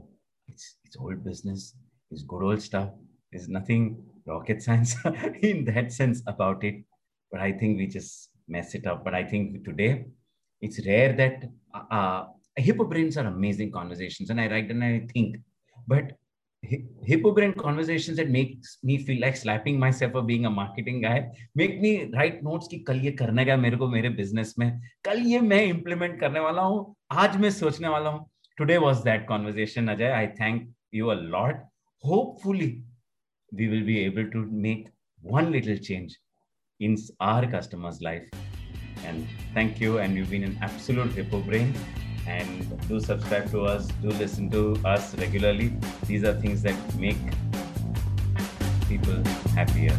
It's 0.48 0.76
it's 0.84 0.96
old 0.96 1.24
business. 1.24 1.74
It's 2.10 2.22
good 2.22 2.42
old 2.42 2.62
stuff. 2.62 2.90
There's 3.30 3.48
nothing 3.48 4.04
rocket 4.26 4.62
science 4.62 4.96
in 5.42 5.64
that 5.66 5.92
sense 5.92 6.22
about 6.26 6.64
it. 6.64 6.82
But 7.30 7.40
i 7.40 7.52
think 7.52 7.78
we 7.78 7.86
just 7.86 8.30
mess 8.48 8.74
it 8.74 8.86
up. 8.86 9.04
But 9.04 9.14
i 9.14 9.24
think 9.24 9.64
today 9.64 10.06
it's 10.60 10.84
rare 10.86 11.12
that 11.14 11.44
uh, 11.74 11.94
uh 11.94 12.26
hippo 12.56 12.84
brains 12.84 13.16
are 13.16 13.26
amazing 13.26 13.72
conversations. 13.72 14.30
And 14.30 14.40
i 14.40 14.48
write 14.48 14.70
and 14.70 14.84
i 14.84 15.06
think 15.12 15.36
but 15.87 16.11
hippo 16.61 17.31
brain 17.31 17.53
conversations 17.53 18.17
that 18.17 18.29
makes 18.29 18.77
me 18.83 18.97
feel 18.97 19.21
like 19.21 19.37
slapping 19.37 19.79
myself 19.79 20.11
for 20.11 20.21
being 20.21 20.45
a 20.45 20.49
marketing 20.49 21.01
guy 21.01 21.29
make 21.55 21.79
me 21.81 21.91
write 22.13 22.41
notes 22.43 22.67
कि 22.71 22.79
कल 22.87 22.99
ये 23.05 23.11
करने 23.21 23.45
का 23.45 23.57
मेरे 23.57 23.77
को 23.77 23.87
मेरे 23.87 24.09
business 24.17 24.53
में 24.59 24.69
कल 25.05 25.21
ये 25.27 25.39
मैं 25.39 25.61
implement 25.73 26.19
करने 26.19 26.39
वाला 26.39 26.61
हूँ 26.61 26.95
आज 27.11 27.37
मैं 27.41 27.51
सोचने 27.51 27.87
वाला 27.87 28.09
हूँ 28.09 28.25
today 28.61 28.79
was 28.79 29.03
that 29.03 29.27
conversation 29.27 29.89
Ajay 29.95 30.11
I 30.13 30.27
thank 30.39 30.67
you 30.91 31.11
a 31.11 31.17
lot 31.35 31.63
hopefully 32.03 32.71
we 33.51 33.67
will 33.69 33.85
be 33.85 33.99
able 34.05 34.29
to 34.31 34.45
make 34.67 34.87
one 35.21 35.51
little 35.51 35.77
change 35.77 36.17
in 36.79 36.97
our 37.21 37.45
customers 37.51 38.01
life 38.01 38.27
and 39.05 39.27
thank 39.53 39.79
you 39.79 39.99
and 39.99 40.15
you've 40.15 40.29
been 40.29 40.43
an 40.43 40.57
absolute 40.61 41.11
hippo 41.11 41.39
brain 41.41 41.73
and 42.26 42.88
do 42.88 43.00
subscribe 43.00 43.50
to 43.50 43.62
us 43.62 43.88
do 44.02 44.10
listen 44.10 44.50
to 44.50 44.78
us 44.84 45.14
regularly. 45.16 45.74
These 46.06 46.24
are 46.24 46.34
things 46.34 46.62
that 46.62 46.76
make 46.96 47.18
people 48.88 49.22
happier 49.54 49.96